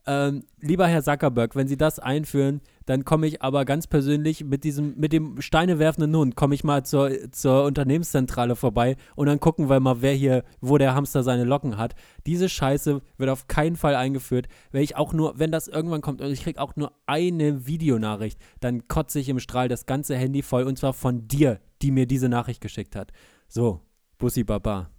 Ähm, 0.08 0.44
lieber 0.60 0.86
Herr 0.86 1.02
Zuckerberg, 1.02 1.56
wenn 1.56 1.66
Sie 1.66 1.76
das 1.76 1.98
einführen, 1.98 2.60
dann 2.84 3.04
komme 3.04 3.26
ich 3.26 3.42
aber 3.42 3.64
ganz 3.64 3.88
persönlich 3.88 4.44
mit 4.44 4.62
diesem, 4.62 4.94
mit 4.96 5.12
dem 5.12 5.40
steinewerfenden 5.40 6.14
Hund, 6.14 6.36
komme 6.36 6.54
ich 6.54 6.62
mal 6.62 6.84
zur, 6.84 7.10
zur 7.32 7.64
Unternehmenszentrale 7.64 8.54
vorbei 8.54 8.96
und 9.16 9.26
dann 9.26 9.40
gucken 9.40 9.68
wir 9.68 9.80
mal, 9.80 10.02
wer 10.02 10.12
hier, 10.12 10.44
wo 10.60 10.78
der 10.78 10.94
Hamster 10.94 11.24
seine 11.24 11.42
Locken 11.42 11.76
hat. 11.76 11.96
Diese 12.24 12.48
Scheiße 12.48 13.02
wird 13.18 13.30
auf 13.30 13.48
keinen 13.48 13.74
Fall 13.74 13.96
eingeführt. 13.96 14.46
Wenn 14.70 14.82
ich 14.82 14.96
auch 14.96 15.12
nur, 15.12 15.40
wenn 15.40 15.50
das 15.50 15.66
irgendwann 15.66 16.02
kommt 16.02 16.20
und 16.20 16.30
ich 16.30 16.44
kriege 16.44 16.60
auch 16.60 16.76
nur 16.76 16.92
eine 17.06 17.66
Videonachricht, 17.66 18.38
dann 18.60 18.86
kotze 18.86 19.18
ich 19.18 19.28
im 19.28 19.40
Strahl 19.40 19.66
das 19.66 19.86
ganze 19.86 20.14
Handy 20.14 20.42
voll 20.42 20.62
und 20.62 20.78
zwar 20.78 20.92
von 20.92 21.26
dir, 21.26 21.58
die 21.82 21.90
mir 21.90 22.06
diese 22.06 22.28
Nachricht 22.28 22.60
geschickt 22.60 22.94
hat. 22.94 23.10
So, 23.48 23.80
Bussi 24.18 24.44
Baba. 24.44 24.90